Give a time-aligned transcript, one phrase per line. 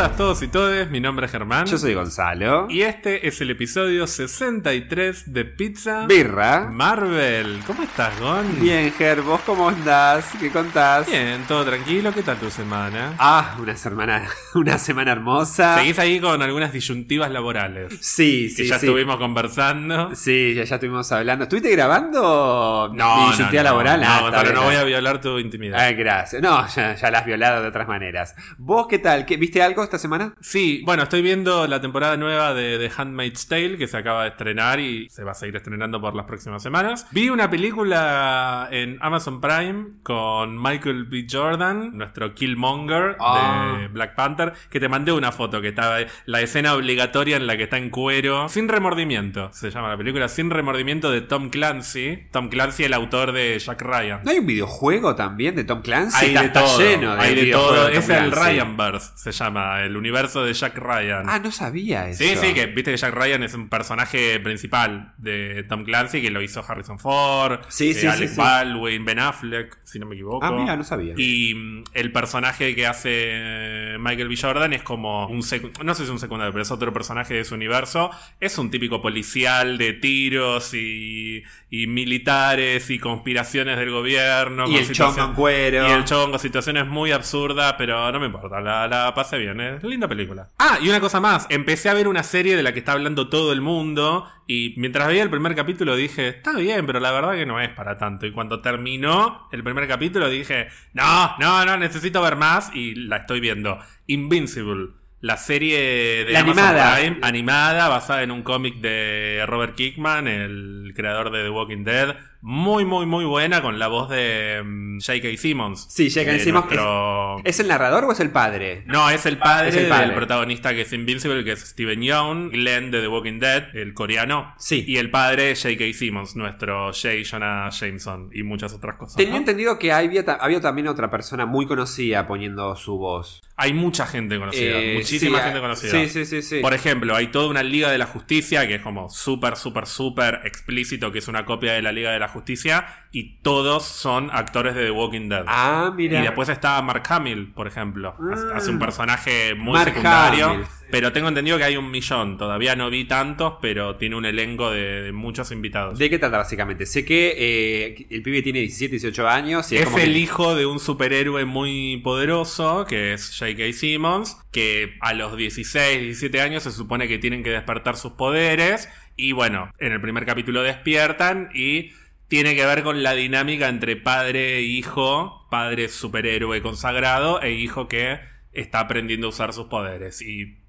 [0.00, 1.66] todas, todos y todes, mi nombre es Germán.
[1.66, 2.66] Yo soy Gonzalo.
[2.70, 6.68] Y este es el episodio 63 de Pizza Birra.
[6.70, 7.60] Marvel.
[7.66, 8.60] ¿Cómo estás, Gon?
[8.62, 10.24] Bien, Ger, ¿vos cómo andás?
[10.40, 11.06] ¿Qué contás?
[11.06, 12.14] Bien, todo tranquilo.
[12.14, 13.12] ¿Qué tal tu semana?
[13.18, 15.76] Ah, una semana, una semana hermosa.
[15.76, 17.92] ¿Seguís ahí con algunas disyuntivas laborales?
[18.00, 18.86] Sí, Que sí, ya sí.
[18.86, 20.14] estuvimos conversando.
[20.14, 21.42] Sí, ya, ya estuvimos hablando.
[21.44, 24.00] ¿Estuviste grabando No, mi no, disyuntiva no, laboral?
[24.00, 25.78] No, Ah, Gonzalo, bien, no está voy a violar tu intimidad.
[25.78, 26.40] Ah, gracias.
[26.40, 28.34] No, ya, ya la has violado de otras maneras.
[28.56, 29.26] ¿Vos qué tal?
[29.26, 30.34] ¿Qué, ¿Viste algo esta semana?
[30.40, 34.28] Sí, bueno, estoy viendo la temporada nueva de The Handmaid's Tale que se acaba de
[34.30, 37.06] estrenar y se va a seguir estrenando por las próximas semanas.
[37.10, 41.26] Vi una película en Amazon Prime con Michael B.
[41.30, 43.78] Jordan, nuestro Killmonger Ah.
[43.80, 47.56] de Black Panther, que te mandé una foto que estaba la escena obligatoria en la
[47.56, 52.28] que está en cuero, sin remordimiento, se llama la película, sin remordimiento de Tom Clancy.
[52.30, 54.20] Tom Clancy, el autor de Jack Ryan.
[54.24, 56.26] ¿No hay un videojuego también de Tom Clancy?
[56.26, 57.88] Hay está, de todo, lleno de hay de todo.
[57.88, 58.50] Es el Clancy.
[58.50, 61.24] Ryanverse, se llama, el universo de Jack Ryan.
[61.28, 62.22] Ah, no sabía eso.
[62.24, 66.30] Sí, sí, que viste que Jack Ryan es un personaje principal de Tom Clancy, que
[66.30, 68.36] lo hizo Harrison Ford, Sí, eh, sí, sí, Alec sí.
[68.36, 70.44] Baldwin, Ben Affleck, si no me equivoco.
[70.44, 71.14] Ah, mira, no sabía.
[71.16, 74.36] Y mm, el personaje que hace eh, Michael B.
[74.40, 77.44] Jordan es como un no sé si es un secundario, pero es otro personaje de
[77.44, 78.10] su universo.
[78.40, 84.68] Es un típico policial de tiros y, y militares y conspiraciones del gobierno.
[84.68, 85.88] Y el chongo en cuero.
[85.88, 90.08] Y el chongo, situaciones muy absurdas, pero no me importa, la, la pasé bien, linda
[90.08, 90.50] película.
[90.58, 93.28] Ah, y una cosa más, empecé a ver una serie de la que está hablando
[93.28, 97.34] todo el mundo y mientras veía el primer capítulo dije, está bien, pero la verdad
[97.34, 98.26] que no es para tanto.
[98.26, 103.18] Y cuando terminó el primer capítulo dije, no, no, no, necesito ver más y la
[103.18, 103.78] estoy viendo.
[104.06, 104.94] Invincible.
[105.20, 106.96] La serie de La Amazon animada.
[106.96, 112.16] Prime, animada, basada en un cómic de Robert Kickman, el creador de The Walking Dead.
[112.42, 115.28] Muy, muy, muy buena con la voz de mm, J.K.
[115.36, 115.86] Simmons.
[115.90, 116.38] Sí, J.K.
[116.38, 118.82] Simmons, nuestro- ¿Es el narrador o es el padre?
[118.86, 120.06] No, es el padre, Es el padre.
[120.06, 123.92] del protagonista que es Invincible, que es Steven Yeun, Glenn de The Walking Dead, el
[123.92, 124.54] coreano.
[124.58, 124.84] Sí.
[124.88, 125.84] Y el padre J.K.
[125.92, 127.08] Simmons, nuestro J.
[127.30, 129.16] Jonah Jameson y muchas otras cosas.
[129.16, 129.38] Tenía ¿no?
[129.38, 133.42] entendido que había, había también otra persona muy conocida poniendo su voz.
[133.56, 135.90] Hay mucha gente conocida, Eh, muchísima sí, gente conocida.
[135.90, 136.60] Sí, sí, sí, sí.
[136.60, 140.40] Por ejemplo, hay toda una Liga de la Justicia que es como súper, súper, súper
[140.44, 144.74] explícito, que es una copia de la Liga de la Justicia, y todos son actores
[144.74, 145.44] de The Walking Dead.
[145.46, 146.20] Ah, mira.
[146.20, 148.14] Y después está Mark Hamill, por ejemplo.
[148.32, 148.56] Hace- Ah.
[148.56, 150.46] Hace un personaje muy Mark secundario.
[150.50, 150.66] Hamill.
[150.90, 152.36] Pero tengo entendido que hay un millón.
[152.36, 155.98] Todavía no vi tantos, pero tiene un elenco de, de muchos invitados.
[156.00, 156.84] ¿De qué trata básicamente?
[156.84, 160.18] Sé que eh, el pibe tiene 17, 18 años y es, es como el que-
[160.18, 163.72] hijo de un superhéroe muy poderoso, que es J.K.
[163.72, 168.88] Simmons, que a los 16, 17 años se supone que tienen que despertar sus poderes.
[169.16, 171.92] Y bueno, en el primer capítulo despiertan y
[172.30, 177.88] tiene que ver con la dinámica entre padre e hijo, padre superhéroe consagrado e hijo
[177.88, 178.20] que
[178.52, 180.22] está aprendiendo a usar sus poderes.
[180.22, 180.59] Y,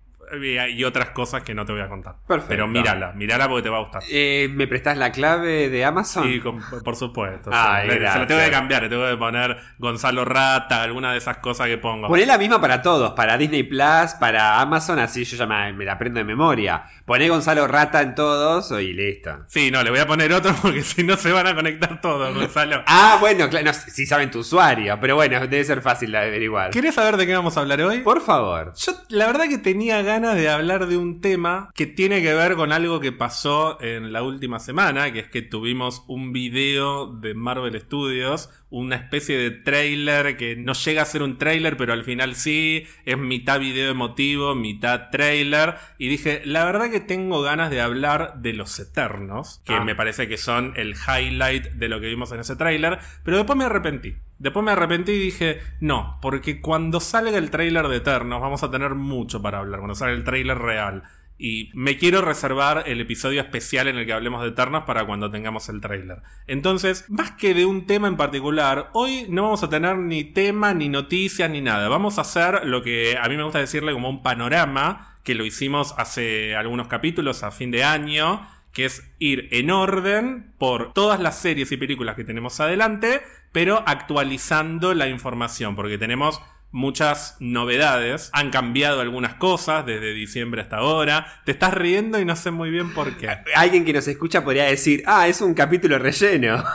[0.42, 2.16] y otras cosas que no te voy a contar.
[2.28, 2.50] Perfecto.
[2.50, 4.04] Pero mírala, mírala porque te va a gustar.
[4.10, 6.24] Eh, ¿Me prestás la clave de Amazon?
[6.28, 7.50] Sí, con- por supuesto.
[7.54, 7.94] Ay, sí.
[7.94, 8.22] Se gracias.
[8.22, 11.78] lo tengo que cambiar, le tengo que poner Gonzalo Rata, alguna de esas cosas que
[11.78, 12.08] pongo.
[12.08, 15.86] Poné la misma para todos, para Disney Plus, para Amazon, así yo ya me, me
[15.86, 16.84] la aprendo de memoria.
[17.06, 19.44] Poné Gonzalo Rata en todos y listo.
[19.48, 22.34] Sí, no, le voy a poner otro porque si no se van a conectar todos,
[22.34, 22.84] Gonzalo.
[22.94, 26.70] Ah, bueno, claro, no, si saben tu usuario, pero bueno, debe ser fácil de averiguar.
[26.72, 28.00] ¿Querés saber de qué vamos a hablar hoy?
[28.02, 28.74] Por favor.
[28.76, 32.56] Yo la verdad que tenía ganas de hablar de un tema que tiene que ver
[32.56, 37.34] con algo que pasó en la última semana, que es que tuvimos un video de
[37.34, 42.04] Marvel Studios, una especie de trailer que no llega a ser un trailer, pero al
[42.04, 47.70] final sí, es mitad video emotivo, mitad trailer, y dije, la verdad que tengo ganas
[47.70, 49.84] de hablar de los Eternos, que Ah.
[49.84, 53.58] me parece que son el highlight de lo que vimos en ese trailer, pero después
[53.58, 54.16] me arrepentí.
[54.42, 58.72] Después me arrepentí y dije, no, porque cuando salga el tráiler de Eternos vamos a
[58.72, 61.04] tener mucho para hablar, cuando salga el tráiler real.
[61.38, 65.30] Y me quiero reservar el episodio especial en el que hablemos de Eternos para cuando
[65.30, 66.24] tengamos el tráiler.
[66.48, 70.74] Entonces, más que de un tema en particular, hoy no vamos a tener ni tema,
[70.74, 71.88] ni noticias, ni nada.
[71.88, 75.46] Vamos a hacer lo que a mí me gusta decirle como un panorama, que lo
[75.46, 78.42] hicimos hace algunos capítulos a fin de año,
[78.74, 83.22] que es ir en orden por todas las series y películas que tenemos adelante,
[83.52, 86.42] pero actualizando la información, porque tenemos
[86.72, 92.36] muchas novedades, han cambiado algunas cosas desde diciembre hasta ahora, te estás riendo y no
[92.36, 93.30] sé muy bien por qué.
[93.56, 96.64] Alguien que nos escucha podría decir, ah, es un capítulo relleno.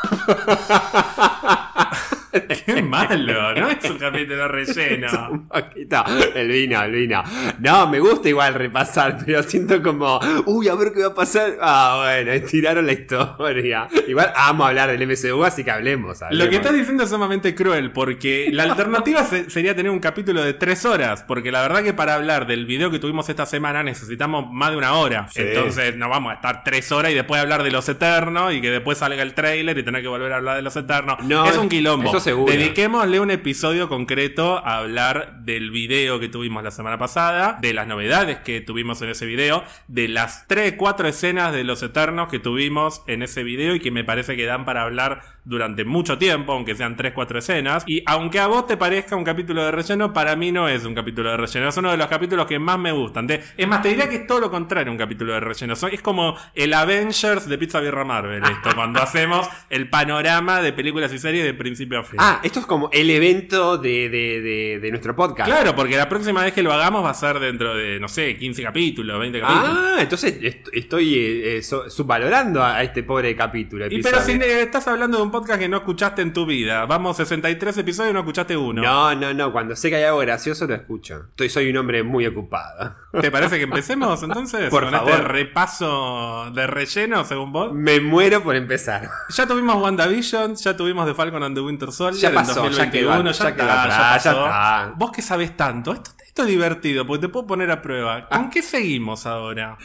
[2.65, 3.69] Qué malo, ¿no?
[3.71, 5.29] Es un capítulo relleno.
[5.31, 6.05] Un poquito.
[6.35, 7.23] El vino, el vino.
[7.59, 11.56] No, me gusta igual repasar, pero siento como, uy, a ver qué va a pasar.
[11.61, 13.88] Ah, bueno, estiraron la historia.
[14.06, 16.19] Igual amo hablar del MCU, así que hablemos.
[16.31, 20.43] Lo que estás diciendo es sumamente cruel, porque la alternativa se- sería tener un capítulo
[20.43, 23.83] de tres horas, porque la verdad que para hablar del video que tuvimos esta semana
[23.83, 25.29] necesitamos más de una hora.
[25.31, 25.43] Sí.
[25.43, 28.71] Entonces no vamos a estar tres horas y después hablar de los Eternos y que
[28.71, 31.19] después salga el trailer y tener que volver a hablar de los Eternos.
[31.25, 32.09] No, es un quilombo.
[32.09, 32.52] eso seguro.
[32.52, 37.87] Dediquémosle un episodio concreto a hablar del video que tuvimos la semana pasada, de las
[37.87, 42.40] novedades que tuvimos en ese video, de las tres, cuatro escenas de los Eternos que
[42.40, 46.52] tuvimos en ese video y que me parece que dan para hablar durante mucho tiempo,
[46.52, 47.84] aunque sean tres, cuatro escenas.
[47.87, 50.94] Y aunque a vos te parezca un capítulo de relleno, para mí no es un
[50.94, 51.69] capítulo de relleno.
[51.69, 53.26] Es uno de los capítulos que más me gustan.
[53.26, 55.75] De- es más, te diría que es todo lo contrario un capítulo de relleno.
[55.75, 61.12] Es como el Avengers de Pizza Birra Marvel, esto, cuando hacemos el panorama de películas
[61.12, 62.19] y series de principio a fin.
[62.20, 65.49] Ah, esto es como el evento de, de, de, de nuestro podcast.
[65.49, 68.37] Claro, porque la próxima vez que lo hagamos va a ser dentro de, no sé,
[68.37, 69.70] 15 capítulos, 20 capítulos.
[69.78, 73.87] Ah, entonces est- estoy eh, eh, so- subvalorando a este pobre capítulo.
[73.87, 76.87] y pero si eh, estás hablando de un podcast que no escuchaste en tu vida,
[76.87, 78.81] vamos 63 episodios y no escuchaste uno.
[78.81, 79.53] No, no, no.
[79.53, 81.27] Cuando sé que hay algo gracioso lo escucho.
[81.29, 82.94] Estoy, soy un hombre muy ocupado.
[83.21, 84.71] ¿Te parece que empecemos entonces?
[84.71, 85.11] Por con favor.
[85.11, 87.73] este repaso de relleno, según vos.
[87.75, 89.11] Me muero por empezar.
[89.29, 92.62] Ya tuvimos WandaVision, ya tuvimos The Falcon and the Winter Soldier Ya en pasó, ya
[92.62, 94.93] 2021, quedó, ya, ya quedó está, ya ya está.
[94.97, 98.29] Vos que sabés tanto, esto, esto es divertido, porque te puedo poner a prueba.
[98.29, 99.79] ¿Con qué seguimos ahora?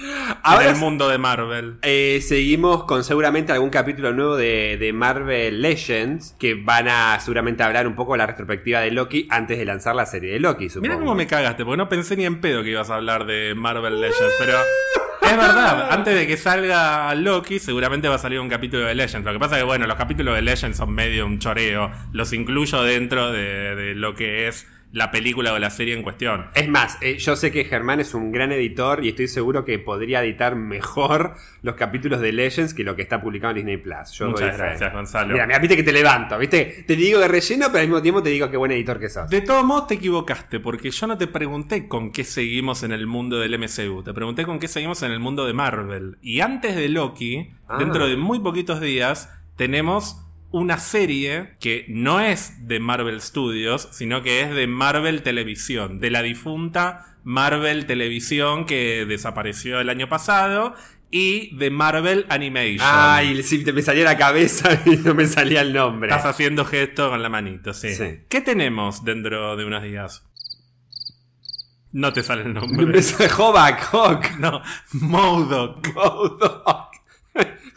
[0.44, 1.78] Ahora en el mundo de Marvel.
[1.82, 7.64] Eh, seguimos con seguramente algún capítulo nuevo de, de Marvel Legends que van a seguramente
[7.64, 10.68] hablar un poco de la retrospectiva de Loki antes de lanzar la serie de Loki,
[10.68, 10.90] supongo.
[10.90, 13.56] Mira cómo me cagaste, porque no pensé ni en pedo que ibas a hablar de
[13.56, 14.58] Marvel Legends, pero
[15.22, 19.26] es verdad, antes de que salga Loki, seguramente va a salir un capítulo de Legends.
[19.26, 21.92] Lo que pasa es que, bueno, los capítulos de Legends son medio un choreo.
[22.12, 26.48] Los incluyo dentro de, de lo que es la película o la serie en cuestión.
[26.54, 29.80] Es más, eh, yo sé que Germán es un gran editor y estoy seguro que
[29.80, 34.12] podría editar mejor los capítulos de Legends que lo que está publicado en Disney Plus.
[34.12, 34.58] Yo Muchas fe.
[34.58, 35.34] gracias, Gonzalo.
[35.34, 36.84] Mira, mira, viste que te levanto, viste.
[36.86, 39.30] Te digo de relleno, pero al mismo tiempo te digo qué buen editor que sos.
[39.30, 43.08] De todos modos te equivocaste, porque yo no te pregunté con qué seguimos en el
[43.08, 46.18] mundo del MCU, te pregunté con qué seguimos en el mundo de Marvel.
[46.22, 47.78] Y antes de Loki, Ah.
[47.78, 50.18] dentro de muy poquitos días, tenemos
[50.52, 56.12] una serie que no es de Marvel Studios, sino que es de Marvel Televisión, de
[56.12, 60.76] la difunta Marvel Televisión que desapareció el año pasado.
[61.14, 62.88] Y de Marvel Animation.
[62.90, 66.10] Ay, si te me salía la cabeza y no me salía el nombre.
[66.10, 67.94] Estás haciendo gesto con la manito, sí.
[67.94, 68.22] Sí.
[68.30, 70.24] ¿Qué tenemos dentro de unos días?
[71.92, 73.02] No te sale el nombre.
[73.02, 74.38] sale Hawk, Hawk.
[74.40, 74.62] No,
[74.94, 75.94] Modok.
[75.94, 76.91] Modoc.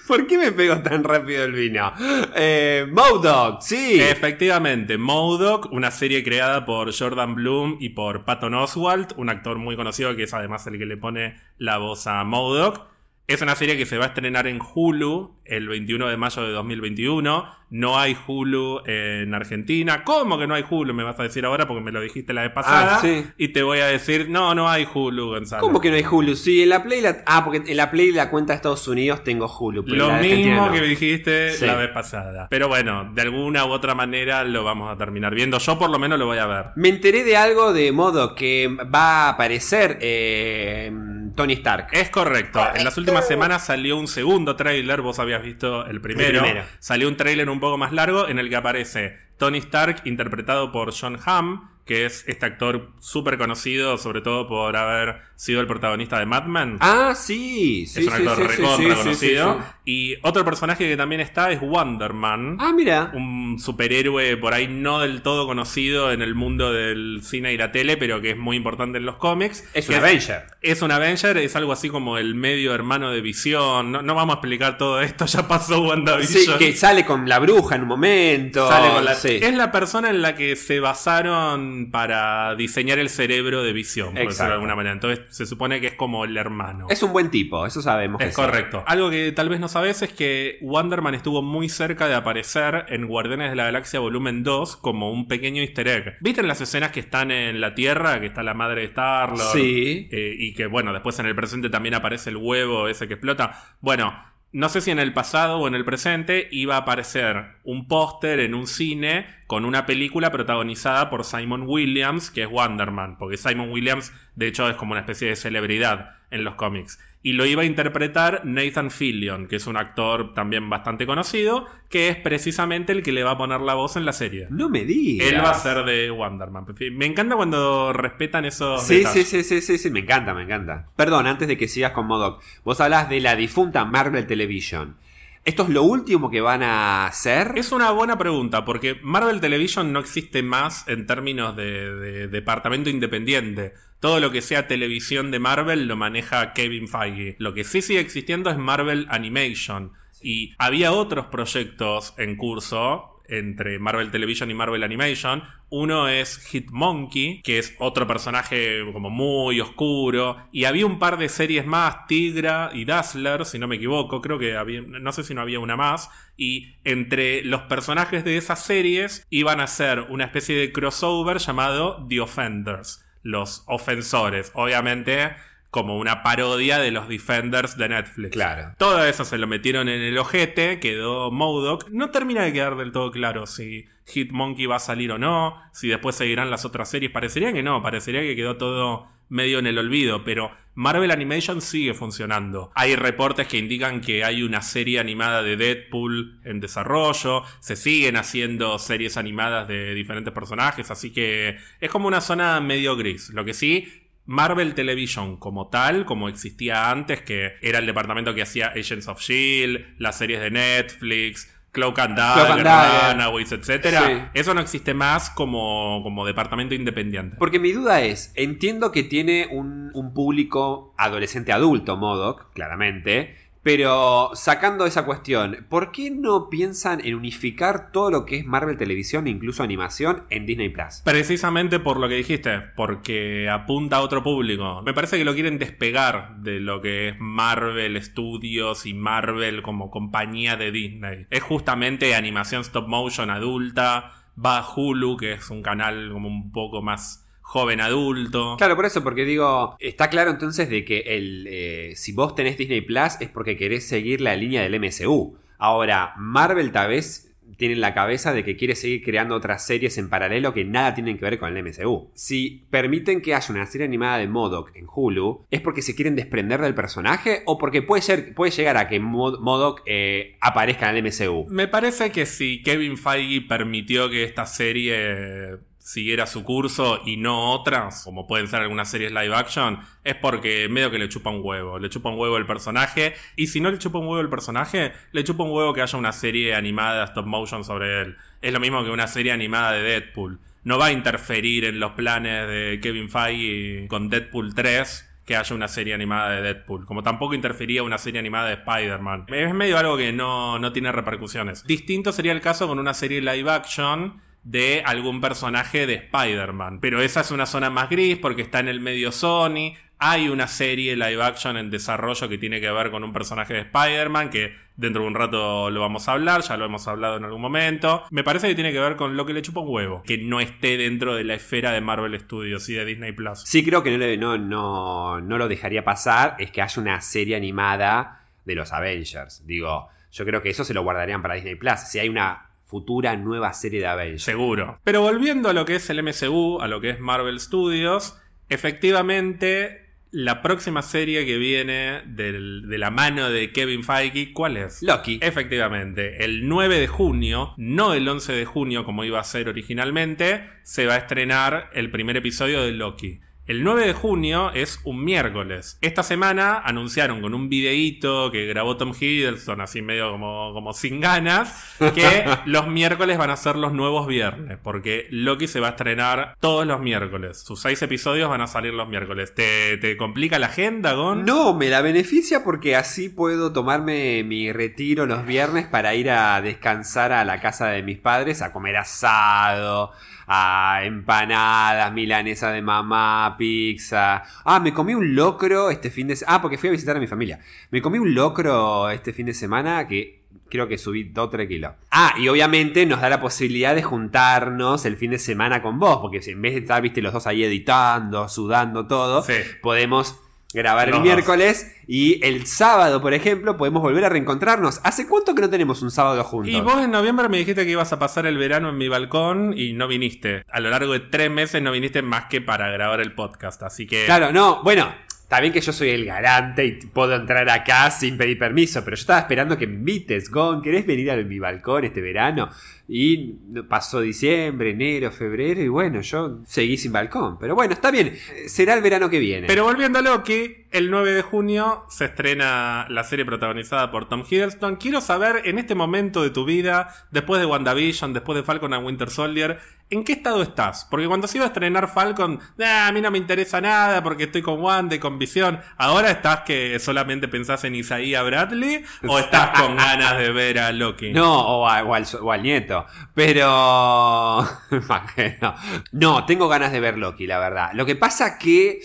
[0.06, 1.92] ¿Por qué me pego tan rápido el vino?
[2.36, 4.00] Eh, Modoc, sí.
[4.00, 9.76] Efectivamente, Modok, una serie creada por Jordan Bloom y por Patton Oswalt, un actor muy
[9.76, 12.93] conocido que es además el que le pone la voz a Modok.
[13.26, 16.52] Es una serie que se va a estrenar en Hulu el 21 de mayo de
[16.52, 17.46] 2021.
[17.70, 20.04] No hay Hulu en Argentina.
[20.04, 20.92] ¿Cómo que no hay Hulu?
[20.92, 22.96] Me vas a decir ahora porque me lo dijiste la vez pasada.
[22.96, 23.24] Ah, sí.
[23.38, 25.62] Y te voy a decir, no, no hay Hulu, Gonzalo.
[25.62, 26.36] ¿Cómo que no hay Hulu?
[26.36, 27.22] Sí, en la Play la...
[27.24, 29.84] Ah, porque en la Play la cuenta de Estados Unidos tengo Hulu.
[29.84, 30.72] pero en Lo la mismo no.
[30.72, 31.64] que me dijiste Sí.
[31.64, 32.46] la vez pasada.
[32.50, 35.56] Pero bueno, de alguna u otra manera lo vamos a terminar viendo.
[35.58, 36.66] Yo por lo menos lo voy a ver.
[36.76, 40.92] Me enteré de algo de modo que va a aparecer eh,
[41.34, 41.88] Tony Stark.
[41.92, 42.60] Es correcto.
[42.74, 45.00] En las últimas semanas salió un segundo tráiler.
[45.02, 46.38] Vos habías visto el primero.
[46.38, 46.66] El primero.
[46.78, 50.94] Salió un tráiler un poco más largo en el que aparece Tony Stark interpretado por
[50.94, 56.18] John Hamm, que es este actor súper conocido, sobre todo por haber sido el protagonista
[56.18, 56.78] de Mad Men.
[56.80, 59.54] Ah, sí, sí, es un sí, actor sí, sí, recontra sí, sí, conocido.
[59.54, 59.70] sí, sí.
[59.86, 62.56] Y otro personaje que también está es Wonder Man.
[62.58, 63.10] Ah, mira.
[63.14, 67.70] un superhéroe por ahí no del todo conocido en el mundo del cine y la
[67.70, 69.68] tele, pero que es muy importante en los cómics.
[69.74, 70.44] Es un Avenger.
[70.62, 73.92] Es un Avenger, es algo así como el medio hermano de Visión.
[73.92, 76.58] No, no vamos a explicar todo esto, ya pasó Sí, WandaVision.
[76.58, 78.66] que sale con la bruja en un momento.
[78.68, 79.38] Sale con la- Sí.
[79.42, 84.26] Es la persona en la que se basaron para diseñar el cerebro de Visión, por
[84.26, 84.94] decirlo de alguna manera.
[84.94, 86.86] Entonces se supone que es como el hermano.
[86.90, 88.20] Es un buen tipo, eso sabemos.
[88.20, 88.84] Es correcto.
[88.86, 93.06] Algo que tal vez no sabes es que Wonderman estuvo muy cerca de aparecer en
[93.06, 96.16] Guardianes de la Galaxia Volumen 2 como un pequeño easter egg.
[96.20, 99.52] ¿Viste en las escenas que están en la Tierra, que está la madre de Star-Lord?
[99.52, 100.08] Sí.
[100.10, 103.76] Eh, y que, bueno, después en el presente también aparece el huevo ese que explota.
[103.80, 104.14] Bueno,
[104.54, 108.38] no sé si en el pasado o en el presente iba a aparecer un póster
[108.38, 113.72] en un cine con una película protagonizada por Simon Williams, que es Wonderman, porque Simon
[113.72, 116.98] Williams, de hecho, es como una especie de celebridad en los cómics.
[117.22, 122.08] Y lo iba a interpretar Nathan Fillion, que es un actor también bastante conocido, que
[122.08, 124.46] es precisamente el que le va a poner la voz en la serie.
[124.50, 125.28] No me digas.
[125.28, 126.66] Él va a ser de Wonderman.
[126.92, 130.90] Me encanta cuando respetan esos Sí, sí, sí, sí, sí, sí, me encanta, me encanta.
[130.96, 134.96] Perdón, antes de que sigas con Modoc, vos hablas de la difunta Marvel Television.
[135.44, 137.52] ¿Esto es lo último que van a hacer?
[137.56, 142.88] Es una buena pregunta, porque Marvel Television no existe más en términos de, de departamento
[142.88, 143.74] independiente.
[144.00, 147.36] Todo lo que sea televisión de Marvel lo maneja Kevin Feige.
[147.38, 149.92] Lo que sí sigue existiendo es Marvel Animation.
[150.22, 155.42] Y había otros proyectos en curso entre Marvel Television y Marvel Animation.
[155.70, 160.36] Uno es Hitmonkey, que es otro personaje como muy oscuro.
[160.52, 164.20] Y había un par de series más, Tigra y Dazzler, si no me equivoco.
[164.20, 166.10] Creo que había, no sé si no había una más.
[166.36, 172.06] Y entre los personajes de esas series iban a ser una especie de crossover llamado
[172.08, 174.52] The Offenders, los ofensores.
[174.54, 175.34] Obviamente
[175.74, 178.30] como una parodia de los Defenders de Netflix.
[178.30, 178.76] Claro.
[178.78, 181.88] Todo eso se lo metieron en el ojete, quedó Modoc.
[181.90, 185.88] No termina de quedar del todo claro si Hitmonkey va a salir o no, si
[185.88, 187.10] después seguirán las otras series.
[187.10, 191.92] Parecería que no, parecería que quedó todo medio en el olvido, pero Marvel Animation sigue
[191.92, 192.70] funcionando.
[192.76, 198.16] Hay reportes que indican que hay una serie animada de Deadpool en desarrollo, se siguen
[198.16, 203.30] haciendo series animadas de diferentes personajes, así que es como una zona medio gris.
[203.30, 208.42] Lo que sí, Marvel Television como tal, como existía antes, que era el departamento que
[208.42, 214.06] hacía Agents of Shield, las series de Netflix, Cloak and Dagger, etcétera.
[214.06, 214.12] Sí.
[214.32, 217.36] Eso no existe más como, como departamento independiente.
[217.36, 224.30] Porque mi duda es, entiendo que tiene un, un público adolescente adulto, Modoc, claramente, pero
[224.34, 229.26] sacando esa cuestión, ¿por qué no piensan en unificar todo lo que es Marvel Televisión,
[229.26, 231.00] incluso animación, en Disney Plus?
[231.02, 234.82] Precisamente por lo que dijiste, porque apunta a otro público.
[234.82, 239.90] Me parece que lo quieren despegar de lo que es Marvel Studios y Marvel como
[239.90, 241.26] compañía de Disney.
[241.30, 246.52] Es justamente animación stop motion adulta, va a Hulu, que es un canal como un
[246.52, 248.56] poco más joven adulto.
[248.56, 252.56] Claro, por eso, porque digo, está claro entonces de que el, eh, si vos tenés
[252.58, 255.36] Disney Plus es porque querés seguir la línea del MCU.
[255.58, 259.98] Ahora, Marvel tal vez tiene en la cabeza de que quiere seguir creando otras series
[259.98, 262.10] en paralelo que nada tienen que ver con el MCU.
[262.14, 266.16] Si permiten que haya una serie animada de Modoc en Hulu, ¿es porque se quieren
[266.16, 270.90] desprender del personaje o porque puede, ser, puede llegar a que Mod- Modoc eh, aparezca
[270.90, 271.46] en el MCU?
[271.50, 277.52] Me parece que si Kevin Feige permitió que esta serie siguiera su curso y no
[277.52, 281.42] otras, como pueden ser algunas series live action, es porque medio que le chupa un
[281.44, 281.78] huevo.
[281.78, 283.14] Le chupa un huevo el personaje.
[283.36, 285.98] Y si no le chupa un huevo el personaje, le chupa un huevo que haya
[285.98, 288.16] una serie animada stop motion sobre él.
[288.40, 290.40] Es lo mismo que una serie animada de Deadpool.
[290.64, 295.54] No va a interferir en los planes de Kevin Feige con Deadpool 3 que haya
[295.54, 299.26] una serie animada de Deadpool, como tampoco interfería una serie animada de Spider-Man.
[299.28, 301.64] Es medio algo que no, no tiene repercusiones.
[301.64, 306.78] Distinto sería el caso con una serie live action de algún personaje de Spider-Man.
[306.80, 309.72] Pero esa es una zona más gris porque está en el medio Sony.
[309.98, 313.60] Hay una serie live action en desarrollo que tiene que ver con un personaje de
[313.60, 317.24] Spider-Man que dentro de un rato lo vamos a hablar, ya lo hemos hablado en
[317.24, 318.04] algún momento.
[318.10, 320.40] Me parece que tiene que ver con lo que le chupa un huevo, que no
[320.40, 323.42] esté dentro de la esfera de Marvel Studios y de Disney Plus.
[323.44, 328.20] Sí, creo que no, no, no lo dejaría pasar, es que haya una serie animada
[328.44, 329.46] de los Avengers.
[329.46, 331.80] Digo, yo creo que eso se lo guardarían para Disney Plus.
[331.86, 334.22] Si hay una futura nueva serie de Avengers.
[334.22, 334.80] Seguro.
[334.84, 338.18] Pero volviendo a lo que es el MCU, a lo que es Marvel Studios,
[338.48, 344.80] efectivamente la próxima serie que viene del- de la mano de Kevin Feige, ¿cuál es?
[344.80, 345.18] Loki.
[345.20, 350.48] Efectivamente, el 9 de junio, no el 11 de junio como iba a ser originalmente,
[350.62, 353.20] se va a estrenar el primer episodio de Loki.
[353.46, 355.76] El 9 de junio es un miércoles.
[355.82, 360.98] Esta semana anunciaron con un videíto que grabó Tom Hiddleston, así medio como, como sin
[360.98, 365.70] ganas, que los miércoles van a ser los nuevos viernes, porque Loki se va a
[365.72, 367.38] estrenar todos los miércoles.
[367.38, 369.34] Sus seis episodios van a salir los miércoles.
[369.34, 371.26] ¿Te, te complica la agenda, Gon?
[371.26, 376.40] No, me la beneficia porque así puedo tomarme mi retiro los viernes para ir a
[376.40, 379.92] descansar a la casa de mis padres, a comer asado,
[380.26, 384.22] a empanadas, milanesa de mamá, pizza.
[384.44, 386.36] Ah, me comí un locro este fin de semana.
[386.36, 387.40] Ah, porque fui a visitar a mi familia.
[387.70, 391.48] Me comí un locro este fin de semana que creo que subí 2 o 3
[391.48, 391.72] kilos.
[391.90, 395.98] Ah, y obviamente nos da la posibilidad de juntarnos el fin de semana con vos,
[395.98, 399.32] porque en vez de estar, viste, los dos ahí editando, sudando todo, Sí.
[399.62, 400.20] podemos
[400.54, 404.80] grabar el miércoles y el sábado, por ejemplo, podemos volver a reencontrarnos.
[404.84, 406.52] ¿Hace cuánto que no tenemos un sábado juntos?
[406.52, 409.52] Y vos en noviembre me dijiste que ibas a pasar el verano en mi balcón
[409.56, 410.44] y no viniste.
[410.50, 413.62] A lo largo de tres meses no viniste más que para grabar el podcast.
[413.62, 414.94] Así que Claro, no, bueno,
[415.24, 418.94] Está bien que yo soy el garante y puedo entrar acá sin pedir permiso, pero
[418.94, 422.50] yo estaba esperando que me invites, Gon, ¿querés venir a mi balcón este verano?
[422.86, 423.34] Y
[423.68, 427.38] pasó diciembre, enero, febrero y bueno, yo seguí sin balcón.
[427.38, 428.14] Pero bueno, está bien,
[428.46, 429.46] será el verano que viene.
[429.46, 434.24] Pero volviendo a Loki, el 9 de junio se estrena la serie protagonizada por Tom
[434.28, 434.76] Hiddleston.
[434.76, 438.84] Quiero saber, en este momento de tu vida, después de WandaVision, después de Falcon and
[438.84, 439.60] Winter Soldier,
[439.90, 440.86] ¿En qué estado estás?
[440.90, 444.24] Porque cuando se iba a estrenar Falcon, ah, a mí no me interesa nada porque
[444.24, 445.60] estoy con Wanda y con Visión.
[445.76, 448.82] ¿Ahora estás que solamente pensás en Isaías Bradley?
[449.06, 451.12] ¿O estás con ganas de ver a Loki?
[451.12, 452.73] No, o, al, nieto.
[453.14, 454.46] Pero...
[455.92, 457.70] no, tengo ganas de ver Loki, la verdad.
[457.74, 458.80] Lo que pasa que...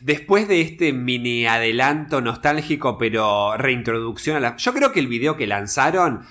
[0.00, 4.56] Después de este mini adelanto nostálgico, pero reintroducción a la...
[4.56, 6.22] Yo creo que el video que lanzaron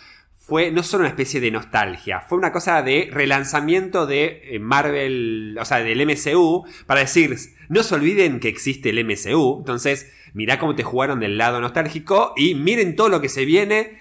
[0.49, 5.55] fue no solo una especie de nostalgia, fue una cosa de relanzamiento de eh, Marvel,
[5.61, 7.37] o sea, del MCU, para decir,
[7.69, 12.33] no se olviden que existe el MCU, entonces mirá cómo te jugaron del lado nostálgico
[12.35, 13.98] y miren todo lo que se viene.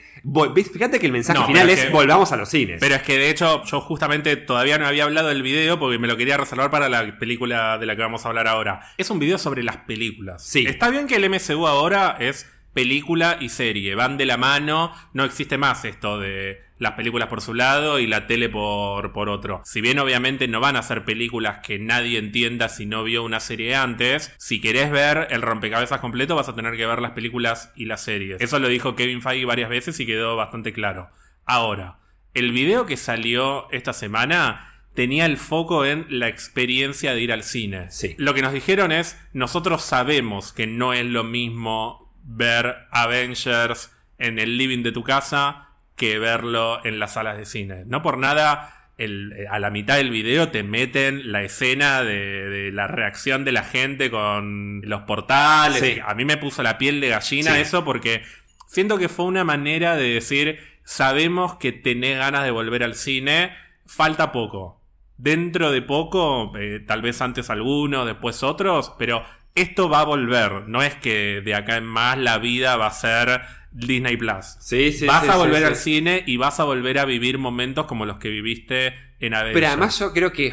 [0.72, 2.78] Fíjate que el mensaje final es, volvamos a los cines.
[2.80, 6.08] Pero es que de hecho yo justamente todavía no había hablado del video porque me
[6.08, 8.80] lo quería reservar para la película de la que vamos a hablar ahora.
[8.96, 10.44] Es un video sobre las películas.
[10.44, 10.64] Sí.
[10.66, 12.46] Está bien que el MCU ahora es
[12.78, 13.96] película y serie.
[13.96, 18.06] Van de la mano, no existe más esto de las películas por su lado y
[18.06, 19.62] la tele por, por otro.
[19.64, 23.40] Si bien obviamente no van a ser películas que nadie entienda si no vio una
[23.40, 27.72] serie antes, si querés ver el rompecabezas completo vas a tener que ver las películas
[27.74, 28.40] y las series.
[28.40, 31.10] Eso lo dijo Kevin Feige varias veces y quedó bastante claro.
[31.46, 31.98] Ahora,
[32.32, 37.42] el video que salió esta semana tenía el foco en la experiencia de ir al
[37.42, 37.90] cine.
[37.90, 38.14] Sí.
[38.18, 44.38] Lo que nos dijeron es, nosotros sabemos que no es lo mismo ver Avengers en
[44.38, 47.84] el living de tu casa que verlo en las salas de cine.
[47.86, 52.86] No por nada, eh, a la mitad del video te meten la escena de, la
[52.86, 56.00] reacción de la gente con los portales.
[56.04, 58.22] A mí me puso la piel de gallina eso porque
[58.66, 63.52] siento que fue una manera de decir, sabemos que tenés ganas de volver al cine,
[63.86, 64.80] falta poco.
[65.16, 69.24] Dentro de poco, eh, tal vez antes algunos, después otros, pero
[69.60, 70.68] esto va a volver.
[70.68, 74.56] No es que de acá en más la vida va a ser Disney Plus.
[74.60, 78.06] Sí, sí, vas a volver al cine y vas a volver a vivir momentos como
[78.06, 79.54] los que viviste en Avengers.
[79.54, 80.52] Pero además yo creo que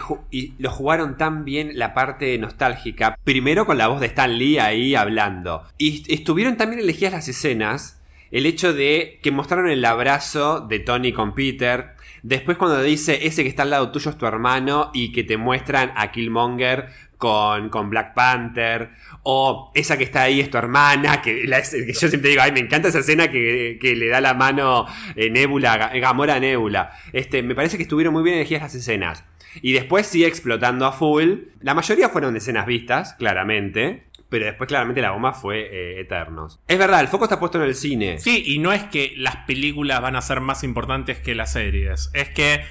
[0.57, 3.17] lo jugaron tan bien la parte nostálgica.
[3.23, 5.63] Primero con la voz de Stan Lee ahí hablando.
[5.77, 8.01] Y estuvieron también elegidas las escenas.
[8.31, 11.95] El hecho de que mostraron el abrazo de Tony con Peter.
[12.21, 15.37] Después cuando dice ese que está al lado tuyo es tu hermano y que te
[15.37, 18.89] muestran a Killmonger con, Black Panther,
[19.23, 22.89] o esa que está ahí es tu hermana, que, yo siempre digo, ay, me encanta
[22.89, 26.91] esa escena que, le da la mano eh, Nebula, Gamora Nebula.
[27.13, 29.23] Este, me parece que estuvieron muy bien elegidas las escenas.
[29.61, 31.45] Y después sigue explotando a full.
[31.61, 34.05] La mayoría fueron escenas vistas, claramente.
[34.27, 36.59] Pero después claramente la bomba fue eh, Eternos.
[36.67, 38.17] Es verdad, el foco está puesto en el cine.
[38.19, 42.09] Sí, y no es que las películas van a ser más importantes que las series.
[42.13, 42.65] Es que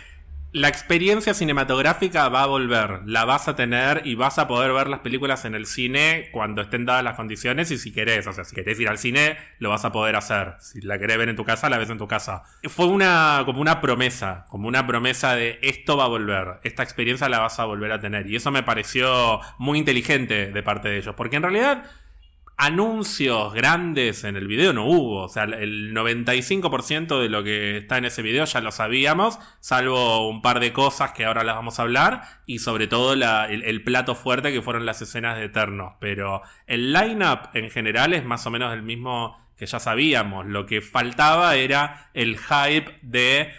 [0.54, 4.86] la experiencia cinematográfica va a volver, la vas a tener y vas a poder ver
[4.86, 8.44] las películas en el cine cuando estén dadas las condiciones y si querés, o sea,
[8.44, 10.54] si querés ir al cine, lo vas a poder hacer.
[10.60, 12.44] Si la querés ver en tu casa, la ves en tu casa.
[12.68, 17.28] Fue una, como una promesa, como una promesa de esto va a volver, esta experiencia
[17.28, 18.28] la vas a volver a tener.
[18.28, 21.82] Y eso me pareció muy inteligente de parte de ellos, porque en realidad
[22.56, 25.22] anuncios grandes en el video no hubo.
[25.22, 30.28] O sea, el 95% de lo que está en ese video ya lo sabíamos, salvo
[30.28, 34.14] un par de cosas que ahora las vamos a hablar, y sobre todo el, plato
[34.14, 35.94] fuerte que fueron las escenas de Eternos.
[36.00, 40.46] Pero el lineup en general es más o menos el mismo que ya sabíamos.
[40.46, 43.52] Lo que faltaba era el hype de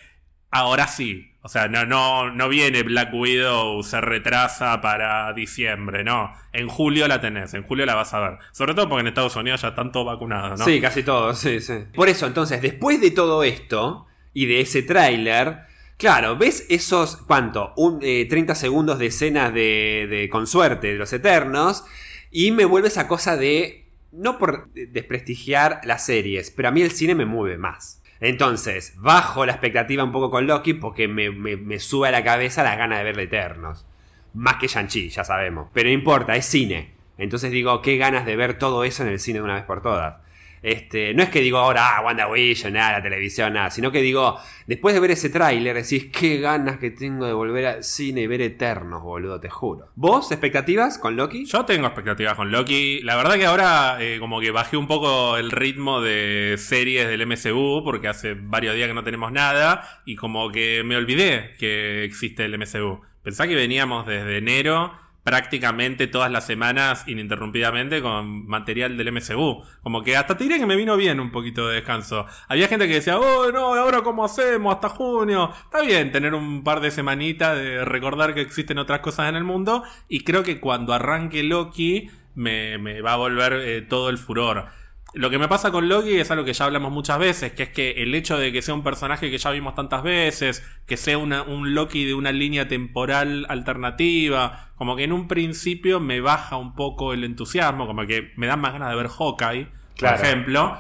[0.52, 6.34] ahora sí, o sea, no, no, no viene Black Widow, se retrasa para diciembre, no.
[6.52, 8.40] En julio la tenés, en julio la vas a ver.
[8.52, 10.66] Sobre todo porque en Estados Unidos ya están todos vacunados, ¿no?
[10.66, 11.84] Sí, casi todos, sí, sí.
[11.94, 15.60] Por eso, entonces, después de todo esto y de ese tráiler,
[15.98, 17.74] claro, ves esos, ¿cuánto?
[17.78, 21.84] Un, 30 eh, segundos de escenas de, de, con suerte, de los Eternos,
[22.32, 26.90] y me vuelve esa cosa de, no por desprestigiar las series, pero a mí el
[26.90, 28.02] cine me mueve más.
[28.20, 32.78] Entonces, bajo la expectativa un poco con Loki porque me, sube a la cabeza las
[32.78, 33.86] ganas de verle Eternos.
[34.34, 35.70] Más que Shang-Chi, ya sabemos.
[35.74, 36.96] Pero no importa, es cine.
[37.18, 39.82] Entonces digo, qué ganas de ver todo eso en el cine de una vez por
[39.82, 40.18] todas.
[40.66, 44.40] Este, no es que digo ahora, ah, WandaVision, nada, la televisión, nada, sino que digo,
[44.66, 48.28] después de ver ese tráiler, decís, qué ganas que tengo de volver al cine y
[48.28, 49.92] ver Eternos, boludo, te juro.
[49.94, 51.46] ¿Vos, expectativas con Loki?
[51.46, 53.00] Yo tengo expectativas con Loki.
[53.04, 57.28] La verdad que ahora eh, como que bajé un poco el ritmo de series del
[57.28, 62.04] MCU, porque hace varios días que no tenemos nada, y como que me olvidé que
[62.04, 63.02] existe el MCU.
[63.22, 69.64] Pensá que veníamos desde enero prácticamente todas las semanas ininterrumpidamente con material del MCU.
[69.82, 72.28] Como que hasta te que me vino bien un poquito de descanso.
[72.48, 75.52] Había gente que decía, oh no, ahora cómo hacemos hasta junio.
[75.64, 79.44] Está bien tener un par de semanitas de recordar que existen otras cosas en el
[79.44, 79.84] mundo.
[80.08, 84.68] Y creo que cuando arranque Loki me, me va a volver eh, todo el furor.
[85.16, 87.70] Lo que me pasa con Loki es algo que ya hablamos muchas veces, que es
[87.70, 91.18] que el hecho de que sea un personaje que ya vimos tantas veces, que sea
[91.18, 96.58] una, un Loki de una línea temporal alternativa, como que en un principio me baja
[96.58, 100.18] un poco el entusiasmo, como que me dan más ganas de ver Hawkeye, Claro.
[100.18, 100.78] por ejemplo,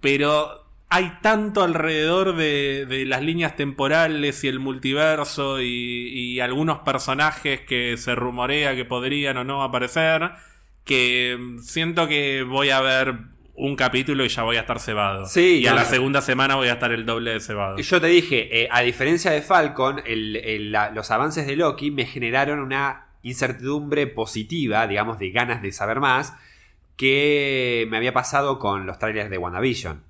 [0.00, 6.78] pero hay tanto alrededor de, de las líneas temporales y el multiverso y, y algunos
[6.80, 10.30] personajes que se rumorea que podrían o no aparecer,
[10.84, 15.26] que siento que voy a ver un capítulo y ya voy a estar cebado.
[15.26, 17.78] Sí, y a la segunda semana voy a estar el doble de cebado.
[17.78, 21.90] Yo te dije, eh, a diferencia de Falcon, el- el- la- los avances de Loki
[21.92, 26.34] me generaron una incertidumbre positiva, digamos, de ganas de saber más,
[26.96, 30.02] que me había pasado con los trailers de WandaVision.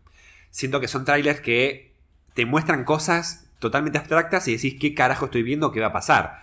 [0.50, 1.92] Siento que son trailers que
[2.34, 6.40] te muestran cosas totalmente abstractas y decís qué carajo estoy viendo, qué va a pasar.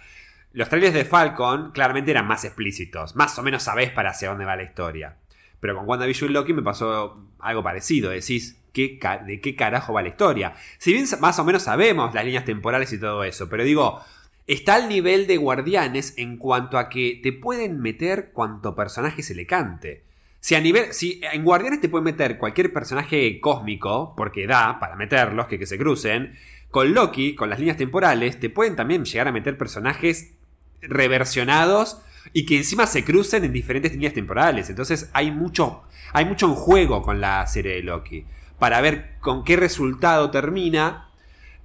[0.54, 4.46] Los trailers de Falcon claramente eran más explícitos, más o menos sabés para hacia dónde
[4.46, 5.16] va la historia.
[5.62, 8.10] Pero con WandaVision y Loki me pasó algo parecido.
[8.10, 10.54] Decís, ¿qué ¿de qué carajo va la historia?
[10.80, 14.02] Si bien más o menos sabemos las líneas temporales y todo eso, pero digo,
[14.48, 19.36] está al nivel de Guardianes en cuanto a que te pueden meter cuanto personaje se
[19.36, 20.04] le cante.
[20.42, 20.92] Si a nivel.
[20.94, 25.68] Si en Guardianes te pueden meter cualquier personaje cósmico, porque da para meterlos, que, que
[25.68, 26.34] se crucen.
[26.72, 30.34] Con Loki, con las líneas temporales, te pueden también llegar a meter personajes
[30.82, 32.02] reversionados
[32.34, 34.70] y que encima se crucen en diferentes líneas temporales.
[34.70, 38.26] Entonces hay mucho, hay mucho en juego con la serie de Loki.
[38.60, 41.10] Para ver con qué resultado termina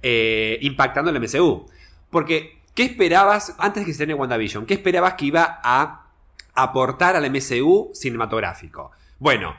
[0.01, 1.67] eh, impactando el MCU.
[2.09, 4.65] Porque, ¿qué esperabas antes de que se estrene WandaVision?
[4.65, 6.05] ¿Qué esperabas que iba a
[6.53, 8.91] aportar al MCU cinematográfico?
[9.19, 9.55] Bueno,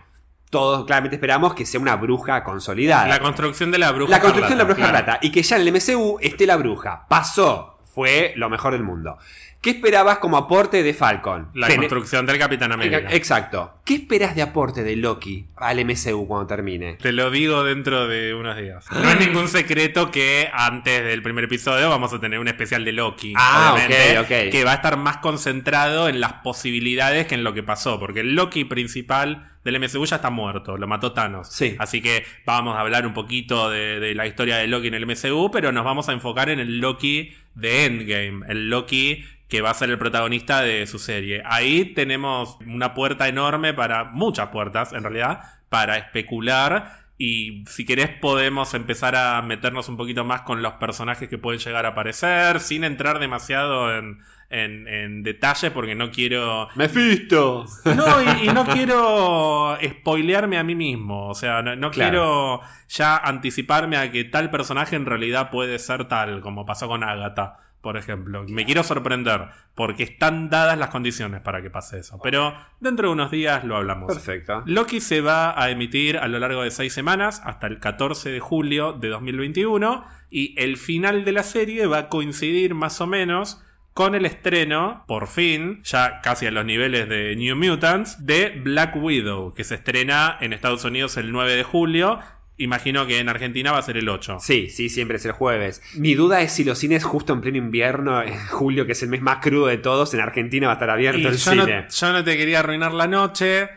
[0.51, 3.07] todos claramente esperamos que sea una bruja consolidada.
[3.07, 4.11] La construcción de la bruja.
[4.11, 5.05] La construcción de la bruja claro.
[5.05, 5.19] plata.
[5.23, 7.07] Y que ya en el MCU esté la bruja.
[7.09, 7.79] Pasó.
[7.95, 9.19] Fue lo mejor del mundo.
[9.61, 11.49] ¿Qué esperabas como aporte de Falcon?
[11.55, 13.09] La Ten- construcción del Capitán América.
[13.11, 13.81] Exacto.
[13.85, 16.95] ¿Qué esperas de aporte de Loki al MCU cuando termine?
[16.95, 18.85] Te lo digo dentro de unos días.
[18.93, 22.93] No es ningún secreto que antes del primer episodio vamos a tener un especial de
[22.93, 23.33] Loki.
[23.37, 24.51] Ah, ok, ok.
[24.53, 27.99] Que va a estar más concentrado en las posibilidades que en lo que pasó.
[27.99, 30.77] Porque el Loki principal del MCU ya está muerto.
[30.77, 31.49] Lo mató Thanos.
[31.49, 31.75] Sí.
[31.81, 35.05] Así que vamos a hablar un poquito de, de la historia de Loki en el
[35.07, 35.51] MCU.
[35.51, 38.47] Pero nos vamos a enfocar en el Loki de Endgame.
[38.49, 41.43] El Loki que va a ser el protagonista de su serie.
[41.47, 48.11] Ahí tenemos una puerta enorme para, muchas puertas en realidad, para especular y si querés
[48.11, 52.61] podemos empezar a meternos un poquito más con los personajes que pueden llegar a aparecer,
[52.61, 56.69] sin entrar demasiado en, en, en detalle porque no quiero...
[56.77, 57.65] ¡Mephisto!
[57.87, 61.27] No, y, y no quiero spoilearme a mí mismo.
[61.29, 62.11] O sea, no, no Claro.
[62.11, 67.03] quiero ya anticiparme a que tal personaje en realidad puede ser tal, como pasó con
[67.03, 68.45] Agatha, por ejemplo.
[68.49, 72.19] Me quiero sorprender, porque están dadas las condiciones para que pase eso.
[72.23, 74.09] Pero dentro de unos días lo hablamos.
[74.09, 74.63] Perfecto.
[74.67, 78.41] Loki se va a emitir a lo largo de seis semanas, hasta el 14 de
[78.41, 83.63] julio de 2021, y el final de la serie va a coincidir más o menos
[83.99, 88.95] con el estreno, por fin, ya casi a los niveles de New Mutants, de Black
[88.95, 92.21] Widow, que se estrena en Estados Unidos el 9 de julio.
[92.59, 94.39] Imagino que en Argentina va a ser el 8.
[94.41, 95.81] Sí, sí, siempre es el jueves.
[95.95, 99.09] Mi duda es si los cines justo en pleno invierno, en julio, que es el
[99.09, 101.65] mes más crudo de todos, en Argentina va a estar abierto Y el yo, no,
[101.65, 101.87] cine.
[101.89, 103.69] yo no te quería arruinar la noche.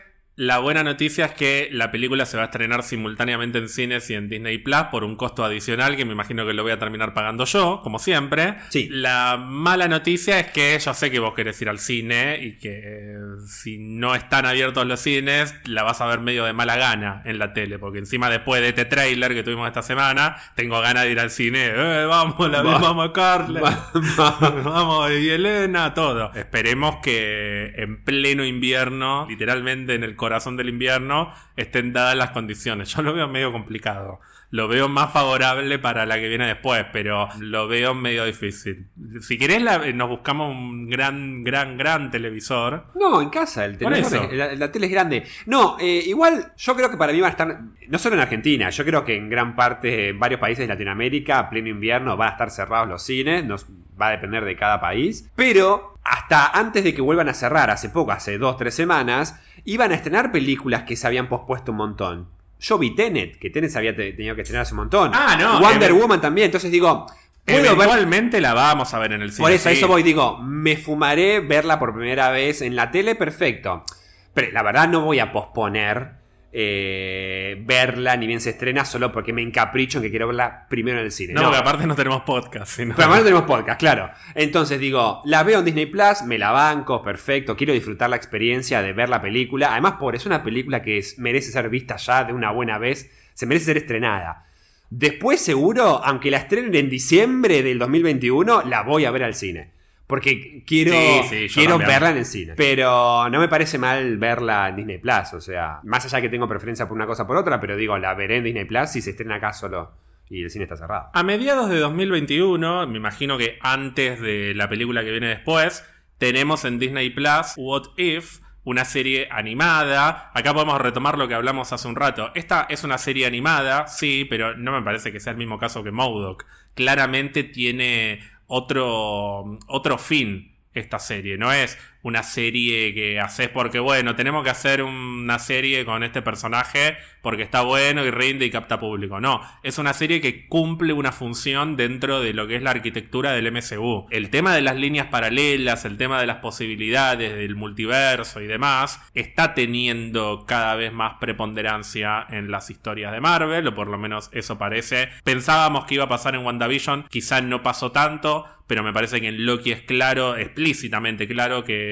[0.42, 4.14] La buena noticia es que la película se va a estrenar simultáneamente en cines y
[4.14, 7.14] en Disney Plus por un costo adicional que me imagino que lo voy a terminar
[7.14, 8.56] pagando yo, como siempre.
[8.70, 8.88] Sí.
[8.90, 12.80] La mala noticia es que yo sé que vos querés ir al cine y que
[12.82, 13.14] eh,
[13.46, 17.38] si no están abiertos los cines, la vas a ver medio de mala gana en
[17.38, 21.12] la tele, porque encima después de este trailer que tuvimos esta semana, tengo ganas de
[21.12, 21.66] ir al cine.
[21.66, 23.60] Eh, vamos, la Va- vamos a Carla.
[23.60, 26.32] Va- va- Vamos, y Elena, todo.
[26.34, 32.88] Esperemos que en pleno invierno, literalmente en el corazón del invierno, estén dadas las condiciones.
[32.94, 34.20] Yo lo veo medio complicado.
[34.50, 38.86] Lo veo más favorable para la que viene después, pero lo veo medio difícil.
[39.22, 42.84] Si querés, la- nos buscamos un gran, gran, gran televisor.
[42.94, 45.24] No, en casa, el televisor es- la, la tele es grande.
[45.46, 48.68] No, eh, igual yo creo que para mí van a estar, no solo en Argentina,
[48.68, 52.28] yo creo que en gran parte, en varios países de Latinoamérica, a pleno invierno van
[52.28, 53.64] a estar cerrados los cines, nos,
[54.00, 55.30] va a depender de cada país.
[55.34, 59.92] Pero hasta antes de que vuelvan a cerrar, hace poco, hace dos, tres semanas, iban
[59.92, 62.28] a estrenar películas que se habían pospuesto un montón.
[62.60, 65.10] Yo vi Tenet, que Tenet se había te- tenido que estrenar hace un montón.
[65.14, 67.06] Ah, no, Wonder eh, Woman también, entonces digo...
[67.44, 69.42] Puedo ver- Eventualmente la vamos a ver en el cine.
[69.44, 69.74] Por eso, sí.
[69.74, 73.84] eso voy, digo, me fumaré verla por primera vez en la tele, perfecto.
[74.32, 76.21] Pero la verdad no voy a posponer
[76.54, 80.98] eh, verla ni bien se estrena solo porque me encapricho en que quiero verla primero
[80.98, 81.32] en el cine.
[81.34, 82.72] No, No, porque aparte no tenemos podcast.
[82.76, 84.10] sino- Pero además no tenemos podcast, claro.
[84.34, 87.56] Entonces digo, la veo en Disney Plus, me la banco, perfecto.
[87.56, 89.72] Quiero disfrutar la experiencia de ver la película.
[89.72, 93.10] Además, por es una película que es- merece ser vista ya de una buena vez.
[93.34, 94.44] Se merece ser estrenada.
[94.90, 99.70] Después, seguro, aunque la estrenen en diciembre del 2021, la voy a ver al cine.
[100.12, 101.88] Porque quiero, Sí, sí, yo quiero también.
[101.88, 102.52] verla en el cine.
[102.54, 105.32] Pero no me parece mal verla en Disney Plus.
[105.32, 107.96] O sea, más allá que tengo preferencia por una cosa o por otra, pero digo,
[107.96, 109.92] la veré en Disney Plus si se estrena acá solo
[110.28, 111.08] y el cine está cerrado.
[111.14, 115.82] A mediados de 2021, me imagino que antes de la película que viene después,
[116.18, 120.30] tenemos en Disney Plus What If, una serie animada.
[120.34, 122.32] Acá podemos retomar lo que hablamos hace un rato.
[122.34, 125.82] Esta es una serie animada, sí, pero no me parece que sea el mismo caso
[125.82, 126.44] que Modoc.
[126.74, 131.36] Claramente tiene otro, otro fin esta serie.
[131.36, 136.22] No es una serie que haces porque, bueno, tenemos que hacer una serie con este
[136.22, 139.20] personaje porque está bueno y rinde y capta público.
[139.20, 143.32] No, es una serie que cumple una función dentro de lo que es la arquitectura
[143.32, 144.06] del MCU.
[144.10, 149.00] El tema de las líneas paralelas, el tema de las posibilidades del multiverso y demás,
[149.14, 154.28] está teniendo cada vez más preponderancia en las historias de Marvel, o por lo menos
[154.32, 155.08] eso parece.
[155.22, 159.28] Pensábamos que iba a pasar en WandaVision, quizá no pasó tanto, pero me parece que
[159.28, 161.91] en Loki es claro, explícitamente claro que,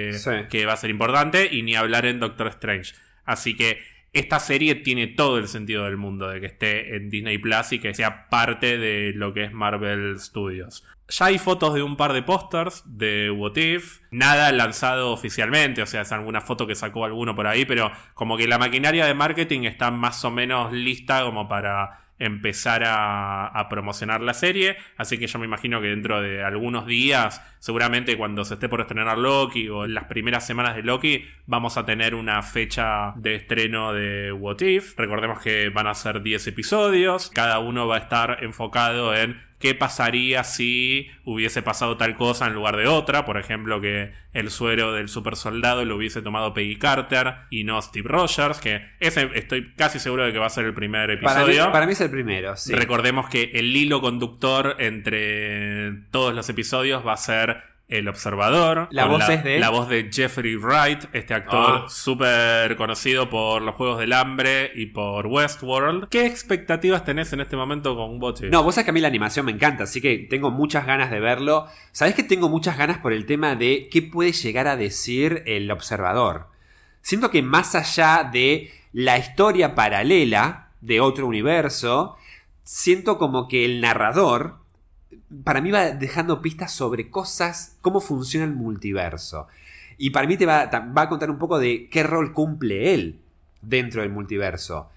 [0.51, 2.95] Que va a ser importante, y ni hablar en Doctor Strange.
[3.25, 3.79] Así que
[4.13, 7.79] esta serie tiene todo el sentido del mundo de que esté en Disney Plus y
[7.79, 10.85] que sea parte de lo que es Marvel Studios.
[11.09, 15.87] Ya hay fotos de un par de pósters de What If, nada lanzado oficialmente, o
[15.87, 19.15] sea, es alguna foto que sacó alguno por ahí, pero como que la maquinaria de
[19.15, 24.77] marketing está más o menos lista como para empezar a, promocionar la serie.
[24.97, 28.81] Así que yo me imagino que dentro de algunos días, seguramente cuando se esté por
[28.81, 33.35] estrenar Loki o en las primeras semanas de Loki, vamos a tener una fecha de
[33.35, 34.97] estreno de What If.
[34.97, 39.75] Recordemos que van a ser 10 episodios, cada uno va a estar enfocado en qué
[39.75, 43.25] pasaría si hubiese pasado tal cosa en lugar de otra.
[43.25, 47.81] Por ejemplo, que el suero del super soldado lo hubiese tomado Peggy Carter y no
[47.81, 51.41] Steve Rogers, que ese estoy casi seguro de que va a ser el primer Para
[51.41, 51.73] mí, episodio.
[51.73, 52.73] para mí es el primero, sí.
[52.75, 58.89] Recordemos que el hilo conductor entre todos los episodios va a ser el observador.
[58.91, 61.89] La voz es de- La voz de Jeffrey Wright, este actor Ah.
[61.89, 66.09] súper conocido por los Juegos del Hambre y por Westworld.
[66.09, 68.51] ¿Qué expectativas tenés en este momento con If?
[68.51, 71.11] No, vos sabés que a mí la animación me encanta, así que tengo muchas ganas
[71.11, 71.67] de verlo.
[71.93, 75.71] Sabés que tengo muchas ganas por el tema de qué puede llegar a decir el
[75.71, 76.47] observador.
[77.03, 82.17] Siento que más allá de la historia paralela de otro universo,
[82.63, 84.57] siento como que el narrador,
[85.45, 89.49] para mí va dejando pistas sobre cosas, cómo funciona el multiverso.
[89.99, 93.21] Y para mí te va, va a contar un poco de qué rol cumple él
[93.63, 94.91] dentro del multiverso.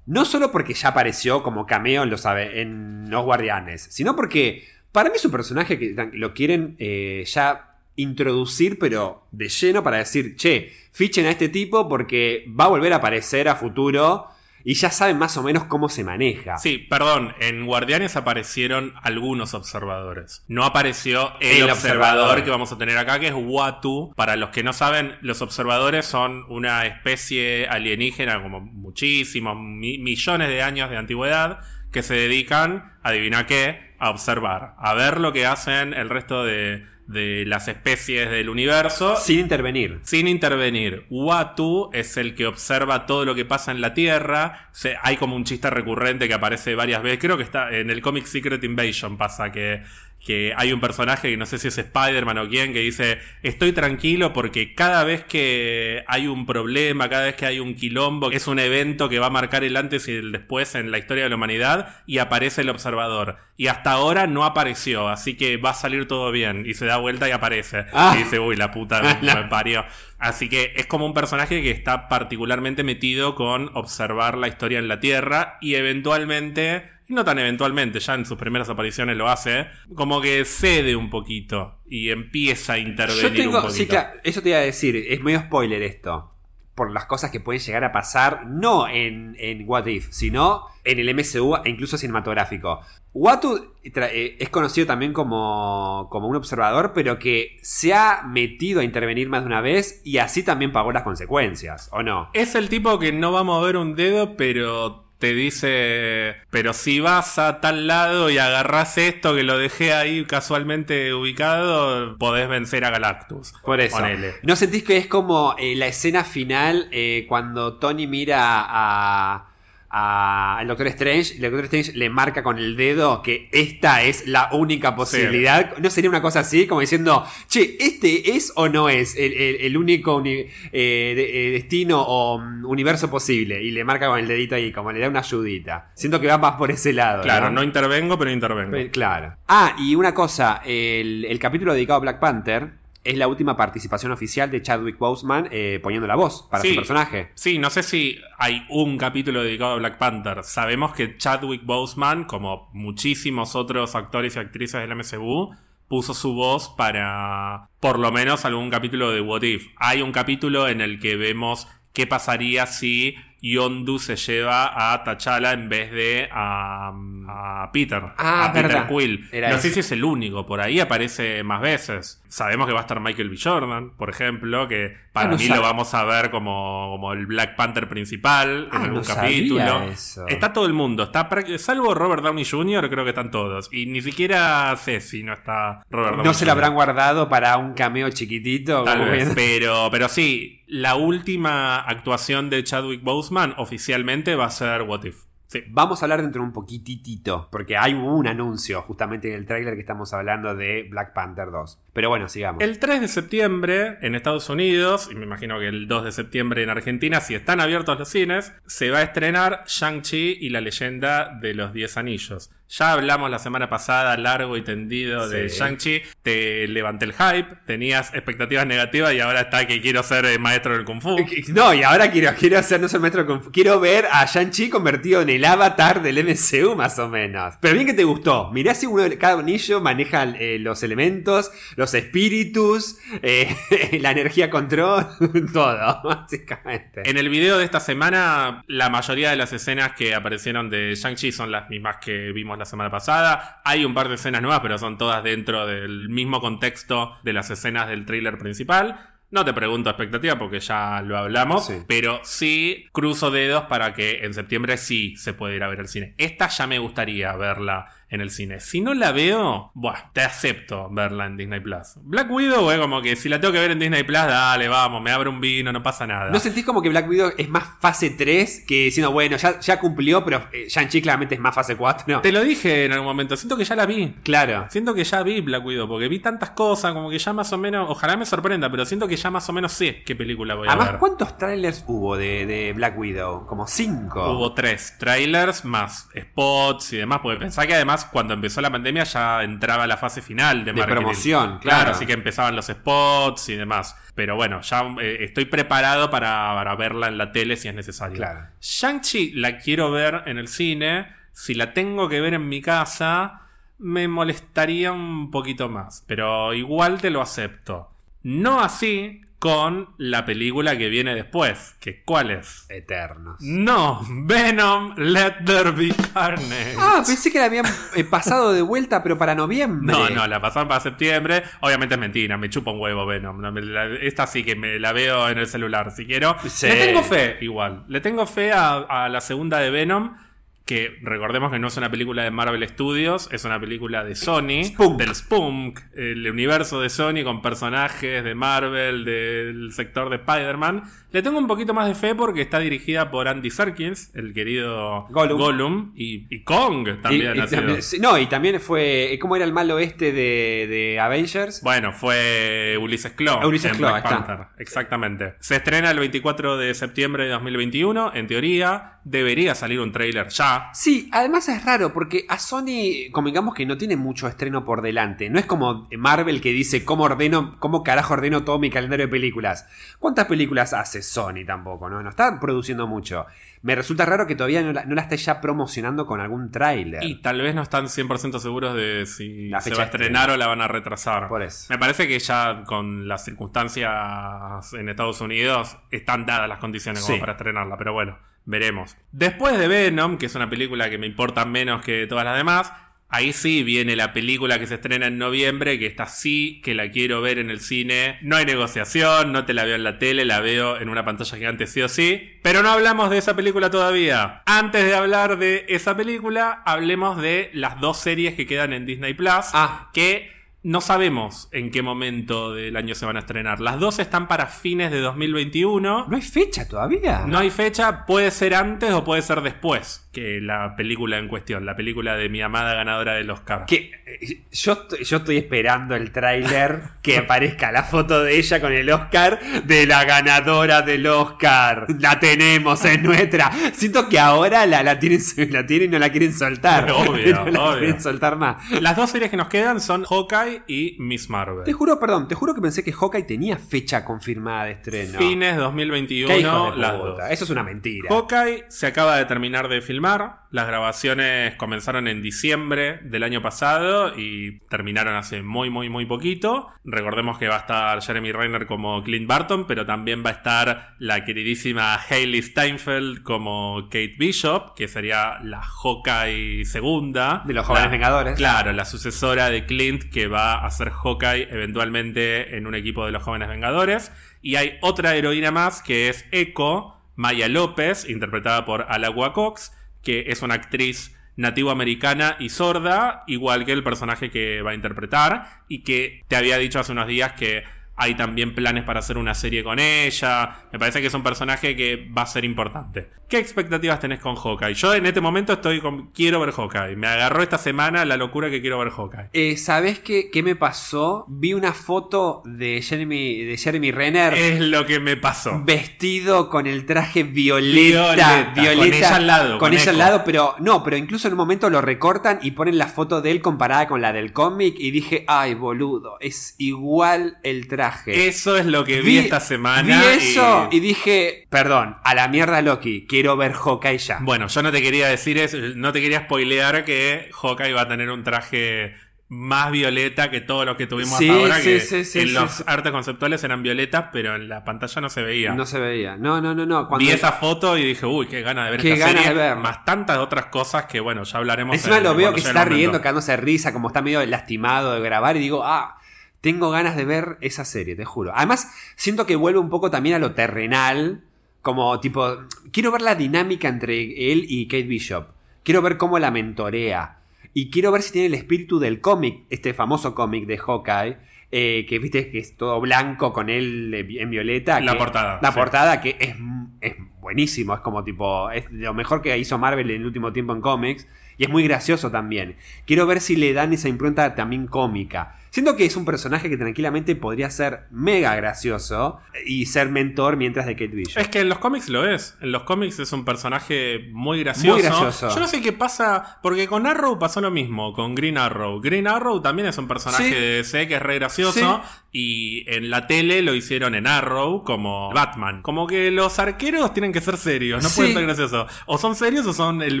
[0.06, 5.08] No solo porque ya apareció como cameo en los, en los Guardianes, sino porque para
[5.08, 10.36] mí es un personaje que lo quieren eh, ya introducir, pero de lleno para decir,
[10.36, 14.28] che, fichen a este tipo porque va a volver a aparecer a futuro
[14.64, 16.56] y ya saben más o menos cómo se maneja.
[16.58, 20.42] Sí, perdón, en Guardianes aparecieron algunos observadores.
[20.48, 22.44] No apareció el, El observador, observador.
[22.44, 24.12] que vamos a tener acá, que es Watu.
[24.16, 30.48] Para los que no saben, los observadores son una especie alienígena como muchísimos, mi- millones
[30.48, 31.58] de años de antigüedad,
[31.92, 36.84] que se dedican, adivina qué, a observar, a ver lo que hacen el resto de,
[37.06, 39.98] de las especies del universo Sin intervenir.
[40.02, 41.04] sin intervenir.
[41.10, 44.68] Watu es el que observa todo lo que pasa en la Tierra.
[44.72, 47.18] Se- hay como un chiste recurrente que aparece varias veces.
[47.20, 49.82] Creo que está en el cómic Secret Invasion pasa que,
[50.24, 53.72] que hay un personaje que no sé si es Spider-Man o quién que dice estoy
[53.72, 58.46] tranquilo porque cada vez que hay un problema, cada vez que hay un quilombo, es
[58.46, 61.30] un evento que va a marcar el antes y el después en la historia de
[61.30, 63.36] la humanidad y aparece el observador.
[63.56, 66.64] Y hasta ahora no apareció, así que va a salir todo bien.
[66.66, 67.86] Y se da vuelta y aparece.
[67.92, 68.14] Ah.
[68.16, 69.84] Y dice, uy, la puta me, me parió.
[70.18, 74.88] Así que es como un personaje que está particularmente metido con observar la historia en
[74.88, 79.66] la Tierra y eventualmente, y no tan eventualmente, ya en sus primeras apariciones lo hace,
[79.94, 83.74] como que cede un poquito y empieza a intervenir Yo un tengo, poquito.
[83.74, 86.30] sí, claro, eso te iba a decir, es medio spoiler esto.
[86.74, 90.98] Por las cosas que pueden llegar a pasar, no en, en What If, sino en
[90.98, 92.80] el MCU e incluso cinematográfico.
[93.12, 98.84] Watu eh, es conocido también como, como un observador, pero que se ha metido a
[98.84, 102.28] intervenir más de una vez y así también pagó las consecuencias, ¿o no?
[102.34, 107.00] Es el tipo que no va a mover un dedo, pero te dice, pero si
[107.00, 112.84] vas a tal lado y agarrás esto que lo dejé ahí casualmente ubicado, podés vencer
[112.84, 113.54] a Galactus.
[113.64, 113.96] Por eso.
[113.96, 114.34] Ponele.
[114.42, 119.46] ¿No sentís que es como eh, la escena final eh, cuando Tony mira a-
[119.96, 124.26] al Doctor Strange y el Doctor Strange le marca con el dedo que esta es
[124.26, 125.76] la única posibilidad?
[125.78, 126.66] ¿No sería una cosa así?
[126.66, 131.48] Como diciendo, che, ¿este es o no es el, el- el único uni- eh, de-
[131.48, 133.62] eh, destino o mm, universo posible?
[133.62, 135.92] Y le marca con el dedito ahí, como le da una ayudita.
[135.94, 137.22] Siento que va más por ese lado.
[137.22, 138.76] Claro, no intervengo, pero intervengo.
[138.90, 139.36] Claro.
[139.48, 142.72] Ah, y una cosa, el, el capítulo dedicado a Black Panther
[143.04, 146.70] es la última participación oficial de Chadwick Boseman eh, poniendo la voz para Sí.
[146.70, 147.30] su personaje.
[147.34, 150.42] Sí, no sé si hay un capítulo dedicado a Black Panther.
[150.44, 155.54] Sabemos que Chadwick Boseman, como muchísimos otros actores y actrices del MCU,
[155.88, 159.66] puso su voz para por lo menos algún capítulo de What If.
[159.76, 165.52] Hay un capítulo en el que vemos qué pasaría si Yondu se lleva a T'Challa
[165.52, 166.90] en vez de a,
[167.28, 168.88] a Peter, Ah, a Peter verdad.
[168.88, 169.28] Quill.
[169.30, 172.22] Era no sé si es el único, por ahí aparece más veces.
[172.34, 173.36] Sabemos que va a estar Michael B.
[173.40, 177.26] Jordan, por ejemplo, que para Ah, no mí lo vamos a ver como, como el
[177.26, 179.82] Black Panther principal en Ah, algún no capítulo.
[180.26, 183.68] Está todo el mundo, está salvo Robert Downey Jr., creo que están todos.
[183.72, 187.56] Y ni siquiera sé si no está Robert Downey ¿No se lo habrán guardado para
[187.56, 188.82] un cameo chiquitito?
[188.82, 189.30] Tal vez.
[189.36, 195.22] Pero, pero sí, la última actuación de Chadwick Boseman oficialmente va a ser What If.
[195.46, 195.62] Sí.
[195.68, 199.74] Vamos a hablar dentro de un poquitito, porque hay un anuncio justamente en el tráiler
[199.74, 201.80] que estamos hablando de Black Panther 2.
[201.94, 202.62] Pero bueno, sigamos.
[202.62, 206.64] El 3 de septiembre en Estados Unidos, y me imagino que el 2 de septiembre
[206.64, 211.38] en Argentina, si están abiertos los cines, se va a estrenar Shang-Chi y la leyenda
[211.40, 212.50] de los 10 anillos.
[212.76, 215.48] Ya hablamos la semana pasada largo y tendido de.
[215.48, 220.38] Shang-Chi, te levanté el hype, tenías expectativas negativas y ahora está que quiero ser eh,
[220.38, 221.16] maestro del Kung Fu.
[221.48, 223.52] No, y ahora quiero, quiero hacer no ser maestro de Kung Fu.
[223.52, 227.54] Quiero ver a Shang-Chi convertido en el avatar del MCU, más o menos.
[227.60, 228.50] Pero bien que te gustó.
[228.50, 233.54] Mirá si uno cada anillo maneja eh, los elementos, los espíritus, eh,
[234.00, 235.06] la energía control,
[235.52, 237.02] todo, básicamente.
[237.08, 241.32] En el video de esta semana, la mayoría de las escenas que aparecieron de Shang-Chi
[241.32, 243.60] son las mismas que vimos la semana pasada.
[243.64, 247.50] Hay un par de escenas nuevas, pero son todas dentro del mismo contexto de las
[247.50, 249.10] escenas del tráiler principal.
[249.30, 251.74] No te pregunto expectativa porque ya lo hablamos, Sí.
[251.88, 255.88] pero sí cruzo dedos para que en septiembre sí se pueda ir a ver al
[255.88, 256.14] cine.
[256.18, 258.60] Esta ya me gustaría verla en el cine.
[258.60, 261.94] Si no la veo, bueno, te acepto verla en Disney Plus.
[261.96, 265.02] Black Widow es como que si la tengo que ver en Disney Plus, dale, vamos,
[265.02, 266.30] me abre un vino, no pasa nada.
[266.30, 269.78] ¿No sentís como que Black Widow es más fase 3 que diciendo, bueno, ya, ya
[269.80, 272.20] cumplió, pero eh, Shang-Chi claramente es más fase 4?
[272.20, 274.14] Te lo dije en algún momento, siento que ya la vi.
[274.22, 274.66] Claro.
[274.70, 277.58] Siento que ya vi Black Widow, porque vi tantas cosas, como que ya más o
[277.58, 280.68] menos, ojalá me sorprenda, pero siento que ya más o menos sé qué película voy
[280.68, 280.98] a Además, ver.
[281.00, 283.46] ¿cuántos trailers hubo de, de Black Widow?
[283.46, 284.32] Como 5.
[284.32, 289.04] Hubo tres trailers más spots y demás, porque pensá que además cuando empezó la pandemia
[289.04, 291.92] ya entraba la fase final de, De promoción, claro.
[291.92, 293.96] así que empezaban los spots y demás.
[294.14, 298.16] Pero bueno, ya eh, estoy preparado para, para verla en la tele si es necesario.
[298.16, 298.46] Claro.
[298.60, 301.08] Shang-Chi la quiero ver en el cine.
[301.32, 303.42] Si la tengo que ver en mi casa,
[303.78, 306.04] me molestaría un poquito más.
[306.06, 307.90] Pero igual te lo acepto.
[308.22, 311.76] No así con la película que viene después.
[311.78, 312.64] Que, ¿Cuál es?
[312.70, 313.36] Eternos.
[313.42, 316.74] No, Venom, Let There Be Carnage.
[316.78, 319.94] Ah, pensé que la habían eh, pasado de vuelta, pero para noviembre.
[319.94, 321.42] No, no, la pasaron para septiembre.
[321.60, 323.38] Obviamente es mentira, me chupa un huevo Venom.
[323.38, 326.36] No, me la- esta sí que me la veo en el celular si quiero.
[326.48, 326.66] Sí.
[326.66, 327.84] Le tengo fe, igual.
[327.88, 330.16] Le tengo fe a, a la segunda de Venom.
[330.64, 334.64] Que recordemos que no es una película de Marvel Studios, es una película de Sony,
[334.64, 334.98] Spunk.
[334.98, 340.84] del Spunk, el universo de Sony con personajes de Marvel, del sector de Spider-Man.
[341.12, 345.06] Le tengo un poquito más de fe porque está dirigida por Andy Serkins, el querido
[345.10, 345.38] Gollum.
[345.38, 347.60] Gollum, y, y Kong también y ha sido.
[347.60, 349.12] también- sí, no, y también fue.
[349.12, 351.60] eh, ¿Cómo era el malo este de, de Avengers?
[351.62, 353.46] Bueno, fue Ulises Claw.
[353.46, 354.26] Ulises en Claw, Black ahí está.
[354.26, 354.46] Panther.
[354.58, 355.34] Exactamente.
[355.40, 358.12] Se estrena el 24 de septiembre de 2021.
[358.14, 360.53] En teoría, debería salir un tráiler ya.
[360.72, 365.30] Sí, además es raro porque a Sony, convengamos que no tiene mucho estreno por delante.
[365.30, 369.10] No es como Marvel que dice cómo ordeno, cómo carajo ordeno todo mi calendario de
[369.10, 369.66] películas.
[369.98, 371.88] ¿Cuántas películas hace Sony tampoco?
[371.90, 373.26] No, no está produciendo mucho.
[373.62, 377.02] Me resulta raro que todavía no la, no la esté ya promocionando con algún tráiler.
[377.02, 380.22] Y tal vez no están 100% seguros de si La se fecha va a estrenar
[380.30, 380.34] estreno.
[380.34, 381.28] o la van a retrasar.
[381.28, 381.66] Por eso.
[381.70, 387.14] Me parece que ya con las circunstancias en Estados Unidos están dadas las condiciones como
[387.14, 387.20] Sí.
[387.20, 388.96] para estrenarla, pero bueno, veremos.
[389.12, 392.72] Después de Venom, que es una película que me importa menos que todas las demás,
[393.14, 396.90] Ahí sí viene la película que se estrena en noviembre, que está sí, que la
[396.90, 398.18] quiero ver en el cine.
[398.22, 401.36] No hay negociación, no te la veo en la tele, la veo en una pantalla
[401.36, 402.40] gigante sí o sí.
[402.42, 404.42] Pero no hablamos de esa película todavía.
[404.46, 409.14] Antes de hablar de esa película, hablemos de las dos series que quedan en Disney
[409.14, 409.46] Plus.
[409.52, 409.90] Ah.
[409.92, 410.33] Que
[410.64, 413.60] no sabemos en qué momento del año se van a estrenar.
[413.60, 416.06] Las dos están para fines de 2021.
[416.08, 417.24] No hay fecha todavía.
[417.26, 421.66] No hay fecha, puede ser antes o puede ser después que la película en cuestión,
[421.66, 423.64] la película de mi amada ganadora del Oscar.
[423.66, 428.60] Que eh, yo, estoy- yo estoy esperando el tráiler que aparezca la foto de ella
[428.60, 431.86] con el Oscar de la ganadora del Oscar.
[431.98, 433.50] La tenemos, es nuestra.
[433.72, 436.90] Siento que ahora la, la, tienen, la tienen y no la quieren soltar.
[436.92, 437.78] Obvio, no la obvio.
[437.80, 438.70] quieren soltar más.
[438.80, 441.64] Las dos series que nos quedan son Hawkeye y Miss Marvel.
[441.64, 445.18] Te juro, perdón, te juro que pensé que Hawkeye tenía fecha confirmada de estreno.
[445.18, 447.20] Fines Qué 2021, hijos de las dos.
[447.30, 448.08] Eso es una mentira.
[448.10, 450.43] Hawkeye se acaba de terminar de filmar.
[450.54, 456.68] Las grabaciones comenzaron en diciembre del año pasado y terminaron hace muy, muy, muy poquito.
[456.84, 460.94] Recordemos que va a estar Jeremy Renner como Clint Barton, pero también va a estar
[461.00, 467.42] la queridísima Hailey Steinfeld como Kate Bishop, que sería la Hawkeye segunda.
[467.44, 468.36] De los jóvenes La- vengadores.
[468.36, 473.10] Claro, la sucesora de Clint que va a ser Hawkeye eventualmente en un equipo de
[473.10, 474.12] los jóvenes vengadores.
[474.40, 479.72] Y hay otra heroína más que es Echo, Maya López, interpretada por Alagua Cox,
[480.04, 485.62] que es una actriz nativoamericana y sorda, igual que el personaje que va a interpretar,
[485.68, 487.64] y que te había dicho hace unos días que
[487.96, 490.56] hay también planes para hacer una serie con ella.
[490.72, 493.08] Me parece que es un personaje que va a ser importante.
[493.28, 494.74] ¿Qué expectativas tenés con Hawkeye?
[494.74, 496.08] Yo en este momento estoy con.
[496.12, 496.96] Quiero ver Hawkeye.
[496.96, 499.30] Me agarró esta semana la locura que quiero ver Hawkeye.
[499.32, 501.24] Eh, ¿Sabes qué, qué me pasó?
[501.28, 505.62] Vi una foto de Jeremy, de Jeremy Renner Es lo que me pasó.
[505.64, 508.14] vestido con el traje violeta.
[508.14, 508.76] Violeta, Violeta.
[508.76, 511.38] con ella al lado, Con con ella al lado, pero no, pero incluso en un
[511.38, 514.90] momento lo recortan y ponen la foto de él comparada con la del cómic y
[514.90, 517.83] dije, ay, boludo, es igual el traje.
[518.06, 520.02] Eso es lo que vi, esta semana.
[520.02, 520.80] Vi eso y- y...
[520.80, 524.18] dije, perdón, a la mierda Loki, quiero ver Hawkeye ya.
[524.22, 527.88] Bueno, yo no te quería decir eso, no te quería spoilear que Hawkeye va a
[527.88, 528.94] tener un traje
[529.26, 532.34] más violeta que todo lo que tuvimos Sí, hasta ahora, sí, que sí, sí, en
[532.34, 535.54] los artes conceptuales eran violetas, pero en la pantalla no se veía.
[535.54, 536.16] No se veía.
[536.16, 536.86] No, no, no, no.
[536.86, 539.28] Cuando Vi esa foto y dije, uy, qué ganas de ver Qué esta serie.
[539.28, 539.56] de ver.
[539.56, 541.74] Más tantas otras cosas que, bueno, ya hablaremos.
[541.74, 544.94] Encima en- lo veo que se está riendo, cagándose de risa, como está medio lastimado
[544.94, 545.96] de grabar, y digo, ah,
[546.44, 548.30] tengo ganas de ver esa serie, te juro.
[548.34, 551.24] Además, siento que vuelve un poco también a lo terrenal,
[551.62, 552.36] como tipo,
[552.70, 555.28] quiero ver la dinámica entre él y Kate Bishop.
[555.62, 557.20] Quiero ver cómo la mentorea.
[557.54, 561.16] Y quiero ver si tiene el espíritu del cómic, este famoso cómic de Hawkeye.
[561.56, 564.80] eh, que viste que es todo blanco con él en violeta.
[564.80, 565.54] La que- portada, La sí.
[565.58, 566.34] portada que es,
[566.80, 567.74] es buenísimo.
[567.74, 568.50] Es como tipo.
[568.50, 571.06] Es lo mejor que hizo Marvel en el último tiempo en cómics.
[571.38, 572.56] Y es muy gracioso también.
[572.86, 575.36] Quiero ver si le dan esa impronta también cómica.
[575.54, 580.66] Siento que es un personaje que tranquilamente podría ser mega gracioso y ser mentor mientras
[580.66, 581.22] de Kate Bishop.
[581.22, 582.36] Es que en los cómics lo es.
[582.40, 584.72] En los cómics es un personaje muy gracioso.
[584.74, 585.28] Muy gracioso.
[585.32, 588.80] Yo no sé qué pasa, porque con Arrow pasó lo mismo, con Green Arrow.
[588.80, 590.30] Green Arrow también es un personaje Sí.
[590.34, 591.80] de DC que es re gracioso.
[592.16, 595.62] Y en la tele lo hicieron en Arrow como Batman.
[595.62, 597.96] Como que los arqueros tienen que ser serios, no Sí.
[597.96, 598.72] pueden ser graciosos.
[598.86, 600.00] O son serios o son el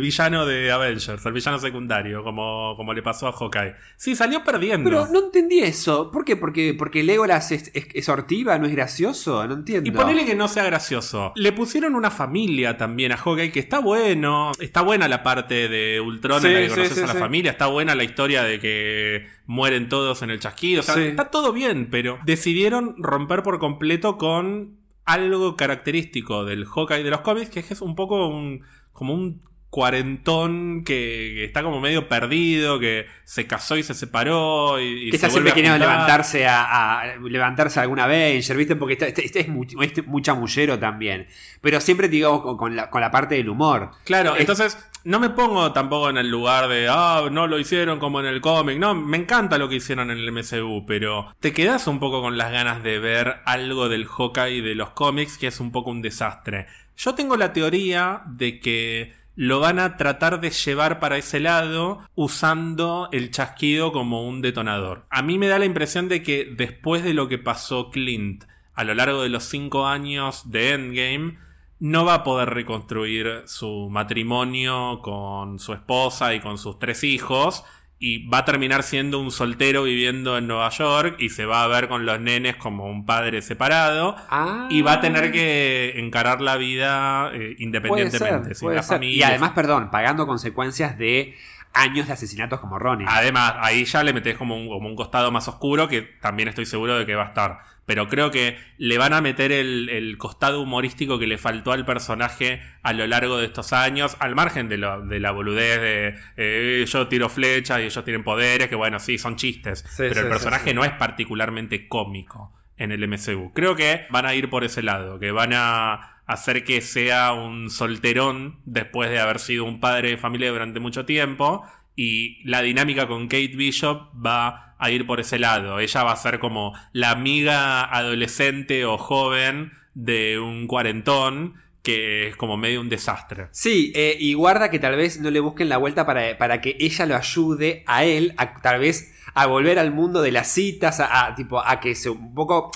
[0.00, 3.74] villano de Avengers, el villano secundario, como, como le pasó a Hawkeye.
[3.96, 4.88] Sí, salió perdiendo.
[4.90, 6.10] Pero no entendí eso.
[6.10, 6.36] ¿Por qué?
[6.36, 9.46] Porque, porque Legolas es, es, es hortiva, no es gracioso.
[9.46, 9.88] No entiendo.
[9.88, 11.32] Y ponele que no sea gracioso.
[11.36, 14.52] Le pusieron una familia también a Hawkeye que está bueno.
[14.58, 17.14] Está buena la parte de Ultron Sí, en la que sí, conoces sí, a la
[17.14, 17.50] familia.
[17.50, 20.80] Está buena la historia de que mueren todos en el chasquido.
[20.80, 27.02] O sea, está todo bien, pero decidieron romper por completo con algo característico del Hawkeye
[27.02, 29.42] de los cómics, que es un poco un, como un
[29.74, 35.30] cuarentón que, está como medio perdido, que se casó y se separó y, que está
[35.30, 38.76] siempre queriendo levantarse a, a- levantarse alguna Avenger, ¿viste?
[38.76, 41.26] Porque este, este- este es muy, este es muy chamullero también.
[41.60, 43.90] Pero siempre, digamos, con, con la, con la parte del humor.
[44.04, 47.98] Claro, Es- entonces no me pongo tampoco en el lugar de, ah, no lo hicieron
[47.98, 48.78] como en el cómic.
[48.78, 52.36] No, me encanta lo que hicieron en el MCU, pero te quedas un poco con
[52.38, 56.02] las ganas de ver algo del Hawkeye de los cómics que es un poco un
[56.02, 56.66] desastre.
[56.96, 62.00] Yo tengo la teoría de que lo van a tratar de llevar para ese lado
[62.14, 65.06] usando el chasquido como un detonador.
[65.10, 68.84] A mí me da la impresión de que después de lo que pasó Clint a
[68.84, 71.38] lo largo de los cinco años de Endgame,
[71.78, 77.64] no va a poder reconstruir su matrimonio con su esposa y con sus tres hijos.
[78.06, 81.68] Y va a terminar siendo un soltero viviendo en Nueva York y se va a
[81.68, 84.14] ver con los nenes como un padre separado.
[84.28, 84.68] Ah.
[84.70, 88.48] Y va a tener que encarar la vida eh, Puede independientemente.
[88.48, 88.96] ser, sin puede la ser.
[88.96, 89.16] familia.
[89.16, 91.34] Y además, perdón, pagando consecuencias de
[91.74, 93.06] años de asesinatos como Ronnie.
[93.08, 96.66] Además, ahí ya le metes como un, como un costado más oscuro que también estoy
[96.66, 97.58] seguro de que va a estar.
[97.86, 101.84] Pero creo que le van a meter el, el costado humorístico que le faltó al
[101.84, 106.16] personaje a lo largo de estos años, al margen de, lo, de la boludez de
[106.36, 109.84] eh, yo tiro flechas y ellos tienen poderes, que bueno, sí, son chistes.
[109.86, 110.74] Sí, pero sí, el personaje sí.
[110.74, 113.52] no es particularmente cómico en el MCU.
[113.52, 117.70] Creo que van a ir por ese lado, que van a hacer que sea un
[117.70, 121.64] solterón después de haber sido un padre de familia durante mucho tiempo.
[121.96, 125.78] Y la dinámica con Kate Bishop va a ir por ese lado.
[125.78, 132.36] Ella va a ser como la amiga adolescente o joven de un cuarentón que es
[132.36, 133.48] como medio un desastre.
[133.52, 136.76] Sí, eh, y guarda que tal vez no le busquen la vuelta para, para que
[136.80, 141.26] ella lo ayude a él, tal vez a volver al mundo de las citas, a,
[141.26, 142.70] a, tipo, a que se un poco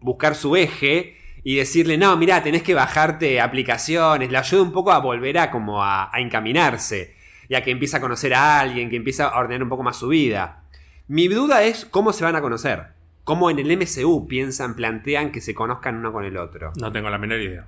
[0.00, 4.92] buscar su eje y decirle, no, mira, tenés que bajarte aplicaciones, le ayuda un poco
[4.92, 7.14] a volver a como a, a encaminarse,
[7.48, 10.08] ya que empieza a conocer a alguien, que empieza a ordenar un poco más su
[10.08, 10.64] vida.
[11.08, 12.88] Mi duda es cómo se van a conocer,
[13.24, 16.72] cómo en el MCU piensan, plantean que se conozcan uno con el otro.
[16.76, 17.66] No tengo la menor idea.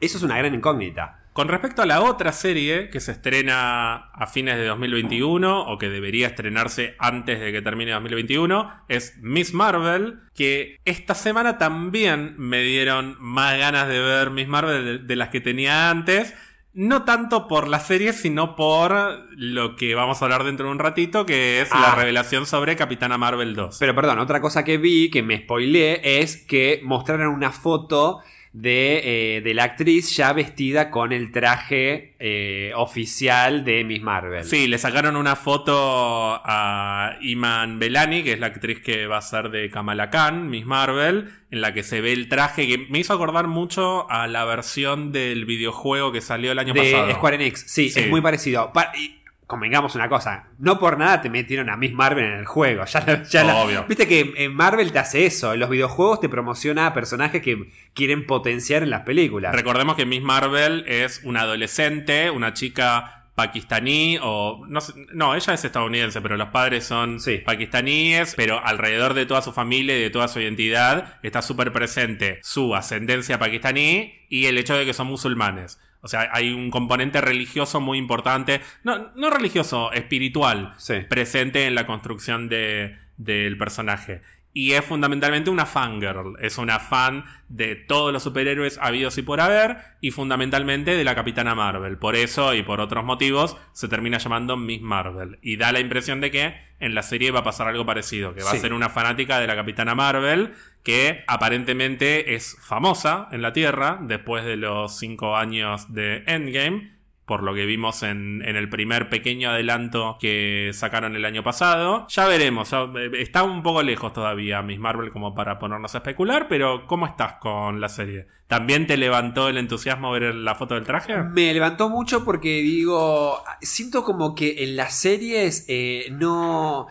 [0.00, 1.25] Eso es una gran incógnita.
[1.36, 5.90] Con respecto a la otra serie que se estrena a fines de 2021 o que
[5.90, 12.62] debería estrenarse antes de que termine 2021 es Miss Marvel, que esta semana también me
[12.62, 16.32] dieron más ganas de ver Miss Marvel de, las que tenía antes.
[16.72, 20.78] No tanto por la serie, sino por lo que vamos a hablar dentro de un
[20.78, 21.96] ratito, que es la Ah.
[21.96, 23.76] revelación sobre Capitana Marvel 2.
[23.78, 28.20] Pero perdón, otra cosa que vi, que me spoileé, es que mostraron una foto
[28.58, 34.44] de, eh, de la actriz ya vestida con el traje eh, oficial de Miss Marvel.
[34.44, 39.22] Sí, le sacaron una foto a Iman Belani, que es la actriz que va a
[39.22, 42.98] ser de Kamala Khan, Miss Marvel, en la que se ve el traje que me
[42.98, 47.10] hizo acordar mucho a la versión del videojuego que salió el año de pasado.
[47.12, 47.60] Square Enix.
[47.66, 48.00] Sí, Sí.
[48.00, 48.72] es muy parecido.
[48.72, 49.16] Pa- y
[49.46, 52.84] convengamos una cosa, no por nada te metieron a Miss Marvel en el juego.
[52.92, 53.84] Ya, ya la- Obvio.
[53.88, 55.52] Viste que en Marvel te hace eso.
[55.52, 59.54] En los videojuegos te promociona a personajes que quieren potenciar en las películas.
[59.54, 65.52] Recordemos que Miss Marvel es una adolescente, una chica pakistaní o no sé- no, ella
[65.54, 67.38] es estadounidense, pero los padres son Sí.
[67.44, 72.40] pakistaníes, pero alrededor de toda su familia y de toda su identidad está súper presente
[72.42, 75.78] su ascendencia pakistaní y el hecho de que son musulmanes.
[76.06, 80.94] O sea, hay un componente religioso muy importante, no, no religioso, espiritual, Sí.
[81.08, 84.22] presente en la construcción de- del personaje.
[84.52, 86.36] Y es fundamentalmente una fangirl.
[86.40, 89.76] Es una fan de todos los superhéroes habidos y por haber.
[90.00, 91.98] Y fundamentalmente de la Capitana Marvel.
[91.98, 95.38] Por eso y por otros motivos se termina llamando Miss Marvel.
[95.42, 98.34] Y da la impresión de que en la serie va a pasar algo parecido.
[98.34, 98.56] Que va Sí.
[98.56, 100.54] a ser una fanática de la Capitana Marvel.
[100.86, 103.98] Que aparentemente es famosa en la Tierra.
[104.00, 109.50] Después de los cinco años de Endgame por lo que vimos en, el primer pequeño
[109.50, 112.06] adelanto que sacaron el año pasado.
[112.08, 116.46] Ya veremos, eh, está un poco lejos todavía Miss Marvel como para ponernos a especular,
[116.48, 118.28] pero ¿cómo estás con la serie?
[118.46, 121.20] ¿También te levantó el entusiasmo ver la foto del traje?
[121.24, 126.86] Me levantó mucho porque digo, siento como que en las series eh, no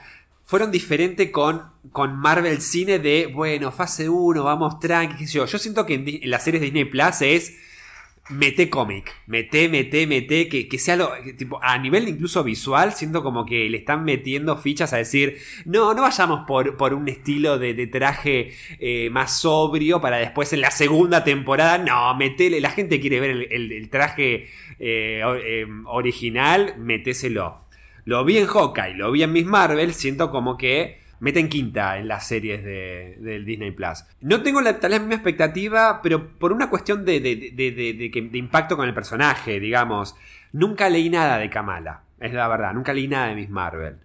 [0.45, 5.45] fueron diferentes con, con Marvel Cine de, bueno, fase 1, vamos tranqui, qué sé yo.
[5.45, 7.57] Yo siento que en, las series Disney Plus es
[8.27, 13.21] mete cómic, mete, mete, mete, que, que sea lo, tipo, a nivel incluso visual, siento
[13.21, 17.59] como que le están metiendo fichas a decir, no, no vayamos por, por un estilo
[17.59, 22.71] de, de traje eh, más sobrio para después en la segunda temporada, no, metele, la
[22.71, 27.64] gente quiere ver el, el- traje eh, eh, original, metéselo.
[28.05, 32.07] Lo vi en Hawkeye, lo vi en Miss Marvel, siento como que meten quinta en
[32.07, 34.03] las series de, del Disney Plus.
[34.21, 38.77] No tengo la, tal vez misma expectativa, pero por una cuestión de, de- de impacto
[38.77, 40.15] con el personaje, digamos.
[40.53, 43.95] Nunca leí nada de Kamala, es la verdad, nunca leí nada de Miss Marvel.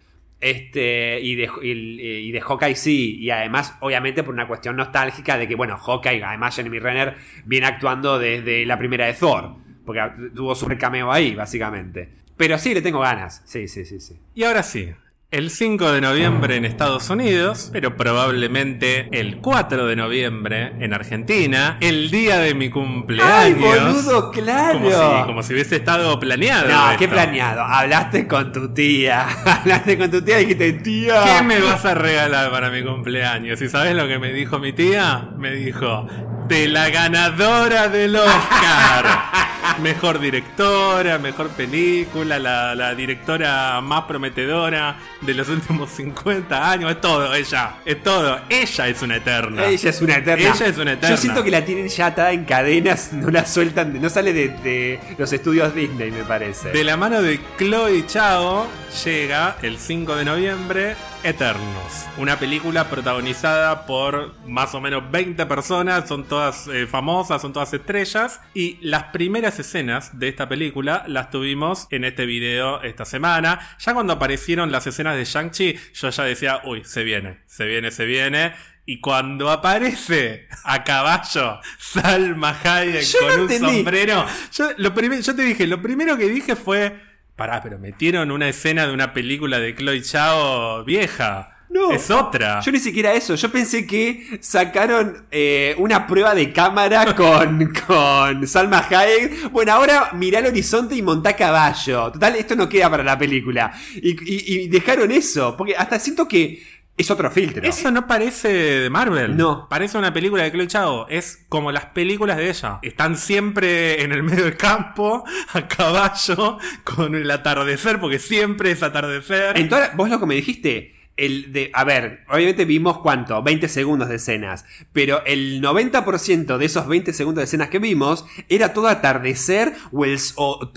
[0.40, 5.36] Este, y de, y, y de Hawkeye sí, y además, obviamente, por una cuestión nostálgica
[5.36, 10.00] de que, bueno, Hawkeye, además, Jeremy Renner viene actuando desde la primera de Thor, porque
[10.34, 12.19] tuvo su cameo ahí, básicamente.
[12.40, 14.18] Pero sí, le tengo ganas, sí, sí, sí, sí.
[14.34, 14.94] Y ahora sí,
[15.30, 21.76] el 5 de noviembre en Estados Unidos, pero probablemente el 4 de noviembre en Argentina,
[21.80, 23.32] el día de mi cumpleaños.
[23.32, 24.80] ¡Ay, boludo, claro!
[24.80, 26.68] Como si, como si hubiese estado planeado.
[26.68, 26.98] No, esto.
[26.98, 27.62] qué planeado.
[27.62, 29.28] Hablaste con tu tía.
[29.44, 31.22] Hablaste con tu tía y dijiste, tía.
[31.24, 33.62] ¿Qué me vas a regalar para mi cumpleaños?
[33.62, 35.28] ¿Y sabes lo que me dijo mi tía?
[35.38, 36.08] Me dijo,
[36.48, 39.04] de la ganadora del Oscar.
[39.80, 46.90] mejor directora, mejor película, la, la, directora más prometedora de los últimos 50 años.
[46.90, 47.76] Es todo, ella.
[47.84, 48.40] Es todo.
[48.48, 49.66] Ella es una eterna.
[49.66, 50.48] Ella es una eterna.
[50.48, 51.16] Ella es una eterna.
[51.16, 54.48] Yo siento que la tienen ya atada en cadenas, no la sueltan, no sale de,
[54.48, 56.70] de los estudios Disney, me parece.
[56.70, 58.66] De la mano de Chloe Chao
[59.04, 66.08] llega el 5 de noviembre Eternos, una película protagonizada por más o menos 20 personas,
[66.08, 71.30] son todas eh, famosas, son todas estrellas, y las primeras escenas de esta película las
[71.30, 73.76] tuvimos en este video esta semana.
[73.78, 77.90] Ya cuando aparecieron las escenas de Shang-Chi, yo ya decía, uy, se viene, se viene,
[77.90, 78.54] se viene.
[78.86, 85.66] Y cuando aparece a caballo Salma Hayek con un sombrero, yo, lo yo te dije,
[85.66, 87.09] lo primero que dije fue
[87.40, 91.56] Pará, pero metieron una escena de una película de Chloe Chao vieja.
[91.70, 92.60] No, es otra.
[92.60, 93.34] Yo ni siquiera eso.
[93.34, 99.50] Yo pensé que sacaron eh, una prueba de cámara con, con Salma Hayek.
[99.52, 102.12] Bueno, ahora mirá el horizonte y montá caballo.
[102.12, 103.72] Total, esto no queda para la película.
[103.94, 105.56] y dejaron eso.
[105.56, 106.62] Porque hasta siento que
[107.00, 107.66] es otro filtro.
[107.66, 109.36] Eso no parece de Marvel.
[109.36, 109.68] No.
[109.68, 111.06] Parece una película de Chloe Chao.
[111.08, 112.78] Es como las películas de ella.
[112.82, 118.82] Están siempre en el medio del campo, a caballo, con el atardecer, porque siempre es
[118.82, 119.58] atardecer.
[119.58, 124.08] Entonces, vos lo que me dijiste, el de, a ver, obviamente vimos cuánto, 20 segundos
[124.08, 128.88] de escenas, pero el 90% de esos 20 segundos de escenas que vimos era todo
[128.88, 130.18] atardecer o el,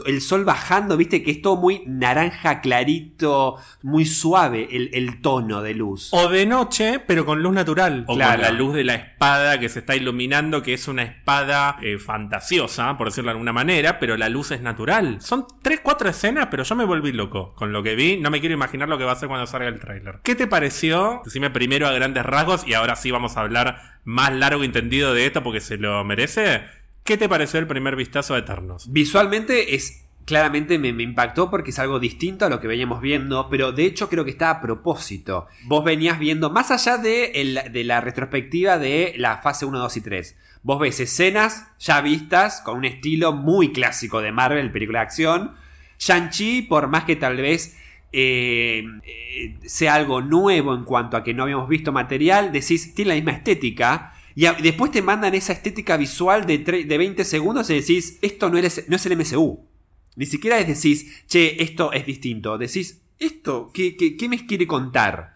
[0.06, 5.74] el sol bajando, viste que es todo muy naranja clarito, muy suave el, tono de
[5.74, 6.10] luz.
[6.12, 8.04] O de noche, pero con luz natural.
[8.08, 11.78] O con la luz de la espada que se está iluminando, que es una espada
[11.82, 15.22] eh, fantasiosa, por decirlo de alguna manera, pero la luz es natural.
[15.22, 18.18] Son 3, 4 escenas, pero yo me volví loco con lo que vi.
[18.18, 20.20] No me quiero imaginar lo que va a ser cuando salga el tráiler.
[20.24, 21.22] ¿Qué te pareció?
[21.26, 25.14] Decime primero a grandes rasgos y ahora sí vamos a hablar más largo y entendido
[25.14, 26.64] de esto porque se lo merece.
[27.04, 28.90] ¿Qué te pareció el primer vistazo a Eternos?
[28.90, 33.74] Visualmente es claramente me, impactó porque es algo distinto a lo que veníamos viendo, pero
[33.74, 35.48] de hecho creo que está a propósito.
[35.66, 40.02] Vos venías viendo, más allá de, de, la retrospectiva de la fase 1, 2 y
[40.02, 45.06] 3, vos ves escenas ya vistas con un estilo muy clásico de Marvel, película de
[45.06, 45.52] acción.
[46.00, 47.78] Shang-Chi, por más que tal vez
[48.14, 53.10] eh, eh, sea algo nuevo en cuanto a que no habíamos visto material, decís, tiene
[53.10, 54.14] la misma estética.
[54.36, 58.58] Y después te mandan esa estética visual de, de 20 segundos y decís, esto no,
[58.58, 59.68] es, no es el MCU.
[60.16, 62.58] Ni siquiera es decís, che, esto es distinto.
[62.58, 65.34] Decís, esto, ¿qué, qué, me quiere contar?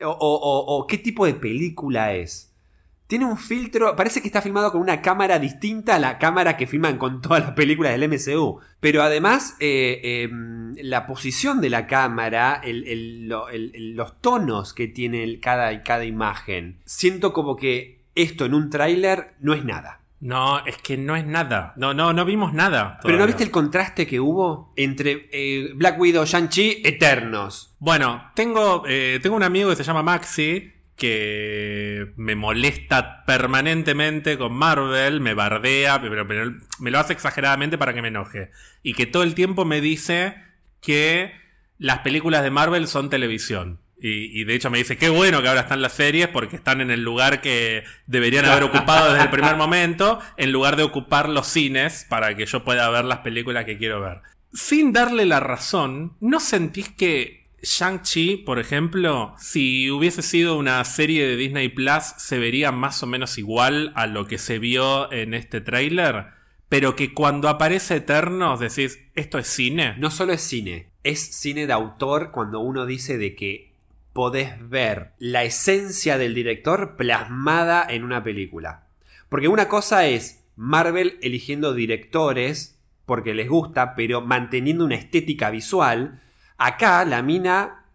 [0.00, 2.53] O, qué tipo de película es.
[3.06, 6.66] Tiene un filtro, parece que está filmado con una cámara distinta a la cámara que
[6.66, 8.60] filman con todas las películas del MCU.
[8.80, 16.04] Pero además, eh, em, la posición de la cámara, los tonos que tiene cada, cada
[16.04, 20.00] imagen, siento como que esto en un tráiler no es nada.
[20.20, 21.74] No, es que no es nada.
[21.76, 22.98] No, no, no vimos nada.
[23.02, 27.74] Pero ¿no viste el contraste que hubo entre eh, Black Widow, Shang-Chi, Eternos?
[27.78, 34.52] Bueno, tengo, eh, tengo un amigo que se llama Maxi, que me molesta permanentemente con
[34.52, 36.24] Marvel, me bardea, pero,
[36.78, 38.50] me lo hace exageradamente para que me enoje.
[38.82, 40.36] Y que todo el tiempo me dice
[40.80, 41.32] que
[41.78, 43.80] las películas de Marvel son televisión.
[44.06, 46.90] Y, de hecho me dice, qué bueno que ahora están las series porque están en
[46.90, 51.46] el lugar que deberían haber ocupado desde el primer momento, en lugar de ocupar los
[51.46, 54.18] cines para que yo pueda ver las películas que quiero ver.
[54.52, 61.26] Sin darle la razón, ¿no sentís que Shang-Chi, por ejemplo, si hubiese sido una serie
[61.26, 65.34] de Disney Plus, se vería más o menos igual a lo que se vio en
[65.34, 66.26] este tráiler,
[66.68, 69.94] pero que cuando aparece Eternos decís, ¿esto es cine?
[69.98, 73.72] No solo es cine, es cine de autor cuando uno dice de que
[74.12, 78.86] podés ver la esencia del director plasmada en una película.
[79.28, 86.20] Porque una cosa es Marvel eligiendo directores porque les gusta, pero manteniendo una estética visual,
[86.56, 87.86] Acá la mina,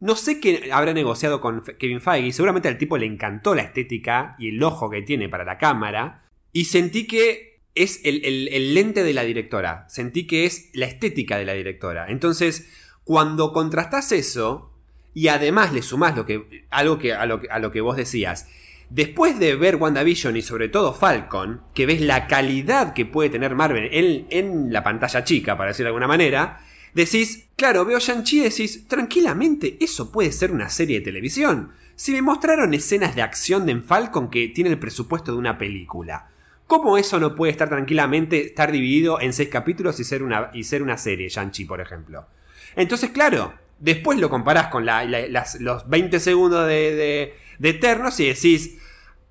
[0.00, 4.34] no sé qué habrá negociado con Kevin Feige, seguramente al tipo le encantó la estética
[4.38, 9.14] y el ojo que tiene para la cámara, y sentí que es el, lente de
[9.14, 12.06] la directora, sentí que es la estética de la directora.
[12.08, 12.68] Entonces,
[13.04, 14.72] cuando contrastás eso,
[15.14, 18.48] y además le sumás lo que, algo que, a, lo, que vos decías,
[18.90, 23.54] Después de ver WandaVision y sobre todo Falcon, que ves la calidad que puede tener
[23.54, 26.58] Marvel en, en la pantalla chica, para decirlo de alguna manera,
[26.94, 31.72] Decís, claro, veo Shang-Chi decís, tranquilamente, eso puede ser una serie de televisión.
[31.94, 36.28] Si me mostraron escenas de acción de Falcon que tiene el presupuesto de una película,
[36.66, 40.64] ¿cómo eso no puede estar tranquilamente, estar dividido en seis capítulos y ser una, y
[40.64, 42.26] ser una serie, Shang-Chi, por ejemplo?
[42.74, 48.78] Entonces, claro, después lo comparás con los 20 segundos de, de, Eternos y decís,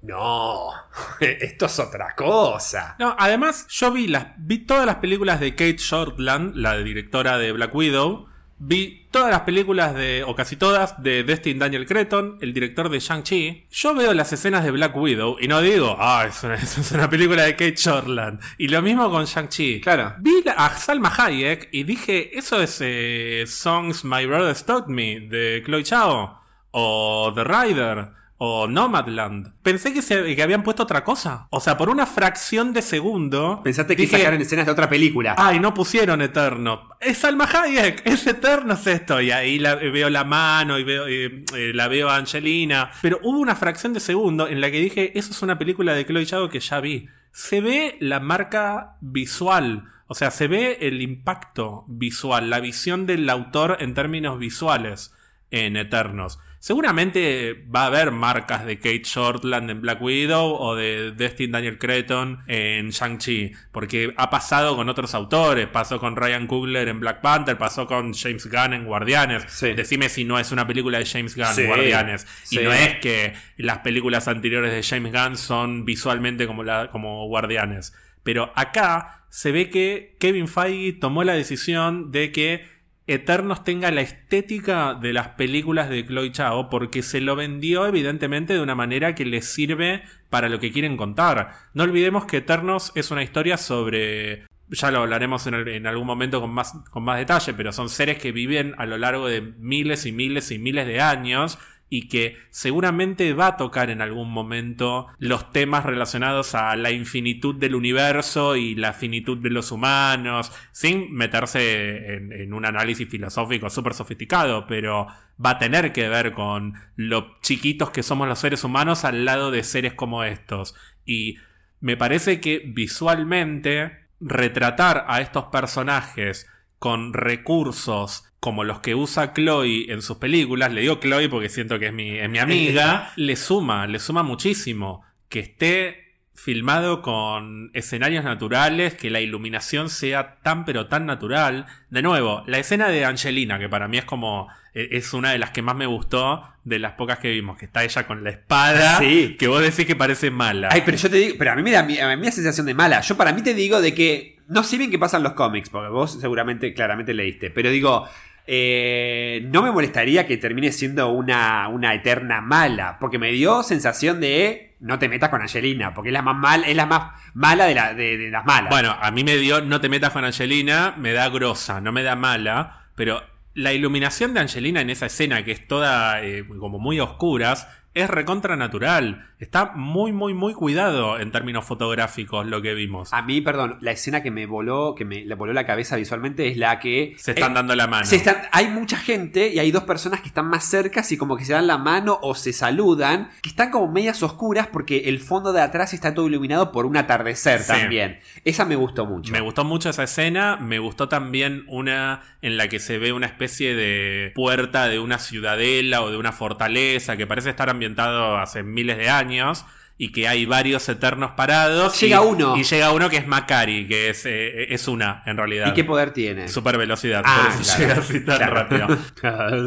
[0.01, 0.71] no,
[1.19, 2.95] esto es otra cosa.
[2.99, 7.51] No, además, yo vi, las, vi todas las películas de Kate Shortland, la directora de
[7.51, 8.27] Black Widow.
[8.61, 12.99] Vi todas las películas de, o casi todas, de Destin Daniel Cretton, el director de
[12.99, 13.67] Shang-Chi.
[13.71, 17.09] Yo veo las escenas de Black Widow y no digo, ah, es una, es una
[17.09, 18.41] película de Kate Shortland.
[18.57, 19.79] Y lo mismo con Shang-Chi.
[19.81, 20.15] Claro.
[20.19, 25.61] Vi a Salma Hayek y dije, eso es eh, Songs My Brother Taught Me de
[25.65, 26.39] Chloe Chao.
[26.71, 28.18] O The Rider.
[28.41, 29.53] O Nomadland.
[29.63, 31.47] Pensé que, se, que habían puesto otra cosa.
[31.49, 33.59] O sea, por una fracción de segundo.
[33.65, 35.35] Pensaste que dije, sacaron escenas de otra película.
[35.37, 36.87] Ay, no pusieron Eterno.
[37.01, 39.19] Es Salma Hayek, es Eterno es esto.
[39.19, 42.91] Y ahí la- veo la mano y veo, eh, eh, la veo a Angelina.
[43.01, 46.05] Pero hubo una fracción de segundo en la que dije, eso es una película de
[46.05, 47.07] Chloe Zhao que ya vi.
[47.33, 49.83] Se ve la marca visual.
[50.07, 55.13] O sea, se ve el impacto visual, la visión del autor en términos visuales
[55.51, 56.39] en Eternos.
[56.59, 61.77] Seguramente va a haber marcas de Kate Shortland en Black Widow o de Destin Daniel
[61.77, 67.21] Cretton en Shang-Chi, porque ha pasado con otros autores, pasó con Ryan Coogler en Black
[67.21, 69.45] Panther, pasó con James Gunn en Guardianes.
[69.47, 69.71] Sí.
[69.73, 72.27] Decime si no es una película de James Gunn, Sí, Guardianes.
[72.43, 72.59] sí.
[72.59, 77.25] Y no es que las películas anteriores de James Gunn son visualmente como, la, como
[77.27, 77.93] Guardianes.
[78.23, 82.78] Pero acá se ve que Kevin Feige tomó la decisión de que
[83.13, 88.53] Eternos tenga la estética de las películas de Chloe Chao porque se lo vendió evidentemente
[88.53, 91.53] de una manera que les sirve para lo que quieren contar.
[91.73, 94.45] No olvidemos que Eternos es una historia sobre...
[94.69, 98.19] Ya lo hablaremos en, en algún momento con más, con más detalle, pero son seres
[98.19, 101.57] que viven a lo largo de miles y miles y miles de años
[101.89, 107.55] y que seguramente va a tocar en algún momento los temas relacionados a la infinitud
[107.55, 113.69] del universo y la finitud de los humanos, sin meterse en, en un análisis filosófico
[113.69, 115.07] súper sofisticado, pero
[115.43, 119.49] va a tener que ver con lo chiquitos que somos los seres humanos al lado
[119.49, 120.75] de seres como estos.
[121.05, 121.37] Y
[121.79, 129.91] me parece que visualmente retratar a estos personajes con recursos como los que usa Chloe
[129.91, 133.35] en sus películas, le digo Chloe porque siento que es mi, es mi amiga, le
[133.35, 140.63] suma, le suma muchísimo que esté filmado con escenarios naturales, que la iluminación sea tan
[140.63, 141.65] pero tan natural.
[141.89, 145.37] De nuevo, la escena de Angelina, que para mí es como, eh, es una de
[145.37, 148.29] las que más me gustó de las pocas que vimos, que está ella con la
[148.29, 149.35] espada, Sí.
[149.37, 150.69] que vos decís que parece mala.
[150.71, 152.73] Ay, pero yo te digo, pero a mí me da, a mí da sensación de
[152.73, 153.01] mala.
[153.01, 155.69] Yo para mí te digo de que no sé bien qué pasa en los cómics,
[155.69, 158.07] porque vos seguramente claramente leíste, pero digo,
[158.51, 164.19] eh, no me molestaría que termine siendo una, una eterna mala, porque me dio sensación
[164.19, 167.65] de no te metas con Angelina, porque es la más mal, es la más mala
[167.65, 168.71] de, la, de, de las malas.
[168.71, 172.01] Bueno, a mí me dio No te metas con Angelina, me da grosa, no me
[172.01, 173.21] da mala, pero
[173.53, 178.09] la iluminación de Angelina en esa escena, que es toda eh, como muy oscuras, es
[178.09, 179.25] recontra natural.
[179.39, 183.13] Está muy, muy, muy cuidado en términos fotográficos lo que vimos.
[183.13, 186.57] A mí, perdón, la escena que me voló, que me voló la cabeza visualmente es
[186.57, 188.05] la que Se están eh, dando la mano.
[188.05, 191.37] Se están- hay mucha gente y hay dos personas que están más cercas y como
[191.37, 195.19] que se dan la mano o se saludan, que están como medias oscuras porque el
[195.19, 197.67] fondo de atrás está todo iluminado por un atardecer Sí.
[197.71, 198.19] también.
[198.43, 199.31] Esa me gustó mucho.
[199.31, 203.25] Me gustó mucho esa escena, me gustó también una en la que se ve una
[203.27, 208.61] especie de puerta de una ciudadela o de una fortaleza que parece estar ambientado hace
[208.63, 209.65] miles de años
[210.01, 211.99] y que hay varios eternos parados.
[211.99, 212.55] Llega y, uno.
[212.57, 215.67] Y llega uno que es Macari, que es, eh, es una en realidad.
[215.67, 216.47] ¿Y qué poder tiene?
[216.47, 217.79] Super velocidad, Ah, por eso claro.
[217.79, 218.53] llega así tan Claro.
[218.53, 218.87] rápido.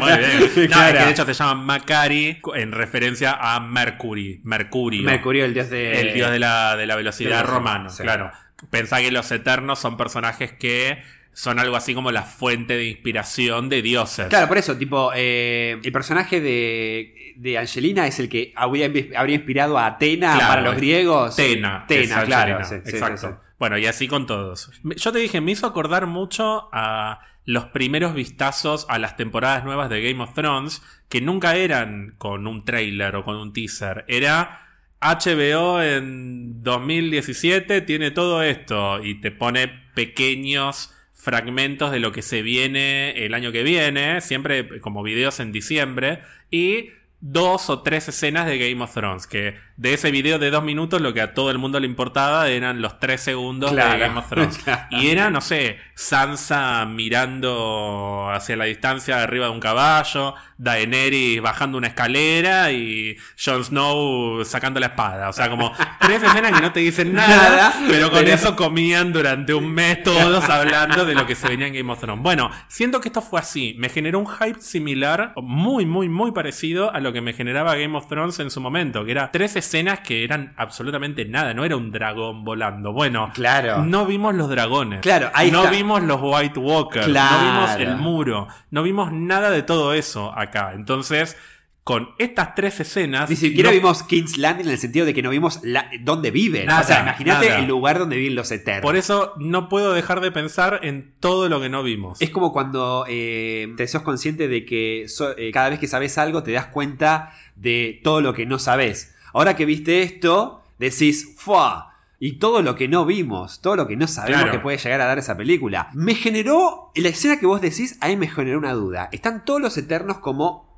[0.00, 0.70] Muy bien.
[0.70, 4.40] No, es que de hecho se llama Macari en referencia a Mercury.
[4.44, 5.02] Mercurio.
[5.04, 6.00] Mercurio, el dios de...
[6.00, 8.02] El dios de la, de la velocidad romano, sí.
[8.02, 8.32] claro.
[8.70, 11.02] Pensá que los eternos son personajes que
[11.32, 14.26] son algo así como la fuente de inspiración de dioses.
[14.26, 19.36] Claro, por eso, tipo, eh, el personaje de, de Angelina es el que habría, habría
[19.36, 21.36] inspirado a Atena Claro, para los griegos.
[21.36, 21.84] Tena.
[21.88, 22.64] Tena, claro.
[22.64, 23.16] Sí, exacto.
[23.16, 23.34] sí, sí.
[23.58, 24.70] Bueno, y así con todos.
[24.82, 29.88] Yo te dije, me hizo acordar mucho a los primeros vistazos a las temporadas nuevas
[29.88, 34.04] de Game of Thrones, que nunca eran con un trailer o con un teaser.
[34.08, 34.62] Era
[35.00, 42.42] HBO en 2017 tiene todo esto y te pone pequeños fragmentos de lo que se
[42.42, 46.18] viene el año que viene, siempre como videos en diciembre,
[46.50, 50.62] y dos o tres escenas de Game of Thrones, que de ese video de dos
[50.64, 53.92] minutos lo que a todo el mundo le importaba eran los tres segundos Claro.
[53.92, 54.58] de Game of Thrones.
[54.64, 54.82] Claro.
[54.90, 61.78] Y era, no sé, Sansa mirando hacia la distancia arriba de un caballo, Daenerys bajando
[61.78, 65.28] una escalera y Jon Snow sacando la espada.
[65.28, 68.56] O sea, como tres escenas que no te dicen nada, Nada, pero con pero- eso
[68.56, 72.22] comían durante un mes todos hablando de lo que se venía en Game of Thrones.
[72.22, 73.74] Bueno, siento que esto fue así.
[73.78, 77.74] Me generó un hype similar, muy, muy, muy parecido a lo lo que me generaba
[77.74, 81.64] Game of Thrones en su momento, que era tres escenas que eran absolutamente nada, no
[81.64, 82.92] era un dragón volando.
[82.92, 83.82] Bueno, Claro.
[83.84, 85.00] no vimos los dragones.
[85.00, 85.70] Claro, ahí no está.
[85.70, 87.06] vimos los White Walkers.
[87.06, 87.36] Claro.
[87.38, 88.48] No vimos el muro.
[88.70, 90.72] No vimos nada de todo eso acá.
[90.74, 91.36] Entonces,
[91.84, 93.28] con estas tres escenas.
[93.28, 96.30] Ni siquiera no- vimos King's Landing en el sentido de que no vimos la- dónde
[96.30, 96.66] viven.
[96.66, 98.82] Nada, o sea, imagínate el lugar donde viven los eternos.
[98.82, 102.22] Por eso no puedo dejar de pensar en todo lo que no vimos.
[102.22, 106.18] Es como cuando eh, te sos consciente de que so- eh, cada vez que sabes
[106.18, 109.16] algo te das cuenta de todo lo que no sabes.
[109.32, 111.88] Ahora que viste esto, decís, ¡fua!
[112.18, 114.52] Y todo lo que no vimos, todo lo que no sabemos Claro.
[114.56, 115.88] que puede llegar a dar esa película.
[115.92, 119.08] Me generó, la escena que vos decís, ahí me generó una duda.
[119.10, 120.70] Están todos los eternos como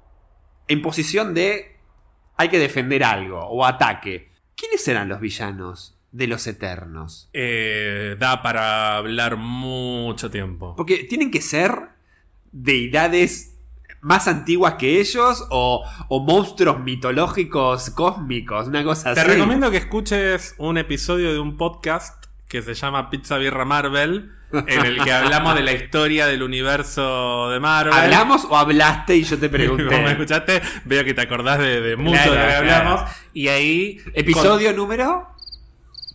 [0.69, 1.77] en posición de
[2.37, 4.31] hay que defender algo o ataque.
[4.57, 7.29] ¿Quiénes serán los villanos de los eternos?
[7.35, 10.75] Eh, da para hablar mucho tiempo.
[10.77, 11.91] Porque tienen que ser
[12.53, 13.54] deidades
[14.05, 19.31] más antiguas que ellos o, o monstruos mitológicos cósmicos, una cosa Te así.
[19.31, 24.85] recomiendo que escuches un episodio de un podcast que se llama Pizza Birra Marvel, en
[24.87, 27.93] el que hablamos de la historia del universo de Marvel.
[27.95, 30.11] ¿Hablamos o hablaste y yo te Vos me pregunté?
[30.13, 32.89] escuchaste, veo que te acordás de, de mucho Claro, de lo que claro.
[32.91, 33.11] hablamos.
[33.33, 33.99] Y ahí.
[34.13, 35.34] ¿Episodio número?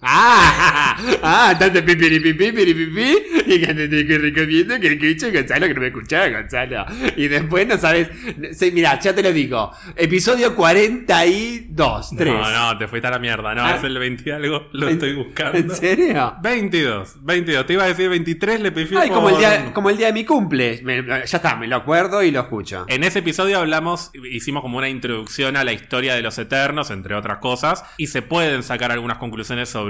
[0.02, 5.82] Ah, ah, tanto pipiri pipi, pipi, y que te recomiendo que escuche Gonzalo, que no
[5.82, 6.86] me escuchaba Gonzalo.
[7.18, 8.08] Y después no sabes.
[8.54, 9.72] Sí, mira, ya te lo digo.
[9.97, 12.34] Episodio 42, 3.
[12.34, 13.54] No, no, te fuiste a la mierda.
[13.56, 13.76] No, Ah.
[13.76, 15.58] es el 20 y algo, lo ¿En- estoy buscando.
[15.58, 16.36] ¿En serio?
[16.41, 17.66] 22, 22.
[17.66, 20.08] Te iba a decir 23, le pifié Ay, como el, por- día, como el día
[20.08, 20.80] de mi cumple.
[20.84, 22.86] Me- ya está, me lo acuerdo y lo escucho.
[22.88, 27.16] En ese episodio hablamos, hicimos como una introducción a la historia de los Eternos, entre
[27.16, 29.89] otras cosas, y se pueden sacar algunas conclusiones sobre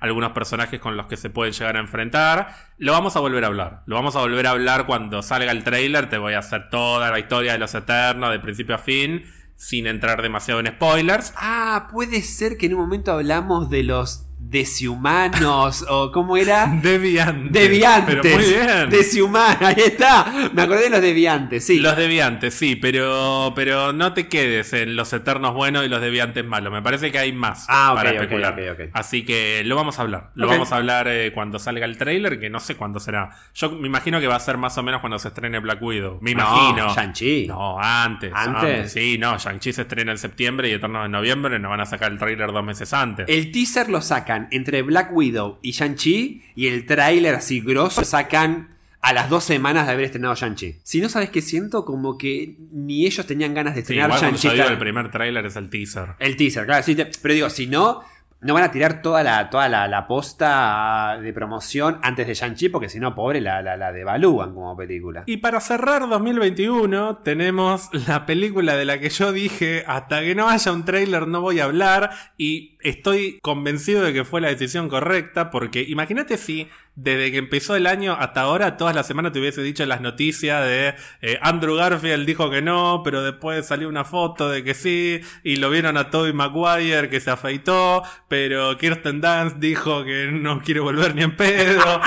[0.00, 2.54] algunos personajes con los que se pueden llegar a enfrentar.
[2.78, 3.82] Lo vamos a volver a hablar.
[3.86, 6.08] Lo vamos a volver a hablar cuando salga el trailer.
[6.08, 9.24] Te voy a hacer toda la historia de los Eternos, de principio a fin,
[9.56, 11.34] sin entrar demasiado en spoilers.
[11.36, 16.66] Ah, puede ser que en un momento hablamos de los deshumanos o cómo era.
[16.82, 17.52] Deviantes.
[17.52, 18.16] Deviantes.
[18.22, 18.90] Pero muy bien.
[18.90, 20.50] Deshumanos, ahí está.
[20.52, 21.78] Me acordé de los deviantes, sí.
[21.78, 26.44] Los deviantes, sí, pero, pero no te quedes en los eternos buenos y los deviantes
[26.44, 26.72] malos.
[26.72, 28.56] Me parece que hay más Ah, ok, para especular.
[28.92, 30.30] Así que lo vamos a hablar.
[30.34, 33.30] Lo vamos a hablar eh, cuando salga el trailer, que no sé cuándo será.
[33.54, 36.18] Yo me imagino que va a ser más o menos cuando se estrene Black Widow.
[36.20, 36.94] Me No, imagino.
[36.94, 37.46] Shang-Chi.
[37.46, 38.92] No, antes, ¿Antes?
[38.92, 41.58] Sí, no, Shang-Chi se estrena en septiembre y Eternos en noviembre.
[41.58, 43.26] Nos van a sacar el trailer dos meses antes.
[43.28, 44.00] El teaser lo
[44.30, 48.68] sacan entre Black Widow y Shang-Chi y el tráiler así grosso sacan
[49.00, 50.76] a las dos semanas de haber estrenado Shang-Chi.
[50.82, 54.48] Si no sabes qué siento, como que ni ellos tenían ganas de estrenar Shang-Chi.
[54.48, 56.10] el primer trailer es el teaser.
[56.18, 58.02] El teaser, claro, sí, te- pero digo, si no,
[58.40, 62.70] no van a tirar toda la, toda la, la posta de promoción antes de Shang-Chi,
[62.70, 65.24] porque si no, pobre, la, la, devalúan como película.
[65.26, 70.48] Y para cerrar 2021 tenemos la película de la que yo dije hasta que no
[70.48, 74.88] haya un tráiler no voy a hablar y estoy convencido de que fue la decisión
[74.88, 76.68] correcta porque imagínate si
[77.02, 80.64] desde que empezó el año hasta ahora todas las semanas te hubiese dicho las noticias
[80.64, 85.20] de eh, Andrew Garfield dijo que no pero después salió una foto de que sí
[85.42, 90.60] y lo vieron a Tobey Maguire que se afeitó pero Kirsten Dunst dijo que no
[90.60, 92.00] quiere volver ni en pedo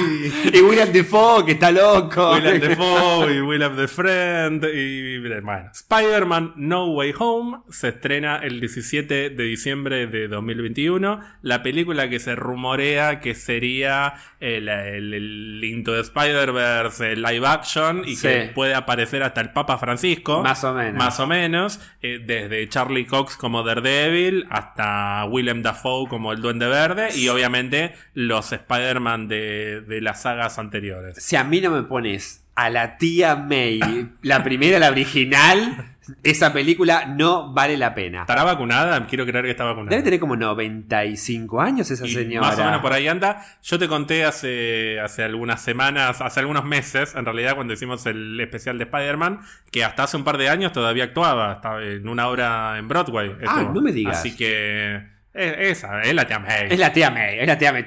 [0.00, 2.32] y, Y William Defoe, que está loco.
[2.32, 5.70] Willem Dafoe y Willem the Friend y bueno.
[5.72, 11.20] Spider-Man No Way Home se estrena el 17 de diciembre de 2021.
[11.42, 17.46] La película que se rumorea que sería el, el, el Into the Spider-Verse el live
[17.46, 18.28] action y Sí.
[18.28, 20.42] que puede aparecer hasta el Papa Francisco.
[20.42, 20.94] Más o menos.
[20.94, 21.80] Más o menos.
[22.02, 27.94] eh, desde Charlie Cox como Daredevil hasta Willem Dafoe como el Duende Verde y obviamente
[28.14, 31.22] los Spider-Man de, de las sagas anteriores.
[31.22, 33.80] Si a mí no me pones a la tía May,
[34.22, 35.91] la primera, la original,
[36.22, 38.22] esa película no vale la pena.
[38.22, 39.06] ¿Estará vacunada?
[39.06, 39.90] Quiero creer que está vacunada.
[39.90, 42.46] Debe tener como 95 años esa Y señora.
[42.48, 43.44] Más o menos por ahí anda.
[43.62, 48.38] Yo te conté hace, hace algunas semanas, hace algunos meses, en realidad, cuando hicimos el
[48.40, 49.40] especial de Spider-Man,
[49.70, 51.52] que hasta hace un par de años todavía actuaba.
[51.54, 53.34] Estaba en una obra en Broadway.
[53.46, 54.18] Ah, no me digas.
[54.18, 54.96] Así que.
[55.34, 56.66] es- esa, es la tía May.
[56.70, 57.84] Es la tía May, es la tía May.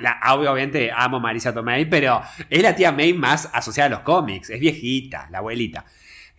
[0.00, 4.00] La- obviamente amo a Marisa Tomei, pero es la tía May más asociada a los
[4.00, 4.50] cómics.
[4.50, 5.84] Es viejita, la abuelita.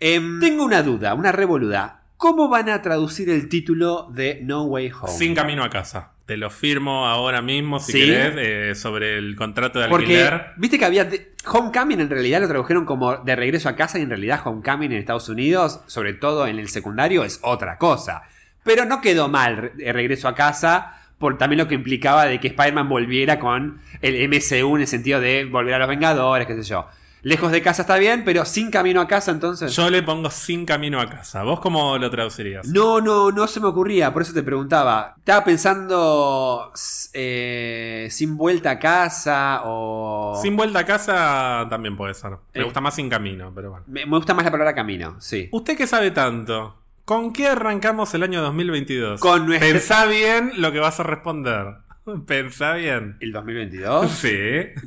[0.00, 2.00] Em, tengo una duda, una revoluda.
[2.16, 5.12] ¿Cómo van a traducir el título de No Way Home?
[5.12, 6.12] Sin camino a casa.
[6.26, 7.98] Te lo firmo ahora mismo, si ¿Sí?
[8.06, 10.46] querés, eh, sobre el contrato de Porque, alquiler.
[10.56, 11.04] viste que había.
[11.04, 14.92] de- Homecoming en realidad lo tradujeron como de regreso a casa y en realidad Homecoming
[14.92, 18.22] en Estados Unidos, sobre todo en el secundario, es otra cosa.
[18.62, 22.48] Pero no quedó mal de regreso a casa por también lo que implicaba de que
[22.48, 26.62] Spider-Man volviera con el MCU en el sentido de volver a los Vengadores, qué sé
[26.62, 26.86] yo.
[27.22, 29.74] Lejos de casa está bien, pero sin camino a casa entonces.
[29.76, 31.42] Yo le pongo sin camino a casa.
[31.42, 32.66] ¿Vos cómo lo traducirías?
[32.68, 35.14] No, no, no se me ocurría, por eso te preguntaba.
[35.18, 36.72] Estaba pensando
[37.12, 40.38] eh, sin vuelta a casa o...
[40.42, 42.30] Sin vuelta a casa también puede ser.
[42.54, 42.64] Me Eh.
[42.64, 43.84] gusta más sin camino, pero bueno.
[43.88, 45.48] Me, me gusta más la palabra camino, sí.
[45.52, 46.76] ¿Usted qué sabe tanto?
[47.04, 49.20] ¿Con qué arrancamos el año 2022?
[49.20, 51.66] Con nuestra- Pensá bien lo que vas a responder.
[52.26, 53.16] Pensá bien.
[53.20, 54.10] ¿El 2022?
[54.10, 54.30] Sí.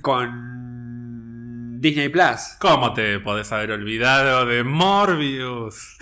[0.02, 0.73] Con
[1.84, 2.56] Disney Plus.
[2.60, 5.98] ¿Cómo te podés haber olvidado de Morbius?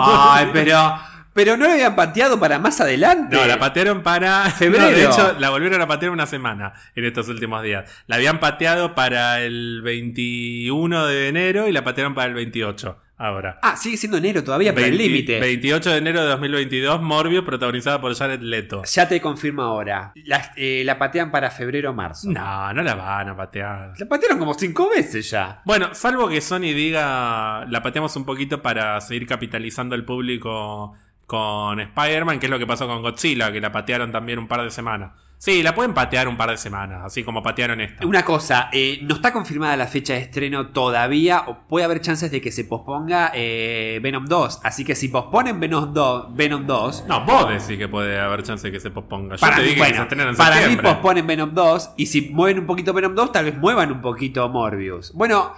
[0.00, 0.96] Ay, pero...
[1.34, 3.34] Pero no lo habían pateado para más adelante.
[3.34, 4.50] No, la patearon para.
[4.50, 4.84] Febrero.
[4.90, 7.90] No, de hecho, la volvieron a patear una semana en estos últimos días.
[8.06, 13.58] La habían pateado para el 21 de enero y la patearon para el 28 ahora.
[13.62, 15.40] Ah, sigue siendo enero todavía, pero el 20 límite.
[15.40, 18.82] 28 de enero de 2022, Morbius, protagonizada por Jared Leto.
[18.84, 20.12] Ya te confirmo ahora.
[20.24, 22.28] La, eh, la patean para febrero o marzo.
[22.30, 23.94] No, no la van a patear.
[23.98, 25.62] La patearon como cinco veces ya.
[25.64, 30.94] Bueno, salvo que Sony diga, la pateamos un poquito para seguir capitalizando el público
[31.26, 34.62] con Spider-Man, que es lo que pasó con Godzilla, que la patearon también un par
[34.62, 35.12] de semanas.
[35.42, 38.06] Sí, la pueden patear un par de semanas, así como patearon esta.
[38.06, 42.30] Una cosa, eh, no está confirmada la fecha de estreno todavía, o puede haber chances
[42.30, 44.60] de que se posponga eh, Venom 2.
[44.62, 48.68] Así que si posponen Venom 2, Venom 2 No, vos decís que puede haber chance
[48.68, 49.34] de que se posponga.
[49.34, 52.66] Yo para, te que se en para mí posponen Venom 2 y si mueven un
[52.66, 55.12] poquito Venom 2, tal vez muevan un poquito Morbius.
[55.12, 55.54] Bueno,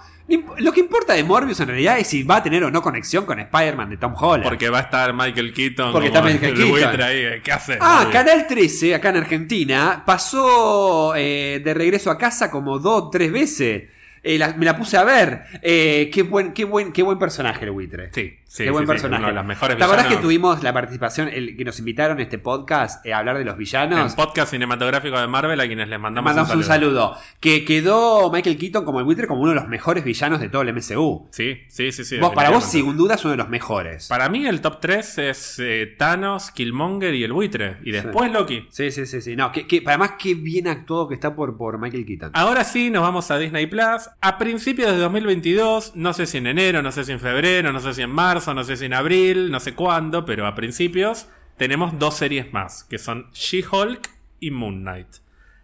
[0.57, 3.25] lo que importa de Morbius en realidad es si va a tener o no conexión
[3.25, 4.43] con Spider-Man de Tom Holland.
[4.43, 5.91] Porque va a estar Michael Keaton.
[5.91, 7.01] Porque está Michael el Keaton.
[7.01, 7.41] ahí.
[7.43, 7.77] ¿Qué hace?
[7.79, 8.09] Ah?
[8.11, 13.31] Canal 13, acá en Argentina, pasó eh, de regreso a casa como dos o tres
[13.31, 13.83] veces.
[14.23, 15.43] Eh, la- me la puse a ver.
[15.61, 18.09] Eh, qué, buen, qué, buen, qué buen personaje el buitre.
[18.11, 19.19] Sí, sí, qué buen sí, personaje.
[19.19, 22.21] uno de los mejores ¿Te acordás que tuvimos la participación, el, que nos invitaron a
[22.21, 24.13] este podcast eh, a hablar de los En villanos?
[24.15, 27.17] podcast cinematográfico de Marvel, a quienes les mandamos, Mandamos un saludo.
[27.39, 30.61] Que quedó Michael Keaton como el buitre como uno de los mejores villanos de todo
[30.61, 31.27] el MCU.
[31.31, 32.05] Sí, sí, sí.
[32.05, 34.07] sí Vos, para vos, sin duda, es uno de los mejores.
[34.07, 37.77] Para mí el top 3 es eh, Thanos, Killmonger y el buitre.
[37.83, 38.67] Y después Loki.
[38.71, 39.35] Sí, sí, sí, sí.
[39.35, 42.31] No, que, que- además, qué bien actuado que está por, por Michael Keaton.
[42.33, 44.09] Ahora sí, nos vamos a Disney Plus.
[44.21, 47.79] A principios de 2022, no sé si en enero, no sé si en febrero, no
[47.79, 51.27] sé si en marzo, no sé si en abril, no sé cuándo, pero a principios
[51.57, 55.07] tenemos dos series más, que son She-Hulk y Moon Knight.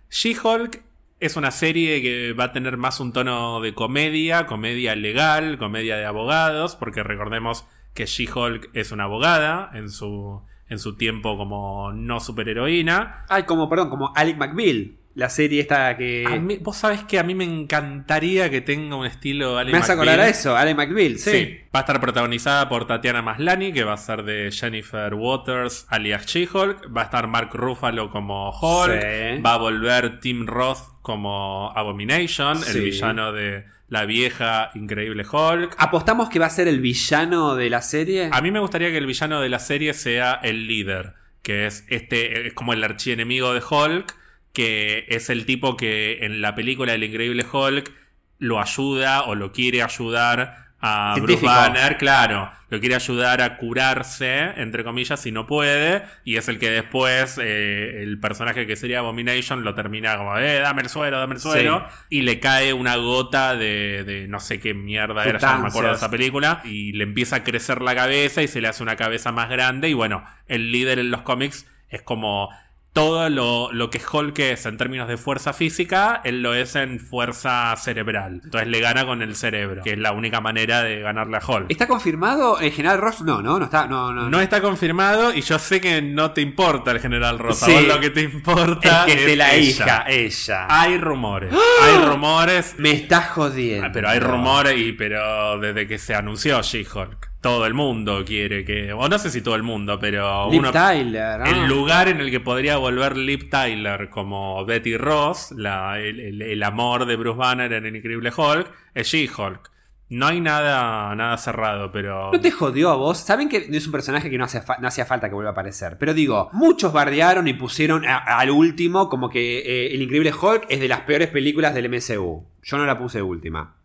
[0.10, 0.84] She-Hulk
[1.20, 5.98] es una serie que va a tener más un tono de comedia, comedia legal, comedia
[5.98, 11.92] de abogados, porque recordemos que She-Hulk es una abogada en su, en su tiempo como
[11.94, 13.26] no superheroína.
[13.30, 14.98] Ay, como, perdón, como Alec McBeal.
[15.14, 16.24] La serie esta que.
[16.26, 19.80] A mí- Vos sabés que a mí me encantaría que tenga un estilo Ali Me
[19.80, 20.28] hace acordar McBeal.
[20.28, 21.32] a eso, Alec McBeal, sí.
[21.32, 21.58] Sí.
[21.76, 26.26] Va a estar protagonizada por Tatiana Maslany, que va a ser de Jennifer Waters, alias
[26.26, 26.96] She-Hulk.
[26.96, 29.02] Va a estar Mark Ruffalo como Hulk.
[29.02, 29.42] Sí.
[29.42, 32.78] Va a volver Tim Roth como Abomination, Sí.
[32.78, 35.76] el villano de la vieja increíble Hulk.
[35.78, 38.30] ¿Apostamos que va a ser el villano de la serie?
[38.32, 41.86] A mí me gustaría que el villano de la serie sea el líder, que es
[41.90, 44.16] este, es como el archienemigo de Hulk,
[44.54, 47.92] que es el tipo que en la película del Increíble Hulk
[48.40, 51.48] lo ayuda o lo quiere ayudar a Científico.
[51.48, 56.48] Bruce Banner, claro, lo quiere ayudar a curarse, entre comillas, si no puede, y es
[56.48, 60.90] el que después eh, el personaje que sería Abomination lo termina como, eh, dame el
[60.90, 65.24] suero, dame el suero, y le cae una gota de, de no sé qué mierda
[65.24, 68.42] era, ya no me acuerdo de esa película, y le empieza a crecer la cabeza
[68.42, 71.68] y se le hace una cabeza más grande, y bueno, el líder en los cómics
[71.90, 72.50] es como
[72.94, 77.00] todo lo, lo que Hulk es en términos de fuerza física, él lo es en
[77.00, 78.42] fuerza cerebral.
[78.44, 81.68] Entonces le gana con el cerebro, que es la única manera de ganarle a Hulk.
[81.70, 82.60] ¿Está confirmado?
[82.60, 83.22] ¿El General Ross?
[83.22, 83.88] No, no, no está.
[83.88, 84.30] No, no.
[84.30, 87.66] No está confirmado y yo sé que no te importa el general Rosa.
[87.66, 87.86] Sí.
[87.88, 89.70] Lo que te importa es que te la ella.
[89.86, 90.68] hija, ella.
[90.70, 91.54] Hay rumores.
[91.84, 92.76] Hay rumores.
[92.78, 93.88] Me estás jodiendo.
[93.88, 98.64] Ah, Pero hay rumores y pero desde que se anunció She-Hulk, todo el mundo quiere
[98.64, 98.94] que.
[98.94, 100.72] O no sé si todo el mundo, pero Liv uno.
[100.72, 101.46] Tyler, ¿no?
[101.46, 106.42] El lugar en el que podría volver Liv Tyler como Betty Ross, la- el, el-
[106.44, 109.70] el amor de Bruce Banner en el increíble Hulk, es She-Hulk.
[110.14, 112.32] No hay nada, nada cerrado, pero.
[112.34, 113.18] ¿No te jodió a vos?
[113.18, 115.54] Saben que es un personaje que no, hace fa- no hacía falta que vuelva a
[115.54, 115.96] aparecer.
[115.98, 120.82] Pero digo, muchos bardearon y pusieron al último como que eh, El Increíble Hulk es
[120.82, 122.46] de las peores películas del MCU.
[122.62, 123.78] Yo no la puse última.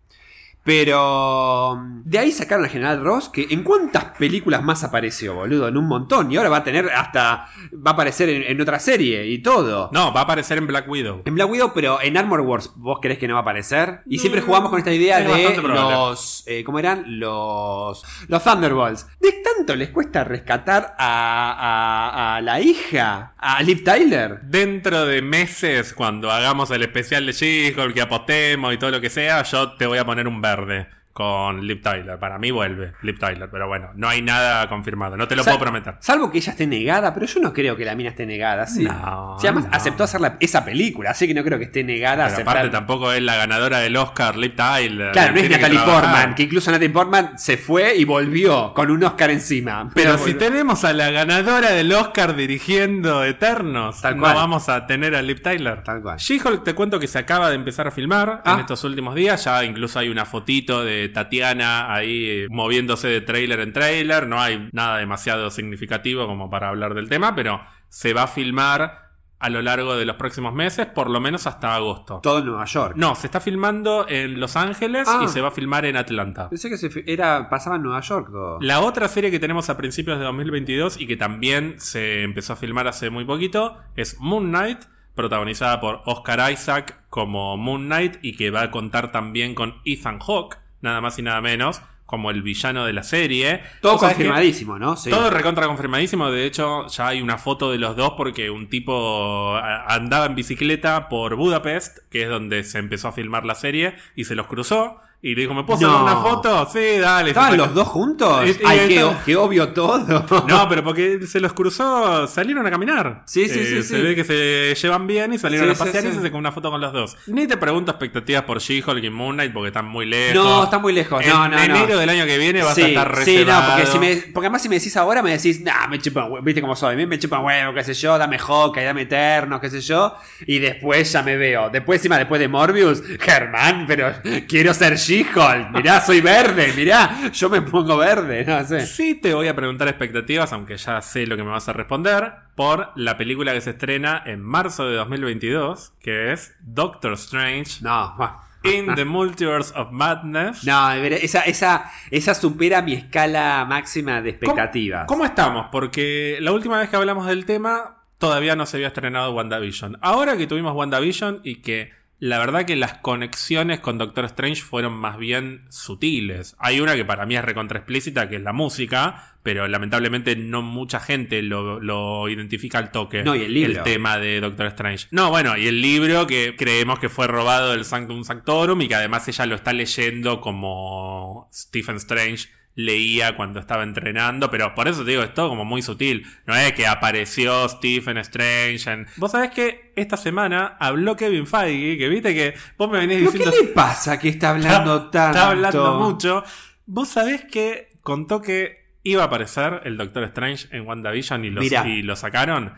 [0.67, 5.69] Pero mm, de ahí sacaron al General Ross, que en cuántas películas más apareció, boludo,
[5.69, 6.31] en un montón.
[6.31, 7.47] Y ahora va a tener hasta.
[7.73, 9.91] va a aparecer en, en otra serie y todo.
[9.93, 11.23] No, va a aparecer en Black Widow.
[11.25, 14.01] En Black Widow, pero en Armor Wars, ¿vos creés que no va a aparecer?
[14.07, 16.43] Y siempre jugamos con esta idea es de los.
[16.49, 17.05] eh, ¿Cómo eran?
[17.21, 18.05] Los.
[18.27, 19.07] Los Thunderbolts.
[19.21, 23.35] ¿De tanto les cuesta rescatar a, a, a la hija?
[23.39, 24.41] A Liv Tyler.
[24.43, 29.11] Dentro de meses, cuando hagamos el especial de She-Hulk, que apostemos y todo lo que
[29.11, 32.19] sea, yo te voy a poner un verde tarde con Lip Tyler.
[32.19, 35.55] Para mí vuelve Lip Tyler, pero bueno, no hay nada confirmado, no te lo Sal-
[35.55, 35.95] puedo prometer.
[36.01, 38.85] Salvo que ella esté negada, pero yo no creo que la mina esté negada, ¿sí?
[38.85, 39.71] No, Si además no.
[39.75, 42.57] aceptó hacer la- esa película, así que no creo que esté negada Pero aceptar.
[42.59, 45.12] aparte tampoco es la ganadora del Oscar, Lip Tyler.
[45.12, 45.79] Claro, no es Natalie.
[45.81, 49.89] Portman, que incluso Natalie Portman se fue y volvió con un Oscar encima.
[49.95, 54.35] Pero si tenemos a la ganadora del Oscar dirigiendo Eternos, Tal no cual.
[54.35, 55.83] vamos a tener a Lip Tyler.
[55.83, 56.19] Tal cual.
[56.19, 58.55] She-Hulk te cuento que se acaba de empezar a filmar Ah.
[58.55, 59.45] en estos últimos días.
[59.45, 64.27] Ya incluso hay una fotito de Tatiana ahí eh, moviéndose de trailer en trailer.
[64.27, 69.07] No hay nada demasiado significativo como para hablar del tema, pero se va a filmar
[69.39, 72.21] a lo largo de los próximos meses, por lo menos hasta agosto.
[72.23, 72.95] Todo en Nueva York.
[72.97, 75.21] No, se está filmando en Los Ángeles Ah.
[75.25, 76.49] y se va a filmar en Atlanta.
[76.49, 78.59] Pensé que se era, pasaba en Nueva York todo.
[78.63, 82.57] La otra serie que tenemos a principios de 2022 y que también se empezó a
[82.57, 84.79] filmar hace muy poquito es Moon Knight,
[85.15, 90.19] protagonizada por Oscar Isaac como Moon Knight y que va a contar también con Ethan
[90.19, 93.62] Hawke, nada más y nada menos, como el villano de la serie.
[93.82, 94.97] Todo ¿Vos sabés que- confirmadísimo, ¿no?
[94.97, 95.11] Sí.
[95.11, 96.30] Todo recontra confirmadísimo.
[96.30, 99.57] De hecho, ya hay una foto de los dos porque un tipo
[99.89, 104.24] andaba en bicicleta por Budapest, que es donde se empezó a filmar la serie, y
[104.24, 105.01] se los cruzó.
[105.27, 106.05] Y le dijo, ¿me puedo No.
[106.05, 106.68] una foto?
[106.72, 107.31] Sí, dale.
[107.31, 108.47] ¿Estaban los dos juntos?
[108.47, 110.24] Y- y Ay, qué, qué obvio todo.
[110.47, 113.22] No, pero porque se los cruzó, salieron a caminar.
[113.27, 114.03] Sí, sí, Eh, sí, Se sí.
[114.03, 116.53] ve que se llevan bien y salieron Sí, a pasear sí, y se sacó una
[116.53, 117.16] foto con los dos.
[117.27, 120.35] Ni te pregunto expectativas por She-Hulk y Moon Knight porque están muy lejos.
[120.45, 121.20] No, está muy lejos.
[121.20, 121.61] En No, no, no.
[121.61, 123.72] enero del año que viene vas a estar sí, no, reservado.
[123.72, 126.45] porque, si me, porque además si me decís ahora me decís, nah, me chupan huevo,
[126.45, 129.81] viste cómo soy, me, chupan huevo, qué sé yo, dame Hawkeye, dame Eterno, qué sé
[129.81, 130.14] yo,
[130.47, 131.68] y después ya me veo.
[131.68, 134.12] Después, encima, después de Morbius, Germán, pero
[134.47, 138.87] quiero ser She-Hulk, mirá, soy verde, mirá, yo me pongo verde, no sé.
[138.87, 142.33] Sí te voy a preguntar expectativas, aunque ya sé lo que me vas a responder,
[142.55, 148.14] por la película que se estrena en marzo de 2022, que es Doctor Strange No,
[148.62, 150.64] in the Multiverse of Madness.
[150.64, 155.07] no, esa, esa, esa supera mi escala máxima de expectativas.
[155.07, 155.67] ¿Cómo, cómo estamos?
[155.71, 159.99] Porque la última vez que hablamos del tema todavía no se había estrenado WandaVision.
[160.01, 164.95] Ahora que tuvimos WandaVision y que la verdad que las conexiones con Doctor Strange fueron
[164.95, 166.57] más bien sutiles.
[166.59, 170.62] Hay una que para mí es recontra explícita, que es la música, pero lamentablemente no
[170.62, 173.23] mucha gente lo, lo identifica al toque.
[173.23, 173.83] No, y el libro.
[173.83, 175.09] tema de Doctor Strange.
[175.11, 178.95] No, bueno, y el libro que creemos que fue robado del Sanctum Sanctorum y que
[178.95, 185.03] además ella lo está leyendo como Stephen Strange leía cuando estaba entrenando, pero por eso
[185.05, 186.27] te digo, es todo como muy sutil.
[186.47, 189.07] No es que apareció Stephen Strange en...
[189.16, 193.31] Vos sabés que esta semana habló Kevin Feige, que viste que vos me venís ¿Pero
[193.33, 193.51] diciendo...
[193.59, 195.39] qué le pasa que está hablando Está- tanto?
[195.39, 196.45] Está hablando mucho.
[196.85, 201.62] Vos sabés que contó que iba a aparecer el Doctor Strange en WandaVision y lo,
[201.62, 202.74] y lo sacaron.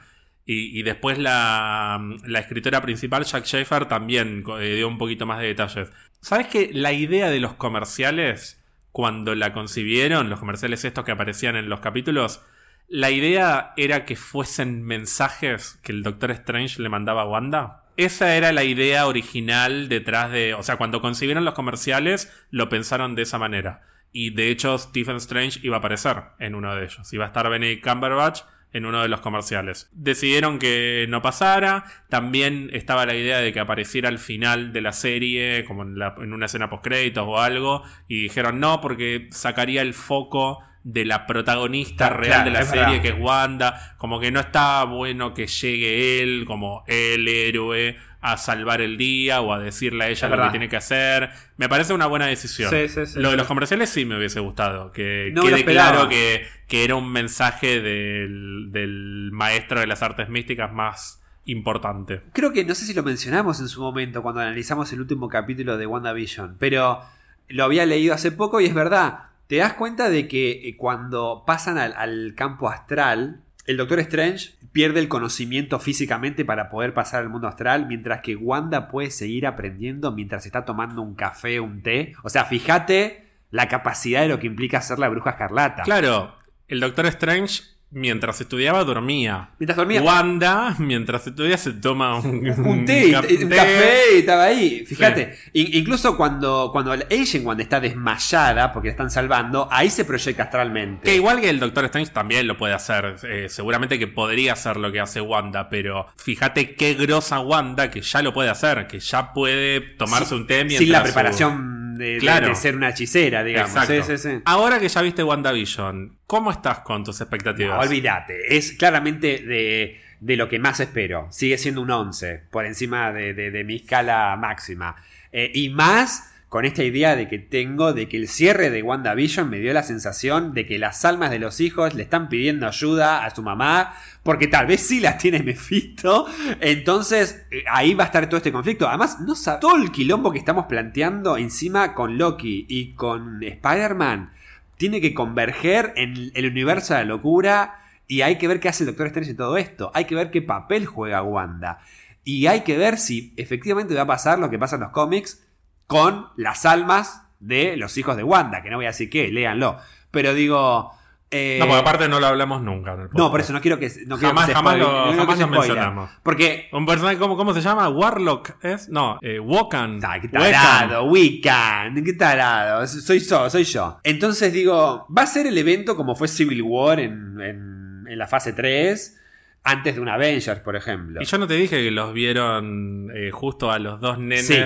[0.47, 5.41] Y, y después la, la escritora principal, Jack Schaefer, también eh, dio un poquito más
[5.41, 5.91] de detalles.
[6.23, 8.58] ¿Sabes que la idea de los comerciales,
[8.99, 12.43] cuando la concibieron, los comerciales estos que aparecían en los capítulos,
[12.89, 17.85] la idea era que fuesen mensajes que el Doctor Strange le mandaba a Wanda?
[17.97, 20.53] Esa era la idea original detrás de...
[20.55, 23.83] O sea, cuando concibieron los comerciales, lo pensaron de esa manera.
[24.11, 27.13] Y de hecho, Stephen Strange iba a aparecer en uno de ellos.
[27.13, 28.41] Iba a estar Benedict Cumberbatch
[28.73, 29.89] en uno de los comerciales.
[29.93, 31.85] Decidieron que no pasara.
[32.09, 36.47] También estaba la idea de que apareciera al final de la serie, como en, una
[36.47, 37.83] escena post-créditos o algo.
[38.09, 40.61] Y dijeron no, porque sacaría el foco
[40.91, 43.03] de la protagonista Claro, real de la serie, verdad.
[43.03, 43.95] que es Wanda.
[43.99, 49.43] Como que no está bueno que llegue él, como el héroe, a salvar el día
[49.43, 50.45] o a decirle a ella Es lo verdad.
[50.47, 51.29] que tiene que hacer.
[51.59, 52.71] Me parece una buena decisión.
[52.71, 54.91] Sí, sí, sí, lo de los comerciales sí me hubiese gustado.
[54.91, 60.31] Que No quede claro que, que era un mensaje del, del maestro de las artes
[60.31, 62.23] místicas más importante.
[62.33, 65.77] Creo que no sé si lo mencionamos en su momento cuando analizamos el último capítulo
[65.77, 67.01] de WandaVision, pero
[67.49, 69.28] lo había leído hace poco y es verdad.
[69.49, 75.01] Te das cuenta de que eh, cuando pasan al, campo astral, el Doctor Strange pierde
[75.01, 80.13] el conocimiento físicamente para poder pasar al mundo astral, mientras que Wanda puede seguir aprendiendo
[80.13, 82.15] mientras está tomando un café, un té.
[82.23, 85.83] O sea, fíjate la capacidad de lo que implica ser la bruja escarlata.
[85.83, 86.37] Claro,
[86.69, 89.51] el Doctor Strange mientras estudiaba dormía.
[89.59, 90.03] Mientras dormía.
[90.03, 94.85] Wanda, mientras estudia, se toma un, un té, un café y estaba ahí.
[94.87, 100.05] Fíjate, in- incluso cuando, cuando Agent Wanda está desmayada porque la están salvando, ahí se
[100.05, 101.09] proyecta astralmente.
[101.09, 103.17] Que igual que el Doctor Strange también lo puede hacer.
[103.25, 108.01] eh, seguramente que podría hacer lo que hace Wanda, pero fíjate qué grosa Wanda que
[108.03, 112.19] ya lo puede hacer, que ya puede tomarse un té mientras Sin la preparación de-
[112.19, 112.49] Claro.
[112.49, 113.71] de ser una hechicera, digamos.
[113.73, 114.03] Exacto.
[114.05, 114.43] Sí, sí, sí.
[114.47, 117.75] Ahora que ya viste WandaVision, ¿cómo estás con tus expectativas?
[117.77, 121.27] No, olvídate, es claramente de, de lo que más espero.
[121.31, 124.97] Sigue siendo un 11, por encima de, de- de mi escala máxima.
[125.33, 129.51] Eh, y más con esta idea de que tengo de que el cierre de WandaVision
[129.51, 133.25] me dio la sensación de que las almas de los hijos le están pidiendo ayuda
[133.27, 133.93] a su mamá,
[134.23, 136.27] porque tal vez sí las tiene Mephisto.
[136.61, 138.89] Entonces eh, ahí va a estar todo este conflicto.
[138.89, 144.33] Además, no sab- todo el quilombo que estamos planteando encima con Loki y con Spider-Man
[144.77, 147.75] tiene que converger en el universo de la locura
[148.07, 149.91] y hay que ver qué hace el Doctor Strange en todo esto.
[149.95, 151.79] Hay que ver qué papel juega Wanda.
[152.25, 155.45] Y hay que ver si efectivamente va a pasar lo que pasa en los cómics
[155.89, 159.77] con las almas de los hijos de Wanda, que no voy a decir qué, léanlo.
[160.13, 160.93] Pero digo...
[161.31, 162.95] eh, No, porque aparte no lo hablamos nunca.
[162.95, 164.85] en el no, por eso no quiero que no quiero Jamás- que se jamás lo-
[164.87, 165.69] no quiero jamás que se lo spoile.
[165.75, 166.11] mencionamos.
[166.23, 167.89] Porque Un personaje, ¿cómo, ¿cómo se llama?
[167.89, 168.89] Warlock es.
[168.89, 170.01] No, eh, Wokan.
[170.05, 173.99] Ah, qué tarado, Wiccan, qué tarado, soy yo, soy yo.
[174.05, 178.27] Entonces digo, va a ser el evento como fue Civil War en, en- en la
[178.27, 179.17] fase 3,
[179.65, 181.21] antes de un Avengers, por ejemplo.
[181.21, 184.47] Y yo no te dije que los vieron eh, justo a los dos nenes.
[184.47, 184.57] sí,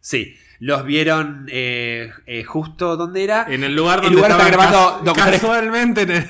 [0.00, 3.46] sí, los vieron eh, eh, justo donde era.
[3.48, 6.26] En el lugar El donde lugar está estaban grabando casualmente en el-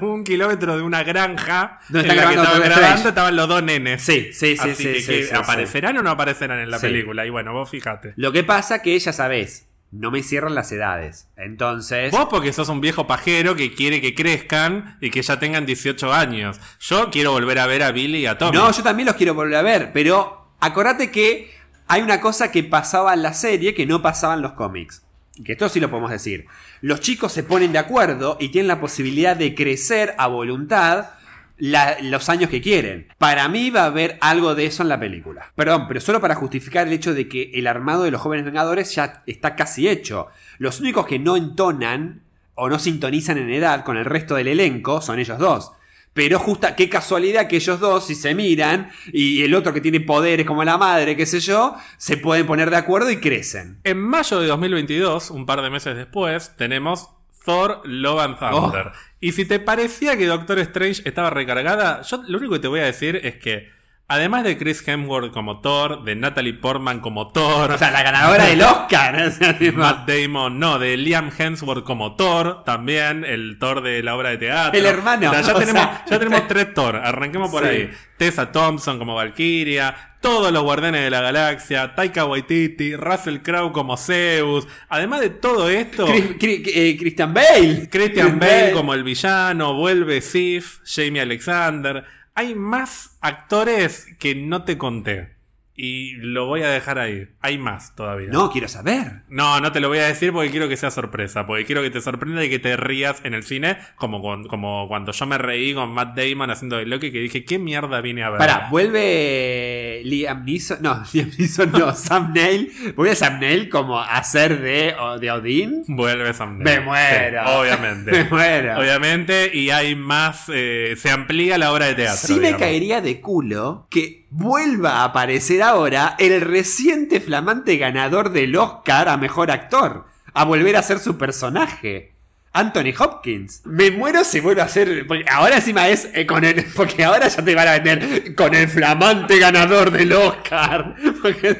[0.00, 3.48] un kilómetro de una granja Donde en está la que grabando estaban grabando estaban los
[3.48, 4.02] dos nenes.
[4.02, 5.34] Sí, sí, sí, Así sí, que, sí, que sí, sí.
[5.34, 7.26] aparecerán o no aparecerán en la película.
[7.26, 8.14] Y bueno, vos fíjate.
[8.16, 11.28] Lo que pasa que ya sabés, no me cierran las edades.
[11.36, 12.10] Entonces...
[12.12, 16.14] Vos porque sos un viejo pajero que quiere que crezcan y que ya tengan 18
[16.14, 16.58] años.
[16.80, 18.56] Yo quiero volver a ver a Billy y a Tommy.
[18.56, 21.57] No, yo también los quiero volver a ver, pero acordate que
[21.88, 25.02] hay una cosa que pasaba en la serie que no pasaba en los cómics.
[25.44, 26.46] Que esto sí lo podemos decir.
[26.80, 31.10] Los chicos se ponen de acuerdo y tienen la posibilidad de crecer a voluntad
[31.58, 33.08] los años que quieren.
[33.18, 35.52] Para mí va a haber algo de eso en la película.
[35.54, 38.94] Perdón, pero solo para justificar el hecho de que el armado de los jóvenes vengadores
[38.94, 40.28] ya está casi hecho.
[40.58, 42.22] Los únicos que no entonan
[42.54, 45.72] o no sintonizan en edad con el resto del elenco son ellos dos.
[46.18, 50.00] Pero justa, qué casualidad que ellos dos, si se miran, y el otro que tiene
[50.00, 53.78] poderes como la madre, qué sé yo, se pueden poner de acuerdo y crecen.
[53.84, 57.08] En mayo de 2022, un par de meses después, tenemos
[57.44, 58.90] Thor Love and Thunder.
[59.20, 62.80] Y si te parecía que Doctor Strange estaba recargada, yo lo único que te voy
[62.80, 63.70] a decir es que,
[64.08, 68.44] además de Chris Hemsworth como Thor, de Natalie Portman como Thor, O sea, la ganadora
[68.46, 69.22] del Oscar.
[69.28, 74.02] o sea, tipo, Matt Damon, no, de Liam Hemsworth como Thor, también el Thor de
[74.02, 74.78] la obra de teatro.
[74.78, 77.68] El hermano, O sea, ya, o tenemos, sea, ya tenemos tres Thor, arranquemos por Sí.
[77.68, 77.90] ahí.
[78.16, 83.96] Tessa Thompson como Valkyria, todos los Guardianes de la Galaxia, Taika Waititi, Russell Crowe como
[83.96, 84.66] Zeus.
[84.88, 87.88] Además de todo esto, Chris- Chris- eh, Christian Bale.
[87.88, 92.02] Christian Bale como el villano, vuelve Sif, Jamie Alexander.
[92.38, 95.37] Hay más actores que no te conté.
[95.80, 97.28] Y lo voy a dejar ahí.
[97.40, 98.30] Hay más todavía.
[98.32, 99.22] No, quiero saber.
[99.28, 101.46] No, no te lo voy a decir porque quiero que sea sorpresa.
[101.46, 103.78] Porque quiero que te sorprenda y que te rías en el cine.
[103.94, 107.12] Como, con- como cuando yo me reí con Matt Damon haciendo de Loki.
[107.12, 108.38] Que dije, ¿qué mierda vine a ver?
[108.38, 110.78] Pará, vuelve Liam Neeson.
[110.82, 112.72] No, Liam Neeson no, Sam Neill.
[112.96, 115.84] ¿Vuelve Sam Neill como a ser de, de Odín?
[115.86, 116.82] Vuelve Sam Me Neill.
[116.84, 117.42] muero.
[117.44, 118.10] Sí, obviamente.
[118.10, 118.78] Me muero.
[118.80, 119.50] Obviamente.
[119.54, 120.46] Y hay más.
[120.52, 122.16] eh, se amplía la obra de teatro.
[122.20, 128.56] Sí me caería de culo que vuelva a aparecer ahora el reciente flamante ganador del
[128.56, 130.04] Oscar a Mejor Actor.
[130.34, 132.12] A volver a ser su personaje.
[132.52, 133.60] Anthony Hopkins.
[133.66, 135.06] Me muero si vuelve a ser.
[135.06, 136.64] porque ahora encima es eh, con el.
[136.74, 140.94] Porque ahora ya te van a vender con el flamante ganador del Oscar.
[141.22, 141.54] Porque-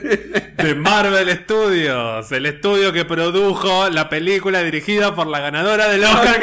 [0.58, 6.40] De Marvel Studios, el estudio que produjo la película dirigida por la ganadora del Oscar.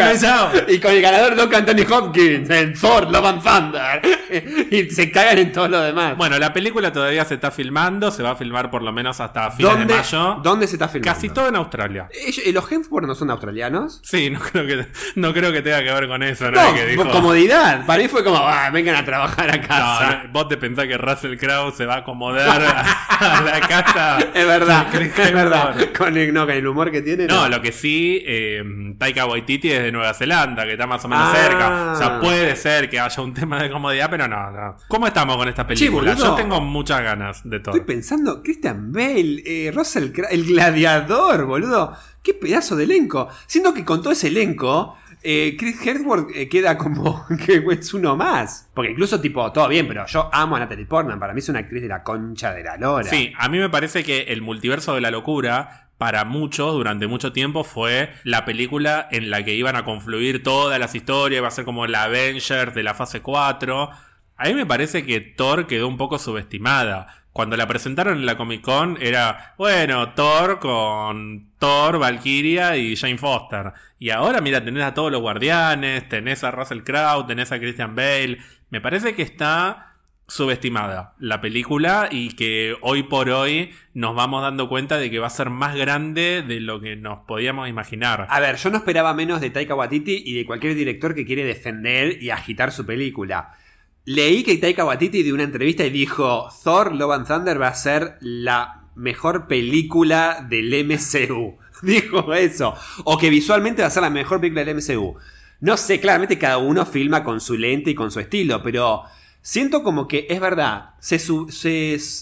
[0.69, 4.14] Y con el ganador loco Anthony Hopkins en Thor, Love and Thunder.
[4.71, 6.17] Y se cagan en todo lo demás.
[6.17, 9.51] Bueno, la película todavía se está filmando, se va a filmar por lo menos hasta
[9.51, 10.39] fines ¿Dónde, de mayo.
[10.43, 11.13] ¿Dónde se está filmando?
[11.13, 12.07] Casi todo en Australia.
[12.11, 13.99] Ellos- eh, ¿Los Hemsworth no son australianos?
[14.03, 14.85] Sí, no creo que,
[15.15, 16.61] no creo que tenga que ver con eso, ¿no?
[16.61, 17.85] No, Que dijo- por comodidad.
[17.85, 20.23] Para mí fue como, ah, vengan a trabajar a casa.
[20.25, 24.17] no, vos te pensás que Russell Crowe se va a acomodar a, a la casa.
[24.35, 25.75] Es verdad, es verdad.
[25.97, 27.25] Con el, no, con el humor que tiene.
[27.27, 28.63] No, lo que sí, eh,
[28.97, 31.35] Taika Waititi es de Nueva Zelanda, que está más o menos Ah.
[31.35, 31.91] cerca.
[31.93, 34.77] O sea, puede ser que haya un tema de comodidad, pero no, no.
[34.87, 36.13] ¿Cómo estamos con esta película?
[36.13, 37.75] Yo tengo muchas ganas de todo.
[37.75, 41.93] Estoy pensando, Christian Bale, eh, Russell Crowe, el gladiador, boludo.
[42.23, 43.27] Qué pedazo de elenco.
[43.45, 48.15] Siendo que con todo ese elenco, eh, Chris Hemsworth eh, queda como que es uno
[48.15, 48.69] más.
[48.73, 51.19] Porque incluso, tipo, todo bien, pero yo amo a Natalie Portman.
[51.19, 53.09] Para mí es una actriz de la concha de la lora.
[53.09, 57.31] Sí, a mí me parece que el multiverso de la locura para muchos durante mucho
[57.31, 61.51] tiempo fue la película en la que iban a confluir todas las historias, iba a
[61.51, 63.89] ser como la Avengers de la fase 4.
[64.37, 67.24] A mí me parece que Thor quedó un poco subestimada.
[67.35, 73.17] Cuando la presentaron en la Comic Con era, bueno, Thor con Thor, Valkyria y Jane
[73.17, 73.73] Foster.
[73.99, 77.93] Y ahora, mira, tenés a todos los guardianes, tenés a Russell Crowe, tenés a Christian
[77.93, 78.37] Bale.
[78.69, 79.97] Me parece que está
[80.29, 85.27] subestimada la película y que hoy por hoy nos vamos dando cuenta de que va
[85.27, 88.27] a ser más grande de lo que nos podíamos imaginar.
[88.29, 91.43] A ver, yo no esperaba menos de Taika Waititi y de cualquier director que quiere
[91.43, 93.57] defender y agitar su película.
[94.05, 97.75] Leí que Taika Waititi dio una entrevista y dijo, Thor Love and Thunder va a
[97.75, 101.57] ser la mejor película del MCU.
[101.81, 102.75] dijo eso.
[103.03, 105.15] O que visualmente va a ser la mejor película del MCU.
[105.61, 109.03] No sé, claramente cada uno filma con su lente y con su estilo, pero
[109.41, 111.17] siento como que es verdad, se,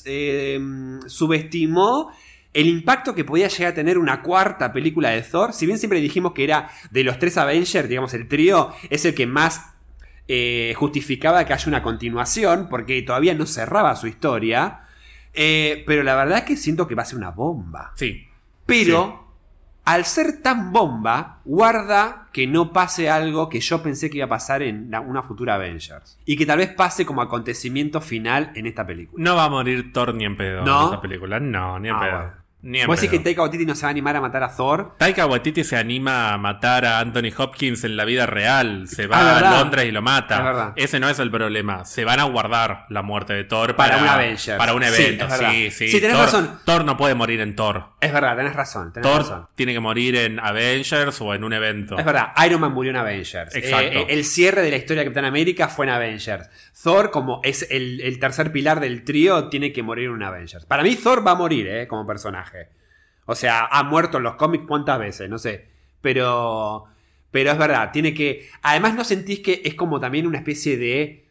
[0.05, 0.59] eh,
[1.07, 2.11] subestimó
[2.53, 5.53] el impacto que podía llegar a tener una cuarta película de Thor.
[5.53, 9.15] Si bien siempre dijimos que era de los tres Avengers, digamos, el trío, es el
[9.15, 9.72] que más
[10.27, 14.81] eh, justificaba que haya una continuación, porque todavía no cerraba su historia.
[15.33, 17.91] Eh, pero la verdad es que siento que va a ser una bomba.
[17.95, 18.27] Sí.
[18.65, 19.33] Pero,
[19.83, 24.29] al ser tan bomba, guarda que no pase algo que yo pensé que iba a
[24.29, 26.19] pasar en una futura Avengers.
[26.25, 29.21] Y que tal vez pase como acontecimiento final en esta película.
[29.21, 31.39] No va a morir Thor ni en pedo en esta película.
[31.39, 32.42] No, ni en ah, pedo.
[32.87, 34.95] ¿Vos decís que Taika Waititi no se va a animar a matar a Thor?
[34.97, 38.87] Taika Waititi se anima a matar a Anthony Hopkins en la vida real.
[38.87, 40.71] Se va a Londres y lo mata.
[40.77, 41.83] Ese no es el problema.
[41.83, 44.57] Se van a guardar la muerte de Thor para, para un Avengers.
[44.57, 45.27] Para un evento.
[45.29, 45.99] Sí, sí, sí.
[46.01, 46.59] tenés razón.
[46.63, 47.89] Thor no puede morir en Thor.
[47.99, 48.93] Es verdad, tenés razón.
[48.93, 51.97] Thor tiene que morir en Avengers o en un evento.
[51.99, 53.53] Es verdad, Iron Man murió en Avengers.
[53.55, 53.99] Exacto.
[53.99, 56.49] Eh, el cierre de la historia de Capitán América fue en Avengers.
[56.81, 60.65] Thor, como es el, el tercer pilar del trío, tiene que morir en un Avengers.
[60.65, 62.52] Para mí, Thor va a morir, eh, como personaje.
[63.25, 65.67] O sea, ha muerto en los cómics cuántas veces, no sé.
[66.01, 66.85] Pero.
[67.31, 68.49] Pero es verdad, tiene que.
[68.61, 71.25] Además, ¿no sentís que es como también una especie de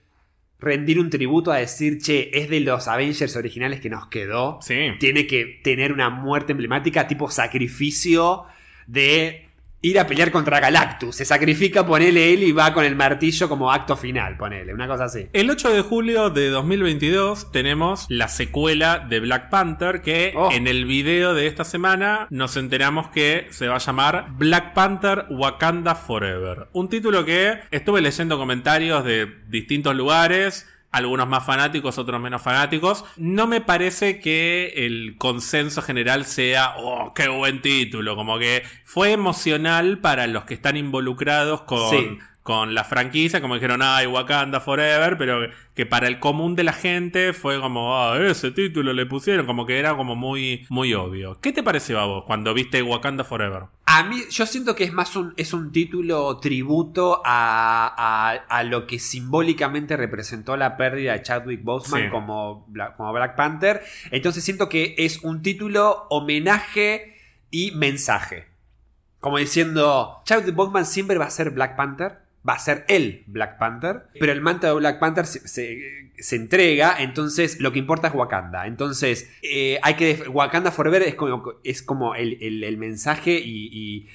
[0.59, 4.59] rendir un tributo a decir, che, es de los Avengers originales que nos quedó?
[4.63, 4.93] Sí.
[4.99, 8.45] Tiene que tener una muerte emblemática, tipo sacrificio
[8.87, 9.49] de
[9.83, 11.17] ir a pelear contra Galactus.
[11.17, 15.05] Se sacrifica, ponele él y va con el martillo como acto final, ponele, una cosa
[15.05, 15.29] así.
[15.33, 20.51] El 8 de julio de 2022 tenemos la secuela de Black Panther que oh.
[20.53, 25.27] en el video de esta semana nos enteramos que se va a llamar Black Panther
[25.31, 26.69] Wakanda Forever.
[26.73, 33.05] Un título que estuve leyendo comentarios de distintos lugares algunos más fanáticos, otros menos fanáticos.
[33.17, 39.13] No me parece que el consenso general sea, oh, qué buen título, como que fue
[39.13, 45.17] emocional para los que están involucrados con, con la franquicia, como dijeron, ay, Wakanda Forever,
[45.17, 49.47] pero que para el común de la gente fue como, ah, ese título le pusieron,
[49.47, 51.39] como que era como muy, muy obvio.
[51.41, 53.65] ¿Qué te pareció a vos cuando viste Wakanda Forever?
[53.87, 58.87] A mí, yo siento que es más un, es un título tributo a, a, lo
[58.87, 62.67] que simbólicamente representó la pérdida de Chadwick Boseman como,
[62.97, 63.83] como Black Panther.
[64.11, 67.15] Entonces siento que es un título homenaje
[67.51, 68.47] y mensaje.
[69.21, 73.59] Como diciendo, Chadwick Boseman siempre va a ser Black Panther va a ser el Black
[73.59, 78.67] Panther, pero el manto de Black Panther se, entrega, entonces lo que importa es Wakanda.
[78.67, 80.25] Entonces, eh, hay que.
[80.29, 84.09] Wakanda Forever es como, es como el, mensaje y,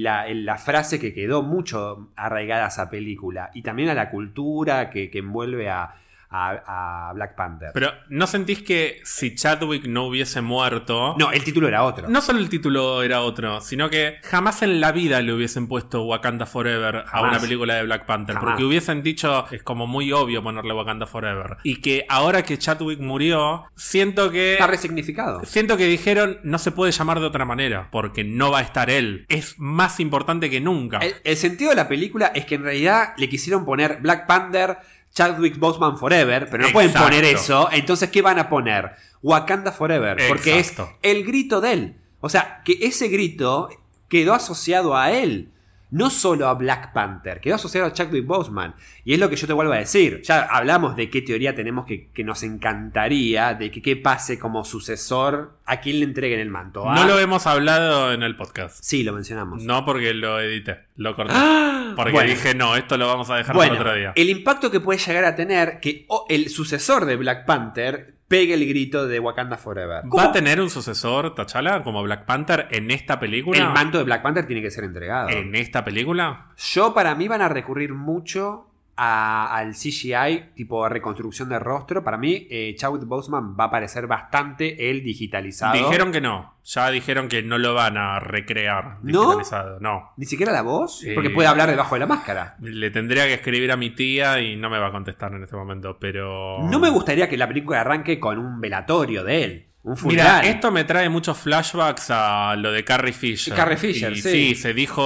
[0.00, 3.50] la, frase que quedó mucho arraigada a esa película.
[3.54, 5.94] Y también a la cultura que envuelve a,
[6.30, 7.70] a, Black Panther.
[7.74, 11.14] Pero ¿no sentís que si Chadwick no hubiese muerto...
[11.18, 12.08] No, el título era otro.
[12.08, 16.04] No solo el título era otro, sino que jamás en la vida le hubiesen puesto
[16.04, 18.36] Wakanda Forever a una película de Black Panther.
[18.38, 21.56] Porque hubiesen dicho, es como muy obvio ponerle Wakanda Forever.
[21.62, 24.54] Y que ahora que Chadwick murió, siento que...
[24.54, 25.44] Está resignificado.
[25.44, 28.90] Siento que dijeron, no se puede llamar de otra manera, porque no va a estar
[28.90, 29.24] él.
[29.28, 31.00] Es más importante que nunca.
[31.24, 34.78] el sentido de la película es que en realidad le quisieron poner Black Panther
[35.12, 37.68] Chadwick Boseman Forever, pero no pueden poner eso.
[37.72, 38.92] Entonces, ¿qué van a poner?
[39.22, 41.96] Wakanda Forever, porque es el grito de él.
[42.20, 43.68] O sea, que ese grito
[44.08, 45.52] quedó asociado a él
[45.90, 48.74] no solo a Black Panther, quedó asociado a Chadwick Boseman.
[49.04, 50.22] Y es lo que yo te vuelvo a decir.
[50.22, 54.64] Ya hablamos de qué teoría tenemos que, que nos encantaría, de que qué pase como
[54.64, 56.84] sucesor, a quién le entreguen el manto.
[56.84, 58.78] No lo hemos hablado en el podcast.
[58.82, 59.62] Sí, lo mencionamos.
[59.62, 61.34] No porque lo edité, lo corté.
[61.36, 61.94] ¡Ah!
[61.96, 64.12] Porque dije, no, esto lo vamos a dejar para otro día.
[64.14, 68.68] El impacto que puede llegar a tener que el sucesor de Black Panther pegue el
[68.68, 70.04] grito de Wakanda Forever.
[70.16, 73.58] ¿Va a tener un sucesor, T'Challa, como Black Panther en esta película?
[73.58, 75.30] El manto de Black Panther tiene que ser entregado.
[75.30, 76.52] ¿En esta película?
[76.56, 78.67] Yo, para mí, van a recurrir mucho
[78.98, 82.02] a- al CGI, tipo reconstrucción de rostro.
[82.02, 85.74] Para mí, eh, Chadwick Boseman va a parecer bastante el digitalizado.
[85.74, 86.56] Dijeron que no.
[86.64, 89.20] Ya dijeron que no lo van a recrear ¿No?
[89.22, 89.80] digitalizado.
[89.80, 90.10] No.
[90.16, 92.56] Ni siquiera la voz, Eh, porque puede hablar debajo de la máscara.
[92.60, 95.56] Le tendría que escribir a mi tía y no me va a contestar en este
[95.56, 96.58] momento, pero...
[96.68, 99.67] No me gustaría que la película arranque con un velatorio de él.
[99.84, 103.54] Un Mira, esto me trae muchos flashbacks a lo de Carrie Fisher.
[103.54, 104.54] Carrie Fisher, Y sí.
[104.54, 105.02] se dijo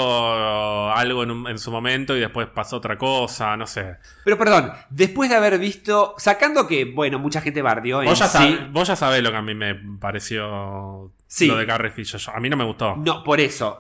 [0.91, 3.97] algo en, un- en su momento y después pasó otra cosa, no sé.
[4.25, 8.27] Pero perdón, después de haber visto, sacando que, bueno, mucha gente bardeó en Vos ya,
[8.27, 8.39] sí.
[8.39, 11.47] sab- vos ya sabés lo que a mí me pareció Sí.
[11.47, 12.21] lo de Carrie Fisher.
[12.35, 12.97] A mí no me gustó.
[12.97, 13.79] No, por eso.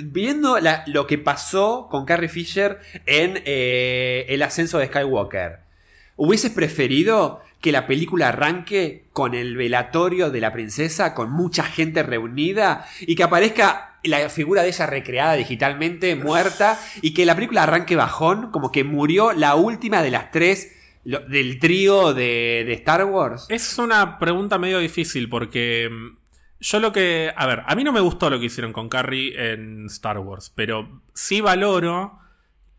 [0.00, 5.60] Viendo la- lo que pasó con Carrie Fisher en eh, el ascenso de Skywalker,
[6.16, 12.02] ¿hubieses preferido que la película arranque con el velatorio de la princesa, con mucha gente
[12.02, 17.62] reunida, y que aparezca la figura de ella recreada digitalmente, muerta, y que la película
[17.62, 20.72] arranque bajón, como que murió la última de las tres
[21.04, 23.46] del trío de, de Star Wars?
[23.48, 26.16] Es una pregunta medio difícil porque mm,
[26.58, 27.32] yo lo que...
[27.36, 30.52] A ver, a mí no me gustó lo que hicieron con Carrie en Star Wars,
[30.54, 32.18] pero sí valoro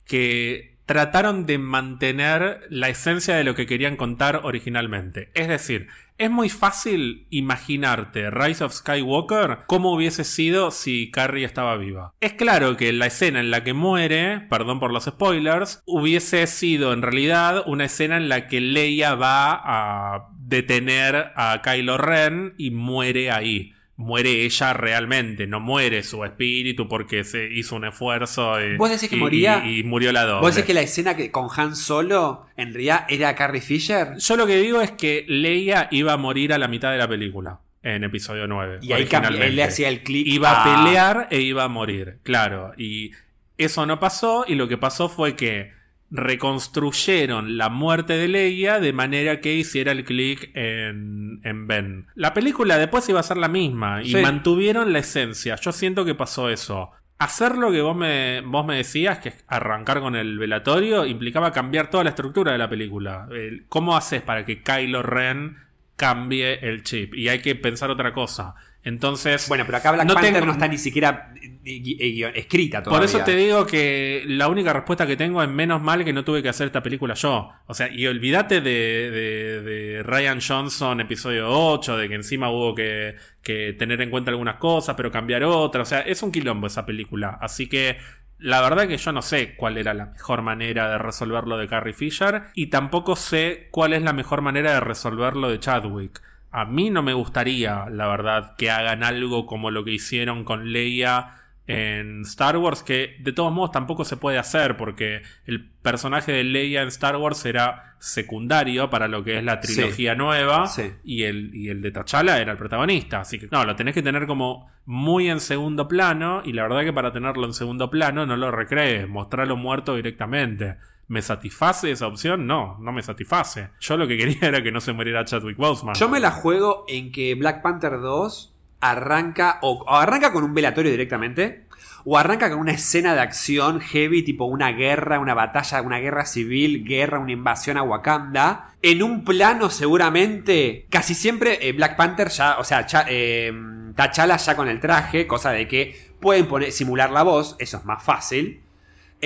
[0.05, 5.29] que trataron de mantener la esencia de lo que querían contar originalmente.
[5.33, 5.87] Es decir,
[6.17, 12.13] es muy fácil imaginarte Rise of Skywalker como hubiese sido si Carrie estaba viva.
[12.21, 16.93] Es claro que la escena en la que muere, perdón por los spoilers, hubiese sido
[16.93, 22.71] en realidad una escena en la que Leia va a detener a Kylo Ren y
[22.71, 23.73] muere ahí.
[23.95, 29.07] Muere ella realmente, no muere su espíritu porque se hizo un esfuerzo y, ¿Vos decís
[29.07, 29.61] que y- moría?
[29.65, 30.41] y- y murió la doble.
[30.41, 34.17] ¿Vos decís que la escena que con Han Solo en realidad era Carrie Fisher?
[34.17, 37.07] Yo lo que digo es que Leia iba a morir a la mitad de la
[37.07, 38.79] película, en episodio 9.
[38.81, 39.07] Y ahí
[39.41, 42.73] él le hacía el clic Iba a a- pelear e iba a morir, claro.
[42.77, 43.11] Y
[43.59, 45.71] eso no pasó y lo que pasó fue que
[46.13, 52.07] reconstruyeron la muerte de Leia de manera que hiciera el clic en, en Ben.
[52.15, 54.17] La película después iba a ser la misma y Sí.
[54.21, 55.55] mantuvieron la esencia.
[55.55, 56.91] Yo siento que pasó eso.
[57.19, 61.51] Hacer lo que vos me, vos me decías, que es arrancar con el velatorio, implicaba
[61.51, 63.27] cambiar toda la estructura de la película.
[63.31, 65.57] El- ¿Cómo haces para que Kylo Ren
[65.95, 67.15] cambie el chip?
[67.15, 68.55] Y hay que pensar otra cosa.
[68.85, 71.81] Entonces, Bueno, pero acá Black No Panther tengo- no está ni siquiera eh, eh,
[72.13, 72.99] guion- escrita todavía.
[73.07, 76.25] por eso te digo que la única respuesta que tengo es menos mal que no
[76.25, 77.49] tuve que hacer esta película yo.
[77.67, 78.69] O sea, y olvídate de,
[79.11, 84.31] de- de Ryan Johnson episodio 8, de que encima hubo que, que tener en cuenta
[84.31, 85.87] algunas cosas, pero cambiar otras.
[85.87, 87.37] O sea, es un quilombo esa película.
[87.41, 87.97] Así que
[88.39, 91.69] la verdad que yo no sé cuál era la mejor manera de resolver lo de
[91.69, 96.21] Carrie Fisher y tampoco sé cuál es la mejor manera de resolver lo de Chadwick.
[96.53, 100.71] A mí no me gustaría, la verdad, que hagan algo como lo que hicieron con
[100.71, 101.35] Leia
[101.65, 106.43] en Star Wars, que de todos modos tampoco se puede hacer, porque el personaje de
[106.43, 110.91] Leia en Star Wars era secundario para lo que es la trilogía nueva, Sí.
[111.05, 113.21] y, el, y el de T'Challa era el protagonista.
[113.21, 116.83] Así que, no, lo tenés que tener como muy en segundo plano, y la verdad
[116.83, 120.75] que para tenerlo en segundo plano no lo recrees, mostrarlo muerto directamente.
[121.13, 122.47] ¿Me satisface esa opción?
[122.47, 123.69] No, no me satisface.
[123.79, 125.93] Yo lo que quería era que no se muriera Chadwick Boseman.
[125.93, 130.89] Yo me la juego en que Black Panther 2 arranca o, arranca con un velatorio
[130.89, 131.67] directamente
[132.03, 136.25] o arranca con una escena de acción heavy tipo una guerra, una batalla, una guerra
[136.25, 138.73] civil, guerra, una invasión a Wakanda.
[138.81, 143.53] En un plano seguramente, casi siempre eh, Black Panther ya, o sea, cha- eh,
[143.95, 147.85] T'Challa ya con el traje, cosa de que pueden poner, simular la voz, eso es
[147.85, 148.62] más fácil.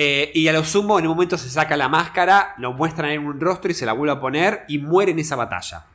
[0.00, 3.26] Eh, y a lo sumo, en un momento se saca la máscara, lo muestran en
[3.26, 5.86] un rostro y se la vuelve a poner y muere en esa batalla.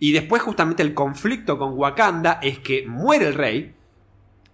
[0.00, 3.76] Y después, justamente, el conflicto con Wakanda es que muere el rey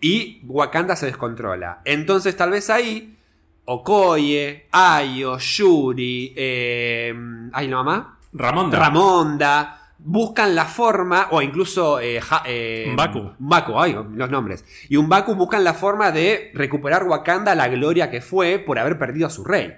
[0.03, 1.81] y Wakanda se descontrola.
[1.87, 3.17] Entonces, tal vez ahí,
[3.65, 7.15] Okoye, Ayo, Yuri, eh,
[7.55, 8.19] ¿ay la mamá?
[8.35, 8.79] Ramonda.
[8.79, 9.84] Ramonda.
[10.07, 12.93] Buscan la forma, o incluso eh, Ja- eh.
[13.39, 14.63] M'Baku, ay, los nombres.
[14.91, 18.99] Y un Baku buscan la forma de recuperar Wakanda la gloria que fue por haber
[18.99, 19.73] perdido a su rey.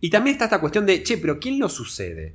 [0.00, 2.34] Y también está esta cuestión de, che, pero ¿quién lo sucede?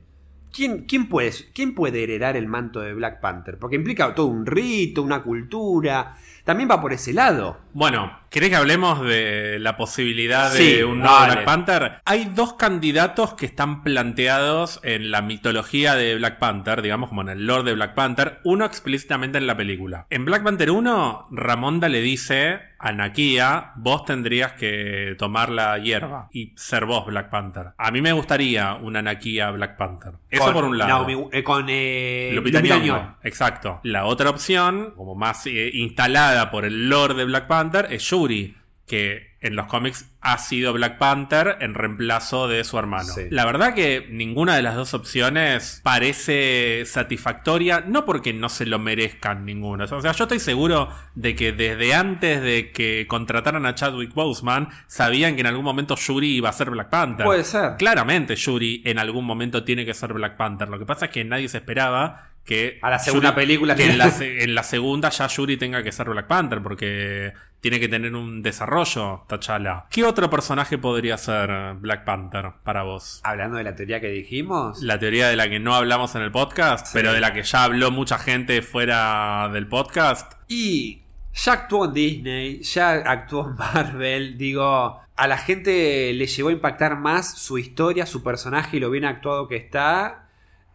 [0.54, 3.60] ¿Quién, quién, puede, ¿Quién puede heredar el manto de Black Panther?
[3.60, 6.16] Porque implica todo un rito, una cultura.
[6.46, 7.58] También va por ese lado.
[7.76, 11.24] Bueno, ¿Querés que hablemos de la posibilidad de un nuevo.
[11.24, 12.02] Black Panther?
[12.04, 17.30] Hay dos candidatos que están planteados en la mitología de Black Panther, digamos como en
[17.30, 20.06] el lore de Black Panther, uno explícitamente en la película.
[20.10, 26.28] En Black Panther 1, Ramonda le dice a Nakia, vos tendrías que tomar la hierba
[26.34, 27.68] y ser vos Black Panther.
[27.78, 30.12] A mí me gustaría una Nakia Black Panther.
[30.30, 31.08] Eso Con por un lado.
[31.08, 32.60] Naomi- eh, con eh, Lupita.
[32.60, 33.16] Nyong'o.
[33.24, 33.80] Exacto.
[33.84, 38.56] La otra opción, como más eh, instalada por el lore de Black Panther, es Shuri,
[38.86, 43.14] que en los cómics ha sido Black Panther en reemplazo de su hermano.
[43.14, 43.28] Sí.
[43.30, 48.80] La verdad que ninguna de las dos opciones parece satisfactoria, no porque no se lo
[48.80, 49.84] merezcan ninguno.
[49.84, 54.70] O sea, yo estoy seguro de que desde antes de que contrataran a Chadwick Boseman,
[54.88, 57.26] sabían que en algún momento Shuri iba a ser Black Panther.
[57.26, 57.76] Puede ser.
[57.78, 60.70] Claramente Shuri en algún momento tiene que ser Black Panther.
[60.70, 63.98] Lo que pasa es que nadie se esperaba que A la segunda película que en
[63.98, 67.88] la, se- en la segunda ya Shuri tenga que ser Black Panther porque tiene que
[67.88, 69.86] tener un desarrollo T'Challa.
[69.90, 73.22] ¿Qué otro personaje podría ser Black Panther para vos?
[73.24, 74.82] Hablando de la teoría que dijimos.
[74.84, 76.92] La teoría de la que no hablamos en el podcast, Sí.
[76.94, 80.34] pero de la que ya habló mucha gente fuera del podcast.
[80.48, 81.02] Y
[81.34, 84.38] ya actuó en Disney, ya actuó en Marvel.
[84.38, 88.92] Digo, a la gente le llegó a impactar más su historia, su personaje y lo
[88.92, 90.25] bien actuado que está.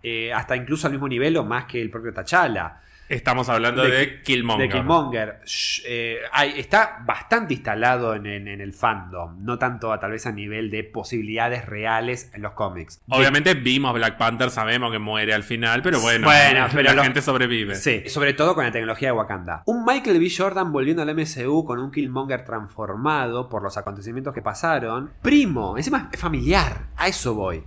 [0.02, 2.76] Eh, hasta incluso al mismo nivel o más que el propio T'Challa.
[3.08, 4.68] Estamos hablando de, De- Killmonger.
[4.70, 5.42] De
[5.84, 9.44] eh, hay- está bastante instalado en, en- en el fandom.
[9.44, 13.00] No tanto a, tal vez a nivel de posibilidades reales en los cómics.
[13.08, 17.02] Obviamente vimos Black Panther, sabemos que muere al final, pero bueno, Bueno, pero la lo-
[17.02, 17.74] gente sobrevive.
[17.74, 19.64] Sí, sobre todo con la tecnología de Wakanda.
[19.66, 20.28] Un Michael B.
[20.34, 25.10] Jordan volviendo al MCU con un Killmonger transformado por los acontecimientos que pasaron.
[25.20, 27.64] Primo, encima es familiar, a eso voy.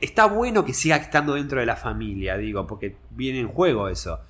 [0.00, 4.20] Está bueno que siga estando dentro de la familia, digo, porque viene en juego eso.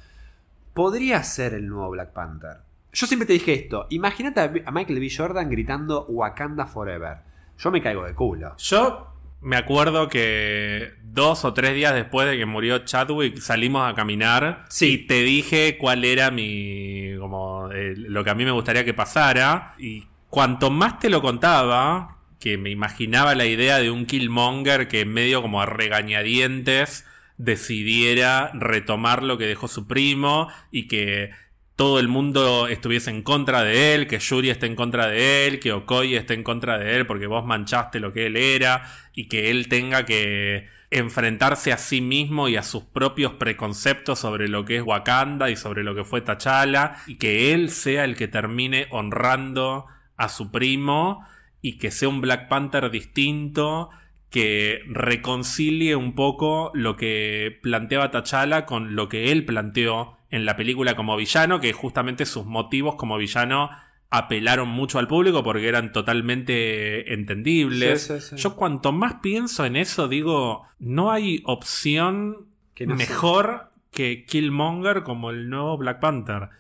[0.74, 2.59] Podría ser el nuevo Black Panther.
[2.93, 5.09] Yo siempre te dije esto, imagínate a Michael B.
[5.14, 7.18] Jordan gritando Wakanda Forever.
[7.59, 8.55] Yo me caigo de culo.
[8.59, 9.09] Yo
[9.43, 14.64] me acuerdo que dos o tres días después de que murió Chadwick salimos a caminar
[14.68, 14.93] Sí.
[14.94, 18.94] y te dije cuál era mi como eh, lo que a mí me gustaría que
[18.94, 24.89] pasara y cuanto más te lo contaba que me imaginaba la idea de un Killmonger
[24.89, 27.07] que medio como a regañadientes
[27.39, 31.31] decidiera retomar lo que dejó su primo y que
[31.77, 35.61] todo el mundo estuviese en contra de él, que Yuri esté en contra de él,
[35.61, 39.29] que Okoye esté en contra de él porque vos manchaste lo que él era y
[39.29, 44.65] que él tenga que enfrentarse a sí mismo y a sus propios preconceptos sobre lo
[44.65, 48.29] que es Wakanda y sobre lo que fue T'Challa y que él sea el que
[48.29, 49.87] termine honrando
[50.17, 51.27] a su primo
[51.61, 53.91] y que sea un Black Panther distinto
[54.31, 60.57] que reconcilie un poco lo que planteaba T'Challa con lo que él planteó en la
[60.57, 63.70] película como villano, que justamente sus motivos como villano
[64.11, 68.03] apelaron mucho al público porque eran totalmente entendibles.
[68.03, 68.37] Sí, sí, sí.
[68.37, 75.03] Yo cuanto más pienso en eso, digo, no hay opción Que no mejor que Killmonger
[75.03, 76.51] como el nuevo Black Panther.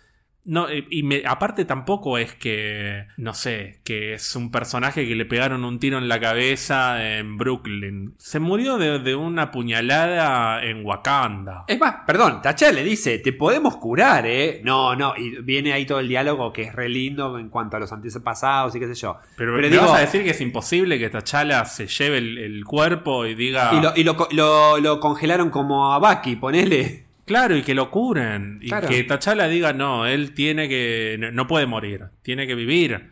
[0.46, 5.24] No, y me- aparte tampoco es que, no sé, que es un personaje que le
[5.26, 8.14] pegaron un tiro en la cabeza en Brooklyn.
[8.18, 11.64] Se murió de, de una puñalada en Wakanda.
[11.68, 14.60] Es más, perdón, T'Challa le dice, te podemos curar, ¿eh?
[14.64, 17.80] No, no, y viene ahí todo el diálogo que es re lindo en cuanto a
[17.80, 19.16] los antepasados y qué sé yo.
[19.36, 22.38] Pero, Pero ¿me digo- vas a decir que es imposible que T'Challa se lleve el,
[22.38, 23.72] el cuerpo y diga...
[23.74, 27.05] Y, lo, y lo lo- lo congelaron como a Bucky, ponele.
[27.26, 28.58] Claro, y que lo curen.
[28.62, 28.88] Y Claro.
[28.88, 31.18] que T'Challa diga, no, él tiene que.
[31.32, 33.10] No puede morir, tiene que vivir.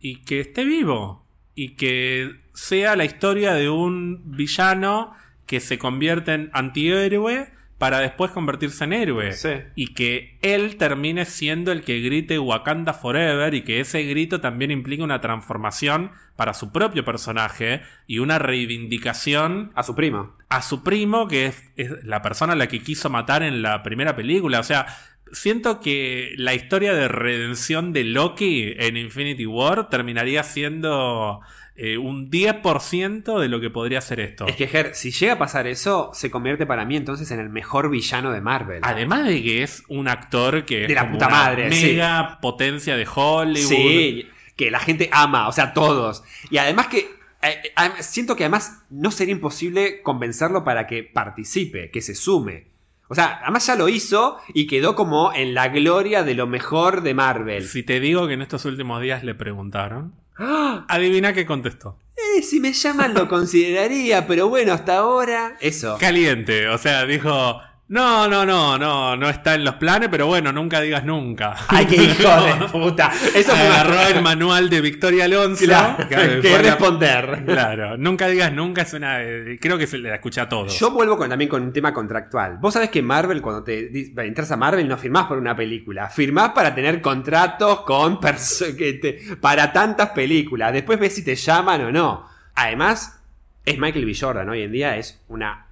[0.00, 1.26] Y que esté vivo.
[1.54, 5.14] Y que sea la historia de un villano
[5.46, 7.52] que se convierte en antihéroe
[7.82, 9.32] para después convertirse en héroe.
[9.32, 9.54] Sí.
[9.74, 14.70] Y que él termine siendo el que grite Wakanda Forever y que ese grito también
[14.70, 20.36] implique una transformación para su propio personaje y una reivindicación A su primo.
[20.48, 23.82] a su primo, que es, es la persona a la que quiso matar en la
[23.82, 24.60] primera película.
[24.60, 24.86] O sea,
[25.32, 31.40] siento que la historia de redención de Loki en Infinity War terminaría siendo
[31.74, 34.46] eh, un 10% de lo que podría ser esto.
[34.46, 37.48] Es que, Ger, si llega a pasar eso, se convierte para mí entonces en el
[37.48, 38.80] mejor villano de Marvel.
[38.82, 41.86] Además de que es un actor que es la como puta una madre, sí.
[41.86, 43.68] mega potencia de Hollywood.
[43.68, 46.22] Sí, que la gente ama, o sea, todos.
[46.50, 46.98] Y además que
[47.42, 52.66] eh, eh, siento que además no sería imposible convencerlo para que participe, que se sume.
[53.08, 57.02] O sea, además ya lo hizo y quedó como en la gloria de lo mejor
[57.02, 57.64] de Marvel.
[57.64, 60.84] Si te digo que en estos últimos días le preguntaron, ¡Ah!
[60.88, 61.96] adivina qué contestó.
[62.16, 65.56] Eh, si me llaman lo consideraría, pero bueno, hasta ahora.
[65.60, 65.96] Eso.
[65.98, 67.60] Caliente, o sea, dijo,
[67.92, 71.54] No, no, no, no, no está en los planes, pero bueno, nunca digas nunca.
[71.68, 73.12] Ay, qué hijo de puta.
[73.34, 75.62] Eso fue Agarró el manual de Victoria Alonso.
[75.66, 77.42] Claro, que que la- responder.
[77.44, 79.18] Claro, nunca digas nunca es una.
[79.60, 80.78] Creo que se la escuché a todos.
[80.78, 82.56] Yo vuelvo con- también con un tema contractual.
[82.62, 83.90] Vos sabés que Marvel, cuando te
[84.24, 86.08] entras a Marvel, no firmás por una película.
[86.08, 90.72] Firmás para tener contratos con que te- para tantas películas.
[90.72, 92.26] Después ves si te llaman o no.
[92.54, 93.20] Además,
[93.66, 94.14] es Michael B.
[94.18, 94.48] Jordan.
[94.48, 95.66] Hoy en día es una.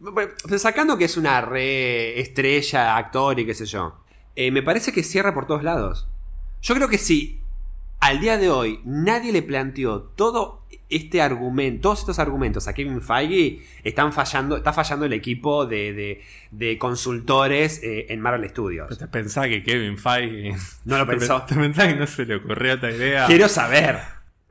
[0.00, 4.02] Bueno, Sacando que es una re estrella, actor y qué sé yo.
[4.36, 6.08] eh, me parece que cierra por todos lados.
[6.62, 7.40] Yo creo que si
[8.00, 13.00] al día de hoy nadie le planteó todo este argumento, todos estos argumentos a Kevin
[13.00, 18.98] Feige, están fallando, está fallando el equipo de, de- de consultores eh, en Marvel Studios.
[18.98, 20.56] ¿Te pensás que Kevin Feige.
[20.84, 21.42] No lo ¿Te pensó.
[21.42, 23.26] ¿Te pensás que no se le ocurrió esta idea?
[23.26, 23.98] Quiero saber.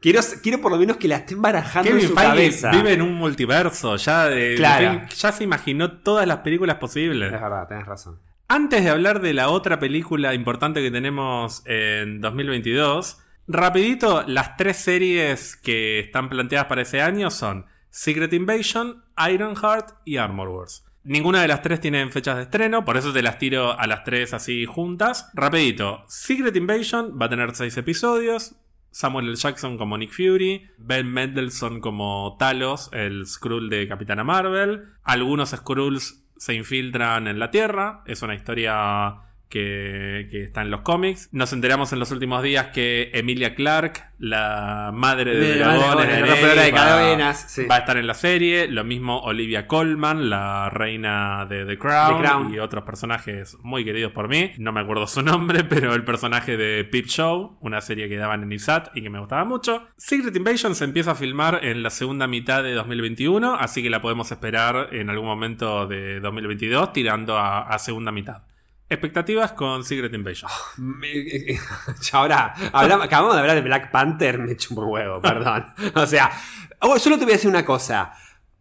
[0.01, 2.71] Quiero, quiero por lo menos que la estén barajando en Kevin su Feige cabeza.
[2.71, 3.95] vive en un multiverso.
[3.97, 5.01] Ya, de- Claro.
[5.15, 7.33] ya se imaginó todas las películas posibles.
[7.33, 8.19] Es verdad, tenés razón.
[8.47, 14.77] Antes de hablar de la otra película importante que tenemos en 2022, rapidito, las tres
[14.77, 20.85] series que están planteadas para ese año son Secret Invasion, Ironheart y Armor Wars.
[21.03, 24.03] Ninguna de las tres tienen fechas de estreno, por eso te las tiro a las
[24.03, 25.29] tres así juntas.
[25.33, 28.55] Rapidito, Secret Invasion va a tener seis episodios.
[28.91, 29.35] Samuel L.
[29.35, 34.87] Jackson como Nick Fury, Ben Mendelsohn como Talos, el Skrull de Capitana Marvel.
[35.03, 40.81] Algunos Skrulls se infiltran en la Tierra, es una historia que, que está en los
[40.81, 41.29] cómics.
[41.31, 46.61] Nos enteramos en los últimos días que Emilia Clarke, la madre de, dragones, de rompedora
[46.63, 47.65] de va- cadenas, sí.
[47.65, 48.67] va a estar en la serie.
[48.67, 52.53] Lo mismo Olivia Colman, la reina de The Crown, The Crown.
[52.53, 54.51] y otros personajes muy queridos por mí.
[54.57, 58.43] No me acuerdo su nombre, pero el personaje de Peep Show, una serie que daban
[58.43, 59.87] en ISAT y que me gustaba mucho.
[59.97, 64.01] Secret Invasion se empieza a filmar en la segunda mitad de 2021, así que la
[64.01, 68.43] podemos esperar en algún momento de 2022, tirando a, a segunda mitad.
[68.89, 70.49] Expectativas con Secret Invasion.
[70.77, 71.59] Me- eh,
[72.01, 75.65] ya ahora, hablamos- acabamos de hablar de Black Panther, me chupo un huevo, perdón.
[75.95, 76.31] O sea,
[76.79, 78.11] oh, solo te voy a decir una cosa.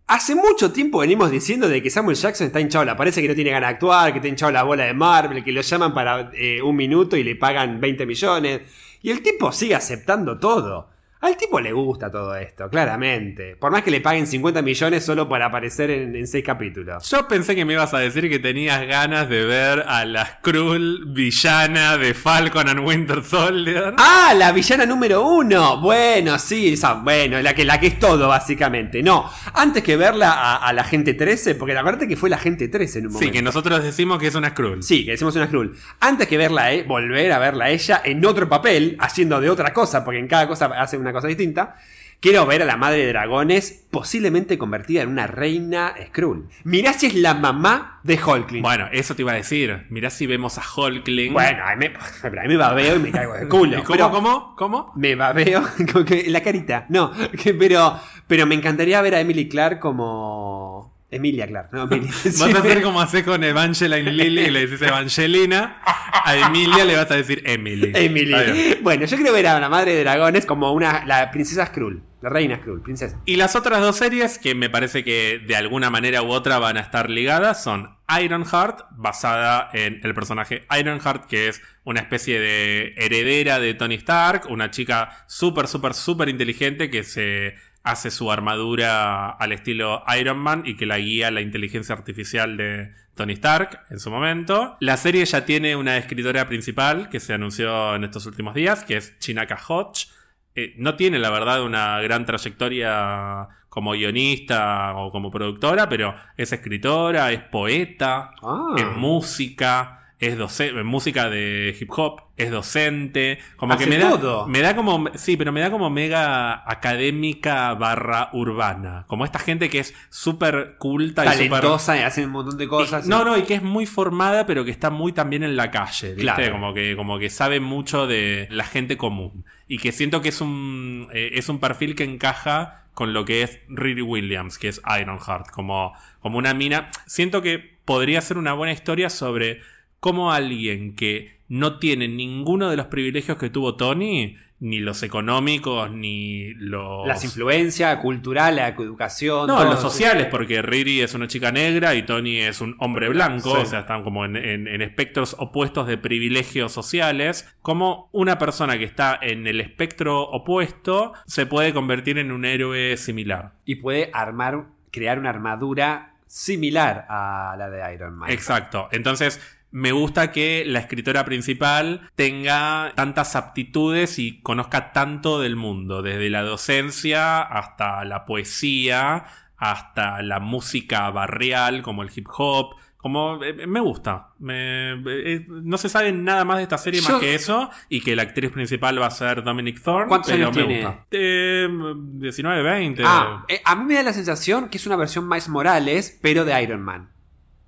[0.07, 3.35] Hace mucho tiempo venimos diciendo de que Samuel Jackson está hinchado la parece que no
[3.35, 6.31] tiene ganas de actuar, que está hinchado la bola de Marvel, que lo llaman para
[6.35, 8.61] eh, un minuto y le pagan 20 millones.
[9.03, 10.91] Y el tipo sigue aceptando todo.
[11.21, 13.57] Al tipo le gusta todo esto, claramente.
[13.57, 17.11] Por más que le paguen 50 millones solo para aparecer en, en 6 capítulos.
[17.11, 21.07] Yo pensé que me ibas a decir que tenías ganas de ver a la Skrull
[21.13, 23.95] villana de Falcon and Winter Soldier.
[23.99, 24.33] ¡Ah!
[24.37, 25.81] La villana número uno.
[25.81, 29.03] Bueno, sí, esa, bueno, la que, la que es todo, básicamente.
[29.03, 32.69] No, antes que verla a, a la gente 13, porque acuérdate que fue la gente
[32.69, 33.27] 13 en un momento.
[33.27, 34.83] Sí, que nosotros decimos que es una Skrull.
[34.85, 35.77] Sí, que decimos una Skrull.
[35.99, 39.73] Antes que verla, eh, volver a verla a ella en otro papel, haciendo de otra
[39.73, 41.77] cosa, porque en cada cosa hace una cosa distinta.
[42.21, 46.49] Quiero ver a la madre de dragones posiblemente convertida en una reina Skrull.
[46.65, 48.61] Mirá si es la mamá de Hulkling.
[48.61, 49.87] Bueno, eso te iba a decir.
[49.89, 51.33] Mirá si vemos a Hulkling.
[51.33, 53.79] Bueno, a mí me, a mí me babeo y me caigo de culo.
[53.79, 54.57] ¿Y ¿Cómo, pero- cómo?
[54.57, 54.93] ¿Cómo?
[54.97, 55.63] Me babeo
[56.07, 56.87] que la carita.
[56.89, 57.13] No,
[57.59, 60.98] pero, pero me encantaría ver a Emily Clark como.
[61.11, 62.09] Emilia Clark, no Emily.
[62.25, 65.81] Vas a hacer como haces con Evangeline Lilly y le dices Evangelina.
[66.25, 67.93] A Emilia le vas a decir Emily.
[67.95, 68.77] Emily.
[68.83, 71.05] Bueno, yo quiero ver a la madre de dragones como una.
[71.07, 72.03] la princesa Skrull.
[72.21, 73.21] La reina Skrull, princesa.
[73.25, 76.77] Y las otras dos series que me parece que de alguna manera u otra van
[76.77, 82.95] a estar ligadas son Ironheart, basada en el personaje Ironheart, que es una especie de
[82.97, 87.55] heredera de Tony Stark, una chica súper, súper, súper inteligente que se
[87.91, 92.93] hace su armadura al estilo Iron Man y que la guía la inteligencia artificial de
[93.15, 94.77] Tony Stark en su momento.
[94.81, 98.97] La serie ya tiene una escritora principal que se anunció en estos últimos días, que
[98.99, 100.09] es Chinaka Hodge.
[100.55, 106.53] Eh, no tiene, la verdad, una gran trayectoria como guionista o como productora, pero es
[106.53, 108.75] escritora, es poeta, Ah.
[108.77, 114.47] es música, es docente, música de hip hop, es docente, como Hace que me da,
[114.49, 119.69] me da como, sí, pero me da como mega académica barra urbana, como esta gente
[119.71, 123.07] que es súper culta y súper Talentosa y hace un montón de cosas.
[123.07, 125.71] y- no, no, y que es muy formada, pero que está muy también en la
[125.71, 126.23] calle, ¿viste?
[126.23, 126.51] Claro.
[126.53, 129.45] Como, que, como que sabe mucho de la gente común.
[129.69, 133.43] Y que siento que es un, eh, es un perfil que encaja con lo que
[133.43, 136.89] es Riri Williams, que es Ironheart, como, como una mina.
[137.07, 139.61] Siento que podría ser una buena historia sobre
[140.01, 145.91] cómo alguien que no tiene ninguno de los privilegios que tuvo Tony, ni los económicos,
[145.93, 147.07] ni los...
[147.07, 149.47] Las influencias culturales, la educación.
[149.47, 149.65] No, todo.
[149.67, 153.63] los sociales, porque Riri es una chica negra y Tony es un hombre blanco, Sí.
[153.63, 157.49] o sea, están como en, en- en espectros opuestos de privilegios sociales.
[157.63, 162.97] Como una persona que está en el espectro opuesto se puede convertir en un héroe
[162.97, 163.53] similar.
[163.65, 168.31] Y puede armar, crear una armadura similar a la de Iron Man.
[168.31, 168.89] Exacto.
[168.91, 176.03] Entonces, me gusta que la escritora principal tenga tantas aptitudes y conozca tanto del mundo,
[176.03, 179.25] desde la docencia hasta la poesía,
[179.57, 182.77] hasta la música barrial como el hip hop.
[182.97, 184.31] Como eh, me gusta.
[184.41, 187.71] Me- eh, no se sabe nada más de esta serie Yo- más que eso.
[187.89, 190.09] Y que la actriz principal va a ser Dominic Thorne.
[190.09, 190.85] ¿Cuántos pero años me tiene?
[190.85, 191.07] gusta.
[191.13, 191.69] Eh,
[192.15, 193.03] 19, 20.
[193.07, 196.45] Ah, eh, a mí me da la sensación que es una versión Miles Morales, pero
[196.45, 197.11] de Iron Man.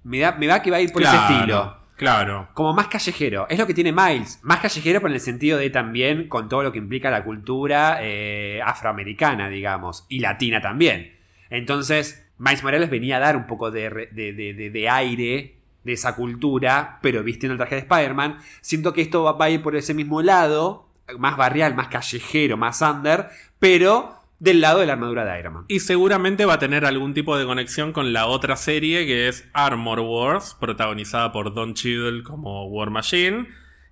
[0.02, 1.79] Me da, me va que va a ir por ese Claro, estilo.
[2.00, 2.48] Claro.
[2.54, 3.46] Como más callejero.
[3.50, 4.38] Es lo que tiene Miles.
[4.42, 8.58] Más callejero por el sentido de también con todo lo que implica la cultura eh,
[8.64, 10.06] afroamericana, digamos.
[10.08, 11.12] Y latina también.
[11.50, 16.16] Entonces, Miles Morales venía a dar un poco de, de- de- de- aire de esa
[16.16, 18.38] cultura, pero vistiendo el traje de Spider-Man.
[18.62, 22.80] Siento que esto va a ir por ese mismo lado, más barrial, más callejero, más
[22.80, 23.28] under,
[23.58, 25.64] pero del lado de la armadura de Iron Man.
[25.68, 29.48] Y seguramente va a tener algún tipo de conexión con la otra serie que es
[29.52, 33.46] Armor Wars, protagonizada por Don Cheadle como War Machine.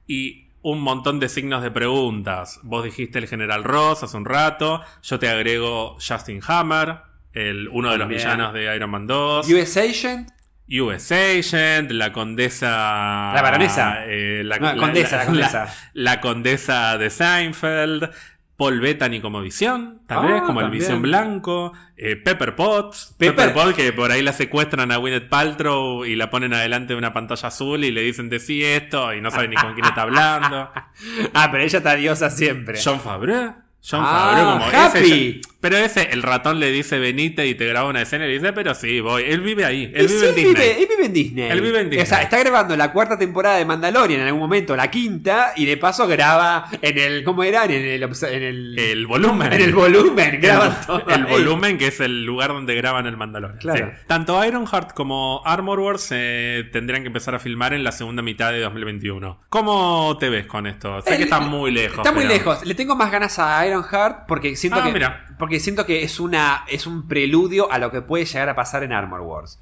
[0.06, 2.60] Y un montón de signos de preguntas.
[2.62, 4.80] Vos dijiste el General Ross hace un rato.
[5.02, 6.96] Yo te agrego Justin Hammer,
[7.32, 9.48] el, uno de los villanos de Iron Man 2.
[9.50, 10.30] US Agent,
[10.70, 13.32] US Agent, la condesa.
[13.34, 14.04] La baronesa.
[14.06, 15.74] eh, la, No, condesa, la condesa.
[15.92, 18.10] la condesa de Seinfeld.
[18.58, 20.68] Paul Bettany como Visión, tal vez, Ah, como el.
[20.70, 21.72] Visión Blanco.
[21.96, 23.14] eh, Pepper Potts.
[23.16, 26.92] Pepper- Pepper Potts, que por ahí la secuestran a Gwyneth Paltrow y la ponen adelante
[26.92, 29.86] de una pantalla azul y le dicen decí esto y no saben ni con quién
[29.86, 30.70] está hablando.
[31.34, 32.78] Ah, pero ella está diosa siempre.
[32.84, 33.54] John Favreau.
[33.80, 35.40] John Ah, Favreau como Happy.
[35.40, 35.40] ese.
[35.60, 38.52] Pero ese, el ratón le dice venite y te graba una escena y le dice,
[38.52, 39.24] pero sí, voy.
[39.24, 39.90] Él vive ahí.
[39.94, 40.54] Él vive sí, en Disney.
[40.54, 41.50] vive- él vive en Disney.
[41.50, 42.02] Él vive en Disney.
[42.04, 45.64] O sea, está grabando la cuarta temporada de Mandalorian en algún momento, la quinta, y
[45.66, 47.24] de paso graba en el.
[47.24, 47.64] ¿Cómo era?
[47.64, 48.02] En el.
[48.04, 49.52] En el, El volumen.
[49.52, 50.40] en el volumen.
[50.40, 51.30] Graban todo el ahí.
[51.32, 53.58] volumen, que es el lugar donde graban el Mandalorian.
[53.58, 53.92] Claro.
[53.96, 54.04] Sí.
[54.06, 58.52] Tanto Ironheart como Armor Wars se tendrían que empezar a filmar en la segunda mitad
[58.52, 59.40] de 2021.
[59.48, 61.02] ¿Cómo te ves con esto?
[61.02, 61.98] Sé El- que está muy lejos.
[61.98, 62.64] Está muy lejos.
[62.64, 64.92] Le tengo más ganas a Ironheart porque siento Ah, que.
[64.92, 65.24] mira.
[65.38, 66.64] Porque siento que es una.
[66.68, 69.58] es un preludio a lo que puede llegar a pasar en Armor Wars.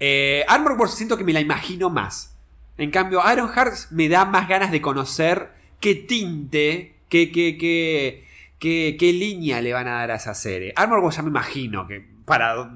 [0.00, 2.36] Eh, Armor Wars siento que me la imagino más.
[2.78, 5.50] En cambio, Ironheart me da más ganas de conocer
[5.80, 10.72] qué tinte, qué, qué, qué, qué, línea le van a dar a esa serie.
[10.76, 12.70] Armor Wars ya me imagino que para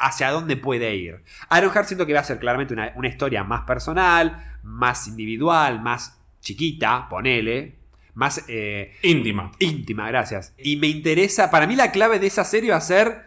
[0.00, 1.22] hacia dónde puede ir.
[1.56, 6.18] Ironheart siento que va a ser claramente una, una historia más personal, más individual, más
[6.40, 7.77] chiquita, ponele,
[8.18, 9.52] más eh, Íntima.
[9.60, 10.52] íntima, gracias.
[10.58, 13.26] Y me interesa, para mí la clave de esa serie va a ser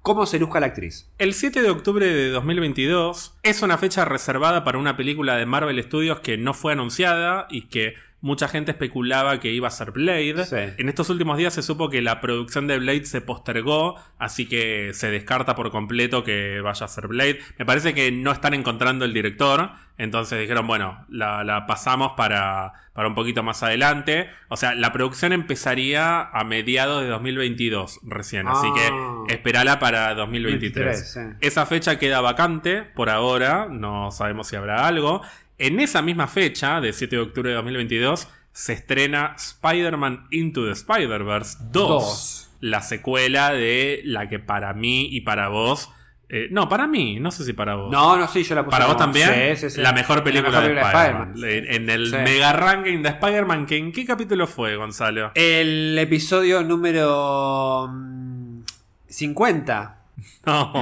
[0.00, 1.08] cómo se luzca la actriz.
[1.18, 5.80] El 7 de octubre de 2022 es una fecha reservada para una película de Marvel
[5.84, 10.44] Studios que no fue anunciada y que mucha gente especulaba que iba a ser Blade.
[10.46, 10.56] Sí.
[10.78, 14.92] En estos últimos días se supo que la producción de Blade se postergó, así que
[14.94, 17.40] se descarta por completo que vaya a ser Blade.
[17.58, 22.72] Me parece que no están encontrando el director, entonces dijeron, bueno, la, la pasamos para,
[22.94, 24.28] para un poquito más adelante.
[24.48, 29.24] O sea, la producción empezaría a mediados de 2022 recién, así Ah.
[29.26, 30.84] que esperala para 2023.
[30.86, 31.20] 23, sí.
[31.46, 35.22] Esa fecha queda vacante por ahora, no sabemos si habrá algo.
[35.58, 40.72] En esa misma fecha, de 7 de octubre de 2022, se estrena Spider-Man Into the
[40.72, 42.50] Spider-Verse 2, Dos.
[42.60, 45.90] la secuela de la que para mí y para vos...
[46.28, 47.90] eh, no, para mí, no sé si para vos.
[47.92, 49.28] No, no, sí, yo la puse ¿Para vos también?
[49.56, 49.80] Sí, sí, sí.
[49.80, 51.34] La mejor película, La mejor de Spider-Man.
[51.44, 55.30] En, en el mega ranking de Spider-Man, que ¿en qué capítulo fue, Gonzalo?
[55.34, 58.62] El episodio número mm,
[59.08, 59.98] 50.
[60.46, 60.72] No,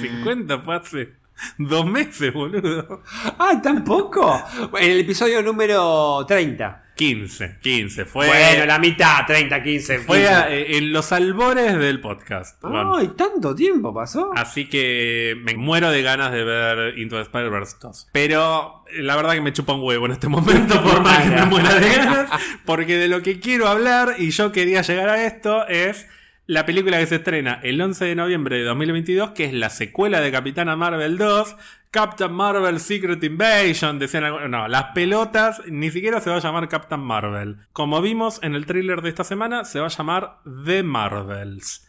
[0.00, 1.12] 50 fue hace
[1.58, 3.02] dos meses, boludo.
[3.38, 4.42] ¡Ah, tampoco!
[4.78, 6.80] En el episodio número 30.
[6.96, 8.04] 15, 15.
[8.04, 9.98] Fue, Bueno, la mitad, 30, 15.
[9.98, 10.32] fue 15.
[10.32, 12.62] a- eh, en los albores del podcast.
[12.64, 14.30] ¡Ay, tanto tiempo pasó!
[14.36, 18.10] Así que me muero de ganas de ver Into the Spider-Verse 2.
[18.12, 21.30] Pero eh, la verdad que me chupa un huevo en este momento, por más que
[21.30, 22.30] me muera de ganas.
[22.64, 26.06] Porque de lo que quiero hablar, y yo quería llegar a esto, es
[26.46, 30.20] la película que se estrena el 11 de noviembre de 2022, que es la secuela
[30.20, 31.56] de Capitana Marvel 2.
[31.90, 36.68] Captain Marvel Secret Invasion, decían algunos- No, las pelotas ni siquiera se va a llamar
[36.68, 37.58] Captain Marvel.
[37.72, 41.88] Como vimos en el tráiler de esta semana, se va a llamar The Marvels.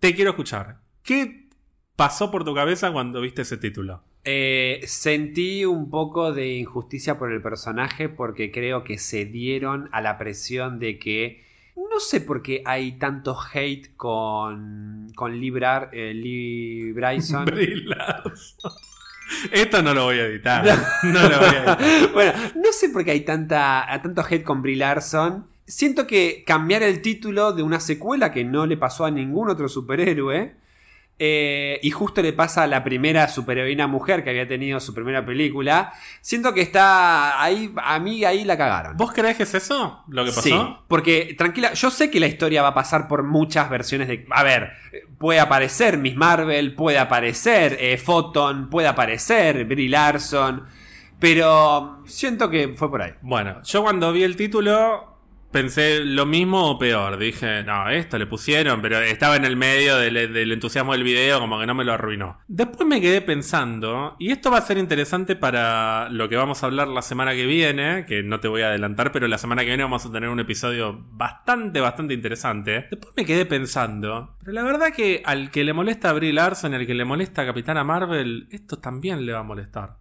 [0.00, 0.80] Te quiero escuchar.
[1.02, 1.48] ¿Qué
[1.96, 4.02] pasó por tu cabeza cuando viste ese título?
[4.24, 10.00] Eh, sentí un poco de injusticia por el personaje porque creo que se dieron a
[10.00, 11.44] la presión de que
[11.76, 17.46] no sé por qué hay tanto hate con con Lee, Brar- eh, Lee Bryson.
[19.52, 20.64] Esto no lo voy a editar.
[21.02, 21.78] No lo voy a editar.
[22.12, 25.46] bueno, no sé por qué hay tanta, tanto hate con Brie Larson.
[25.66, 29.68] Siento que cambiar el título de una secuela que no le pasó a ningún otro
[29.68, 30.54] superhéroe
[31.16, 35.24] eh, y justo le pasa a la primera superheroína mujer que había tenido su primera
[35.24, 35.92] película.
[36.20, 38.96] Siento que está ahí, a mí ahí la cagaron.
[38.96, 40.42] ¿Vos creés que es eso lo que pasó?
[40.42, 44.26] Sí, porque tranquila, yo sé que la historia va a pasar por muchas versiones de...
[44.30, 44.72] A ver,
[45.18, 50.64] puede aparecer Miss Marvel, puede aparecer eh, Photon, puede aparecer Brie Larson,
[51.20, 53.12] pero siento que fue por ahí.
[53.22, 55.13] Bueno, yo cuando vi el título
[55.54, 57.16] pensé lo mismo o peor.
[57.16, 61.60] Dije, no, esto le pusieron, pero estaba en el medio del, entusiasmo del video, como
[61.60, 62.40] que no me lo arruinó.
[62.48, 66.66] Después me quedé pensando, y esto va a ser interesante para lo que vamos a
[66.66, 69.68] hablar la semana que viene, que no te voy a adelantar, pero la semana que
[69.68, 72.88] viene vamos a tener un episodio bastante, bastante interesante.
[72.90, 76.74] Después me quedé pensando, pero la verdad que al que le molesta a Brie Larson,
[76.74, 79.98] al que le molesta a Capitana Marvel, esto también le va a molestar.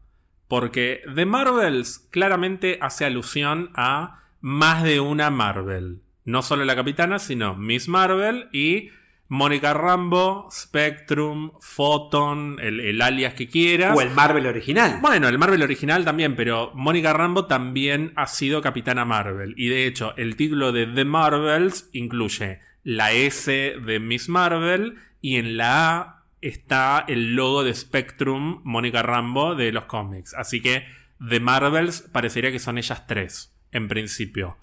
[0.48, 6.02] Porque The Marvels claramente hace alusión a más de una Marvel.
[6.26, 8.90] No solo la capitana, sino Miss Marvel y
[9.30, 13.98] Mónica Rambo, Spectrum, Photon, el, alias que quieras.
[13.98, 15.00] O el Marvel original.
[15.02, 19.54] Bueno, el Marvel original también, pero Mónica Rambo también ha sido Capitana Marvel.
[19.56, 25.38] Y de hecho, el título de The Marvels incluye la S de Miss Marvel y
[25.38, 30.34] en la A está el logo de Spectrum, Mónica Rambo, de los cómics.
[30.34, 30.84] Así que
[31.26, 34.58] The Marvels parecería que son ellas tres en principio.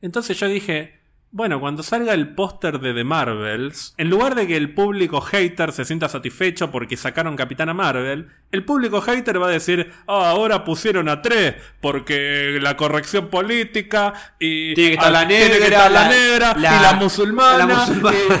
[0.00, 1.00] Entonces yo dije,
[1.30, 5.72] bueno, cuando salga el póster de The Marvels, en lugar de que el público hater
[5.72, 10.64] se sienta satisfecho porque sacaron Capitana Marvel, el público hater va a decir, oh, ahora
[10.64, 16.54] pusieron a tres porque la corrección política y tiene que estar la negra, la, negra
[16.56, 17.86] y la musulmana,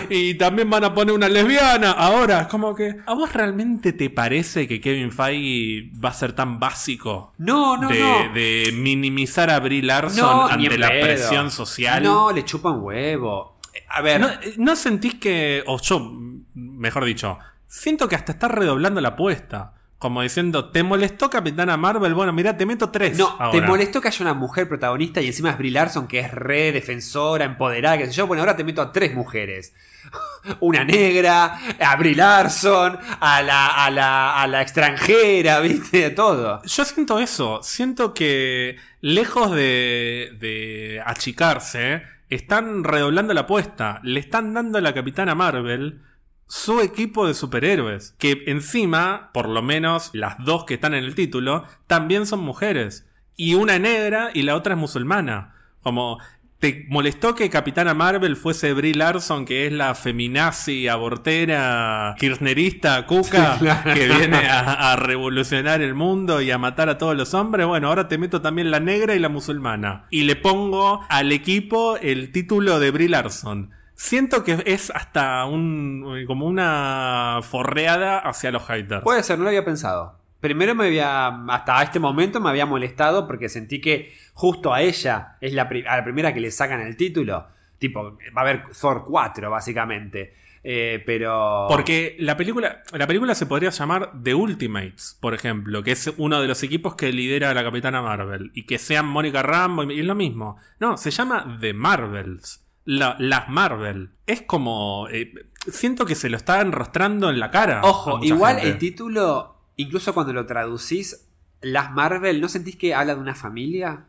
[0.08, 1.92] Y, también van a poner una lesbiana.
[1.92, 6.32] Ahora, es como que, ¿a vos realmente te parece que Kevin Feige va a ser
[6.32, 7.34] tan básico?
[7.38, 8.32] No, no, de, no.
[8.32, 12.02] De minimizar a Brie Larson ante la presión social.
[12.02, 13.58] No, le chupan huevo.
[13.88, 14.56] A ver.
[14.56, 16.12] ¿No, sentís que, o yo,
[16.54, 19.74] mejor dicho, siento que hasta está redoblando la apuesta?
[19.98, 22.14] Como diciendo, ¿te molestó Capitana Marvel?
[22.14, 23.18] Bueno, mira, te meto tres.
[23.18, 26.30] No, ¿te molestó que haya una mujer protagonista y encima es Brie Larson, que es
[26.30, 28.28] re defensora, empoderada, qué sé yo?
[28.28, 29.74] Bueno, ahora te meto a tres mujeres.
[30.60, 36.10] Una negra, a Brie Larson, a la, a la, a la extranjera, ¿viste?
[36.10, 36.62] Todo.
[36.62, 37.60] Yo siento eso.
[37.64, 43.98] Siento que lejos de, de achicarse, están redoblando la apuesta.
[44.04, 46.02] Le están dando a la Capitana Marvel
[46.48, 48.14] su equipo de superhéroes.
[48.18, 53.06] Que encima, por lo menos las dos que están en el título, también son mujeres.
[53.36, 55.54] Y una negra y la otra es musulmana.
[55.82, 56.18] Como
[56.58, 63.60] ¿Te molestó que Capitana Marvel fuese Brie Larson, que es la feminazi, abortera, kirchnerista, cuca,
[63.94, 67.64] que viene a, revolucionar el mundo y a matar a todos los hombres?
[67.64, 70.06] Bueno, ahora te meto también la negra y la musulmana.
[70.10, 73.70] Y le pongo al equipo el título de Brie Larson.
[74.00, 79.02] Siento que es hasta un como una forreada hacia los haters.
[79.02, 80.16] Puede ser, no lo había pensado.
[80.38, 85.36] Primero me había, hasta este momento me había molestado porque sentí que justo a ella
[85.40, 87.48] es la, a la primera que le sacan el título.
[87.80, 90.32] Tipo, va a haber Thor 4, básicamente.
[90.62, 91.66] Eh, pero.
[91.68, 96.40] Porque la película, la película se podría llamar The Ultimates, por ejemplo, que es uno
[96.40, 98.52] de los equipos que lidera la Capitana Marvel.
[98.54, 100.56] Y que sean Mónica Rambo y es lo mismo.
[100.78, 102.64] No, se llama The Marvels.
[102.88, 104.10] Las Marvel.
[104.26, 105.08] Es como.
[105.10, 105.32] Eh,
[105.70, 107.82] siento que se lo está enrostrando en la cara.
[107.84, 111.28] Ojo, igual el título incluso cuando lo traducís,
[111.62, 114.04] las Marvel, ¿no sentís que habla de una familia?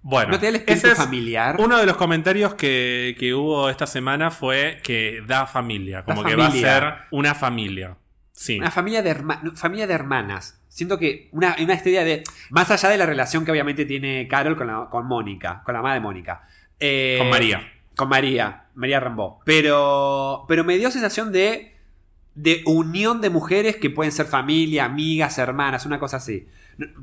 [0.00, 1.56] Bueno, ¿No te da el espíritu familiar?
[1.58, 6.46] Uno de los comentarios que, hubo esta semana fue que da familia, como que va
[6.46, 7.96] a ser una familia.
[8.32, 8.58] Sí.
[8.58, 9.16] Una familia de,
[9.56, 10.62] familia de hermanas.
[10.68, 12.22] Siento que una, una historia de.
[12.50, 15.94] Más allá de la relación que obviamente tiene Carol con, con Mónica, con la madre
[15.94, 16.42] de Mónica.
[16.78, 17.77] Eh, con María.
[17.98, 19.40] Con María, María Rambó.
[19.44, 21.78] Pero, pero me dio sensación de
[22.38, 26.46] de unión de mujeres que pueden ser familia, amigas, hermanas, una cosa así.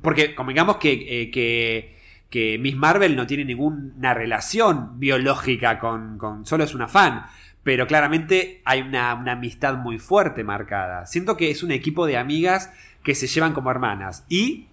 [0.01, 0.93] Porque, como digamos que,
[1.23, 7.25] eh, que, Miss Marvel no tiene ninguna relación biológica con, con solo es una fan.
[7.63, 11.05] Pero claramente hay una, amistad muy fuerte marcada.
[11.05, 12.71] Siento que es un equipo de amigas
[13.03, 14.25] que se llevan como hermanas.
[14.29, 14.67] Y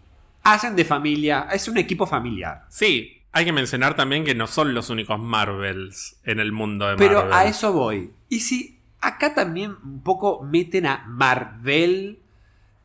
[0.44, 1.48] hacen de familia.
[1.52, 2.66] Es un equipo familiar.
[2.68, 6.92] Sí, hay que mencionar también que no son los únicos Marvels en el mundo de
[6.92, 7.08] Marvel.
[7.08, 8.10] Pero a eso voy.
[8.28, 12.20] Y si Acá también un poco meten a Marvel.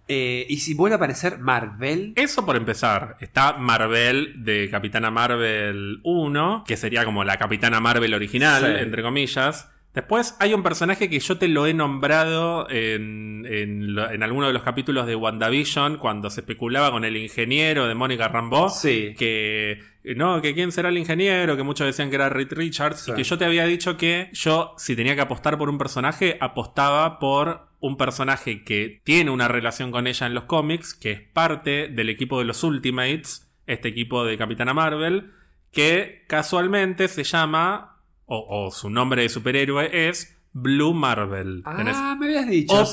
[0.07, 2.13] Eh, y si vuelve a aparecer Marvel.
[2.15, 3.17] Eso por empezar.
[3.19, 9.69] Está Marvel de Capitana Marvel 1, que sería como la Capitana Marvel original, entre comillas.
[9.97, 14.61] Después hay un personaje que yo te lo he nombrado en, en, alguno de los
[14.61, 18.69] capítulos de WandaVision, cuando se especulaba con el ingeniero de Mónica Rambeau.
[18.69, 19.15] Sí.
[19.17, 19.81] Que
[20.15, 23.23] no, que quién será el ingeniero, que muchos decían que era Reed Richards, y que
[23.23, 27.67] yo te había dicho que yo, si tenía que apostar por un personaje, apostaba por
[27.79, 32.09] un personaje que tiene una relación con ella en los cómics, que es parte del
[32.09, 35.31] equipo de los Ultimates, este equipo de Capitana Marvel,
[35.71, 37.96] que casualmente se llama,
[38.27, 41.61] o, su nombre de superhéroe es Blue Marvel.
[41.65, 42.83] Ah, me habías dicho.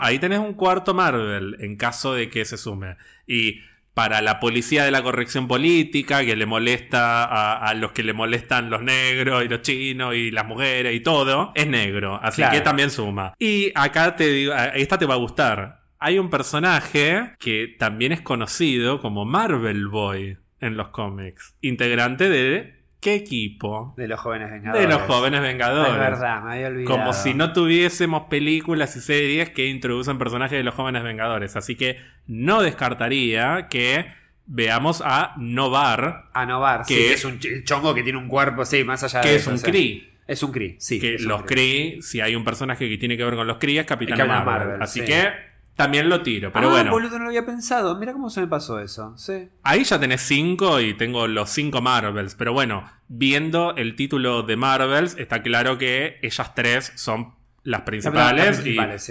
[0.00, 2.96] Ahí tenés un cuarto Marvel, en caso de que se sume.
[3.26, 3.60] Y
[3.94, 7.24] para la policía de la corrección política, que le molesta
[7.56, 11.52] a, los que le molestan los negros y los chinos y las mujeres y todo,
[11.54, 12.18] es negro.
[12.22, 13.34] Así que también suma.
[13.38, 15.84] Y acá te digo, esta te va a gustar.
[15.98, 21.56] Hay un personaje que también es conocido como Marvel Boy en los cómics.
[21.62, 23.92] Integrante de ¿Qué equipo?
[23.98, 24.88] De los jóvenes vengadores.
[24.88, 25.92] De los jóvenes vengadores.
[25.92, 26.96] Es verdad, me había olvidado.
[26.96, 31.54] Como si no tuviésemos películas y series que introducen personajes de los jóvenes vengadores.
[31.54, 34.06] Así que no descartaría que
[34.46, 36.30] veamos a Novar.
[36.32, 39.34] A Novar, que es un chongo que tiene un cuerpo, sí, más allá de Que
[39.34, 40.10] es un Kree.
[40.26, 40.98] Es un Kree, sí.
[40.98, 43.84] Que los Kree, si hay un personaje que tiene que ver con los Kree, es
[43.84, 44.80] Capitán Marvel.
[44.80, 45.30] Así que
[45.76, 46.90] también lo tiro, pero ah, bueno.
[46.92, 47.96] boludo, no lo había pensado.
[47.96, 49.16] Mira cómo se me pasó eso.
[49.16, 49.48] Sí.
[49.62, 52.36] Ahí ya tenés cinco y tengo los cinco Marvels.
[52.36, 57.34] Pero bueno, viendo el título de Marvels, está claro que ellas tres son
[57.64, 58.62] las principales,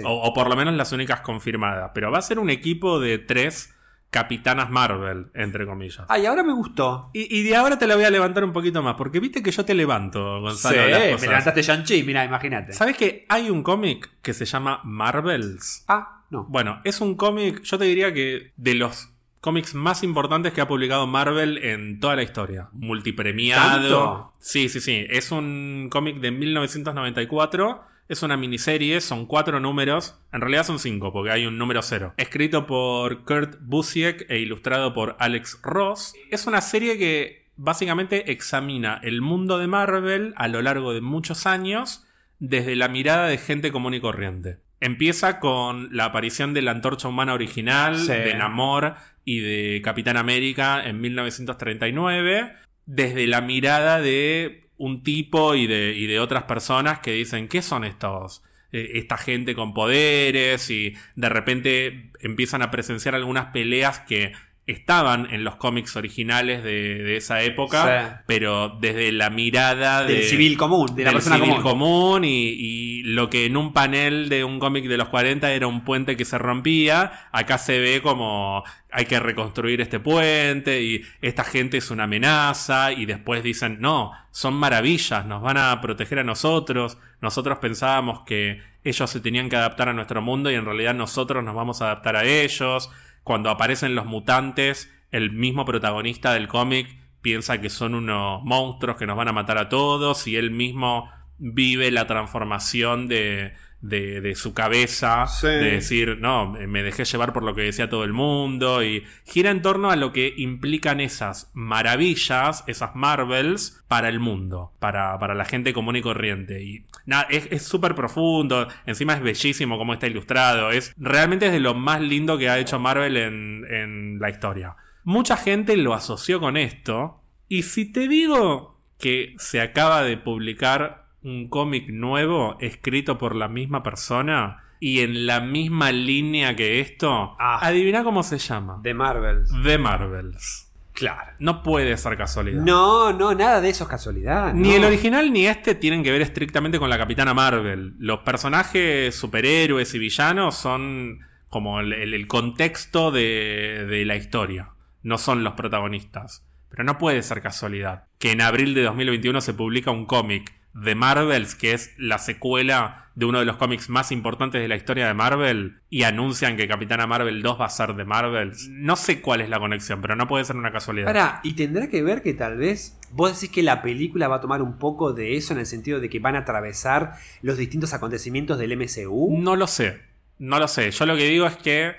[0.04, 1.90] o, por lo menos las únicas confirmadas.
[1.92, 3.73] Pero va a ser un equipo de tres
[4.14, 6.06] capitanas Marvel, entre comillas.
[6.08, 7.10] Ay, ahora me gustó.
[7.12, 9.64] Y, de ahora te la voy a levantar un poquito más, porque viste que yo
[9.64, 10.76] te levanto, Gonzalo.
[10.76, 12.74] Sí, me levantaste Shang-Chi, mira, imagínate.
[12.74, 15.84] ¿Sabes que hay un cómic que se llama Marvels?
[15.88, 16.22] Ah.
[16.30, 19.08] Bueno, es un cómic, yo te diría que de los
[19.40, 22.68] cómics más importantes que ha publicado Marvel en toda la historia.
[22.70, 24.32] Multipremiado.
[24.38, 25.06] Sí, sí, sí.
[25.10, 27.82] Es un cómic de 1994.
[28.06, 30.20] Es una miniserie, son cuatro números.
[30.32, 32.12] En realidad son cinco, porque hay un número cero.
[32.18, 36.14] Escrito por Kurt Busiek e ilustrado por Alex Ross.
[36.30, 41.46] Es una serie que básicamente examina el mundo de Marvel a lo largo de muchos
[41.46, 42.04] años
[42.38, 44.58] desde la mirada de gente común y corriente.
[44.80, 50.86] Empieza con la aparición de la antorcha humana original, de Namor y de Capitán América
[50.86, 52.52] en 1939,
[52.84, 57.62] desde la mirada de un tipo y de, y de otras personas que dicen, ¿qué
[57.62, 58.42] son estos?
[58.72, 64.32] Eh, esta gente con poderes y de repente empiezan a presenciar algunas peleas que
[64.66, 70.94] estaban en los cómics originales de, esa época, pero desde la mirada del civil común,
[70.94, 74.96] de la persona civil común, y, lo que en un panel de un cómic de
[74.96, 79.82] los 40 era un puente que se rompía, acá se ve como hay que reconstruir
[79.82, 85.42] este puente y esta gente es una amenaza y después dicen, no, son maravillas, nos
[85.42, 90.22] van a proteger a nosotros, nosotros pensábamos que ellos se tenían que adaptar a nuestro
[90.22, 92.90] mundo y en realidad nosotros nos vamos a adaptar a ellos
[93.24, 99.06] cuando aparecen los mutantes, el mismo protagonista del cómic piensa que son unos monstruos que
[99.06, 103.52] nos van a matar a todos y él mismo vive la transformación de,
[103.84, 108.14] de, su cabeza, de decir, no, me dejé llevar por lo que decía todo el
[108.14, 114.20] mundo, y gira en torno a lo que implican esas maravillas, esas Marvels, para el
[114.20, 116.62] mundo, para, para la gente común y corriente.
[116.62, 121.60] Y nada, es súper profundo, encima es bellísimo como está ilustrado, es realmente es de
[121.60, 124.76] lo más lindo que ha hecho Marvel en, en la historia.
[125.02, 131.03] Mucha gente lo asoció con esto, y si te digo que se acaba de publicar
[131.24, 137.36] un cómic nuevo escrito por la misma persona y en la misma línea que esto,
[137.38, 137.58] ah.
[137.62, 138.80] adivina cómo se llama.
[138.82, 139.50] The Marvels.
[139.62, 140.70] The Marvels.
[140.92, 141.32] Claro.
[141.38, 142.62] No puede ser casualidad.
[142.62, 144.52] No, no, nada de eso es casualidad.
[144.52, 147.94] Ni el original ni este tienen que ver estrictamente con la Capitana Marvel.
[147.98, 154.70] Los personajes superhéroes y villanos son como el, contexto de, de la historia.
[155.02, 156.46] No son los protagonistas.
[156.68, 160.94] Pero no puede ser casualidad que en abril de 2021 se publica un cómic de
[160.94, 165.06] Marvels, que es la secuela de uno de los cómics más importantes de la historia
[165.06, 168.68] de Marvel, y anuncian que Capitana Marvel 2 va a ser de Marvels.
[168.70, 171.06] No sé cuál es la conexión, pero no puede ser una casualidad.
[171.06, 174.40] Ahora, y tendrá que ver que tal vez vos decís que la película va a
[174.40, 177.94] tomar un poco de eso en el sentido de que van a atravesar los distintos
[177.94, 179.38] acontecimientos del MCU.
[179.38, 180.02] No lo sé,
[180.38, 180.90] no lo sé.
[180.90, 181.94] Yo lo que digo es que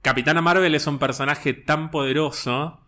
[0.00, 2.80] Capitana Marvel es un personaje tan poderoso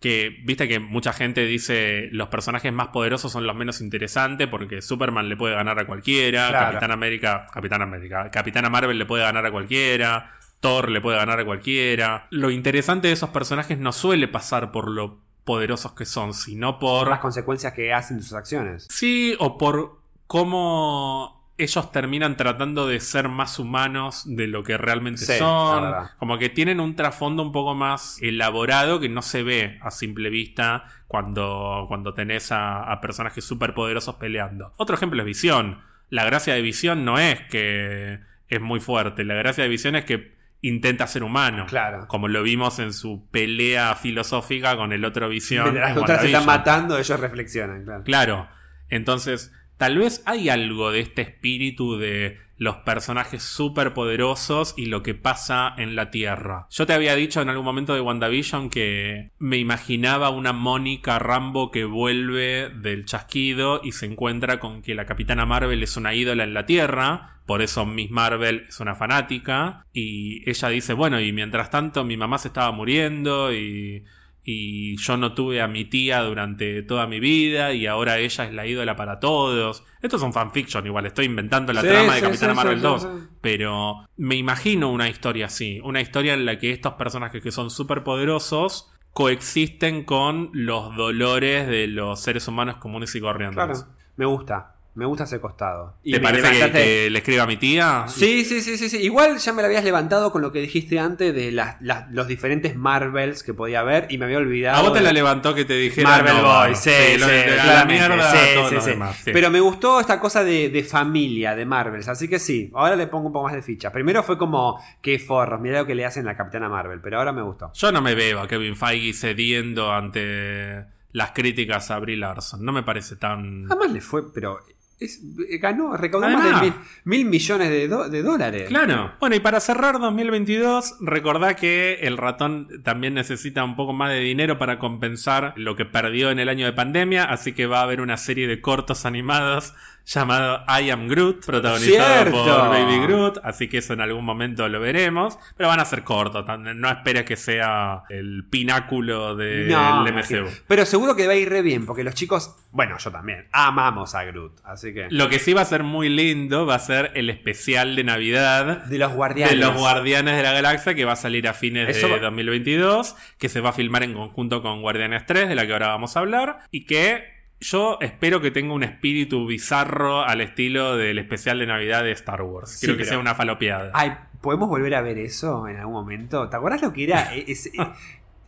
[0.00, 4.80] que viste que mucha gente dice los personajes más poderosos son los menos interesantes porque
[4.80, 9.44] Superman le puede ganar a cualquiera, Capitán América, Capitán América, Capitana Marvel le puede ganar
[9.44, 12.26] a cualquiera, Thor le puede ganar a cualquiera.
[12.30, 17.08] Lo interesante de esos personajes no suele pasar por lo poderosos que son, sino por
[17.08, 18.86] las consecuencias que hacen de sus acciones.
[18.90, 25.38] Sí, o por cómo ellos terminan tratando de ser más humanos de lo que realmente
[25.38, 25.92] son.
[26.18, 30.30] Como que tienen un trasfondo un poco más elaborado que no se ve a simple
[30.30, 34.72] vista cuando, cuando tenés a, a personajes súper poderosos peleando.
[34.76, 35.82] Otro ejemplo es Visión.
[36.10, 39.24] La gracia de Visión no es que es muy fuerte.
[39.24, 41.66] La gracia de Visión es que intenta ser humano.
[41.66, 42.06] Claro.
[42.06, 45.64] Como lo vimos en su pelea filosófica con el otro Visión.
[45.64, 48.04] Mientras en las otras se están matando, ellos reflexionan, claro.
[48.04, 48.48] Claro.
[48.90, 55.02] Entonces, tal vez hay algo de este espíritu de los personajes súper poderosos y lo
[55.02, 56.66] que pasa en la Tierra.
[56.70, 61.70] Yo te había dicho en algún momento de WandaVision que me imaginaba una Mónica Rambo
[61.70, 66.44] que vuelve del chasquido y se encuentra con que la Capitana Marvel es una ídola
[66.44, 67.38] en la Tierra.
[67.46, 69.86] Por eso Miss Marvel es una fanática.
[69.92, 74.04] Y ella dice, bueno, y mientras tanto mi mamá se estaba muriendo y
[74.50, 78.54] y yo no tuve a mi tía durante toda mi vida y ahora ella es
[78.54, 79.84] la ídola para todos.
[80.00, 82.76] Esto es un fanfiction, igual estoy inventando la Sí, trama de sí, Capitana sí, Marvel
[82.78, 83.26] sí, 2, sí, sí.
[83.42, 87.68] pero me imagino una historia así, una historia en la que estos personajes que son
[87.68, 93.56] súper poderosos coexisten con los dolores de los seres humanos comunes y corrientes.
[93.56, 93.94] Claro.
[94.16, 94.76] Me gusta.
[94.98, 95.94] Me gusta ese costado.
[96.02, 98.04] Y ¿Te parece que, levantaste- que le escriba a mi tía?
[98.08, 98.96] Sí, sí, sí, sí, sí.
[98.98, 102.26] Igual ya me la habías levantado con lo que dijiste antes de las, las- los
[102.26, 104.76] diferentes Marvels que podía haber y me había olvidado.
[104.76, 107.56] A vos te de- la levantó que te dijera Marvel no, Boy, sí, sí, de
[107.64, 108.38] la mierda sí,
[108.70, 108.90] sí, sí.
[108.90, 109.30] demás, sí.
[109.32, 113.06] Pero me gustó esta cosa de, de familia de Marvels, así que sí, ahora le
[113.06, 113.92] pongo un poco más de ficha.
[113.92, 117.18] Primero fue como, qué forros, mira lo que le hacen a la Capitana Marvel, pero
[117.18, 117.70] ahora me gustó.
[117.72, 122.64] Yo no me veo a Kevin Feige cediendo ante las críticas a Brie Larson.
[122.64, 123.66] No me parece tan.
[123.66, 124.58] Jamás le fue, pero
[125.00, 125.20] es-
[125.60, 128.68] ganó, recaudó más de mil, mil millones de, do- de dólares.
[128.68, 129.12] Claro.
[129.20, 134.20] Bueno, y para cerrar 2022, recordá que el ratón también necesita un poco más de
[134.20, 137.82] dinero para compensar lo que perdió en el año de pandemia, así que va a
[137.82, 139.74] haber una serie de cortos animados
[140.08, 142.44] llamado I Am Groot, protagonizado Cierto.
[142.44, 146.02] por Baby Groot, así que eso en algún momento lo veremos, pero van a ser
[146.02, 150.48] cortos, no esperes que sea el pináculo del No, MCU.
[150.66, 154.14] pero seguro que va a ir re bien, porque los chicos, bueno, yo también, amamos
[154.14, 155.08] a Groot, así que...
[155.10, 158.84] Lo que sí va a ser muy lindo va a ser el especial de Navidad
[158.86, 159.50] De los guardianes.
[159.58, 162.18] de los Guardianes de la Galaxia que va a salir a fines Eso de va-
[162.20, 165.88] 2022, que se va a filmar en conjunto con Guardianes 3, de la que ahora
[165.88, 171.18] vamos a hablar, y que yo espero que tenga un espíritu bizarro al estilo del
[171.18, 172.70] especial de Navidad de Star Wars.
[172.72, 173.90] Sí, Quiero que sea una falopeada.
[173.94, 176.48] Ay, ¿podemos volver a ver eso en algún momento?
[176.48, 177.30] ¿Te acuerdas lo que era?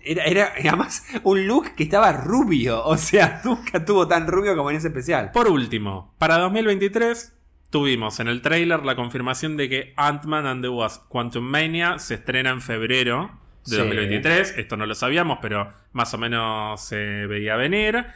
[0.03, 2.83] Era, era además un look que estaba rubio.
[2.85, 5.31] O sea, nunca tuvo tan rubio como en ese especial.
[5.31, 7.37] Por último, para 2023
[7.69, 12.15] tuvimos en el tráiler la confirmación de que Ant-Man and the Wasp Quantum Mania se
[12.15, 13.31] estrena en febrero
[13.67, 13.77] de Sí.
[13.77, 14.55] 2023.
[14.57, 18.07] Esto no lo sabíamos, pero más o menos se veía venir.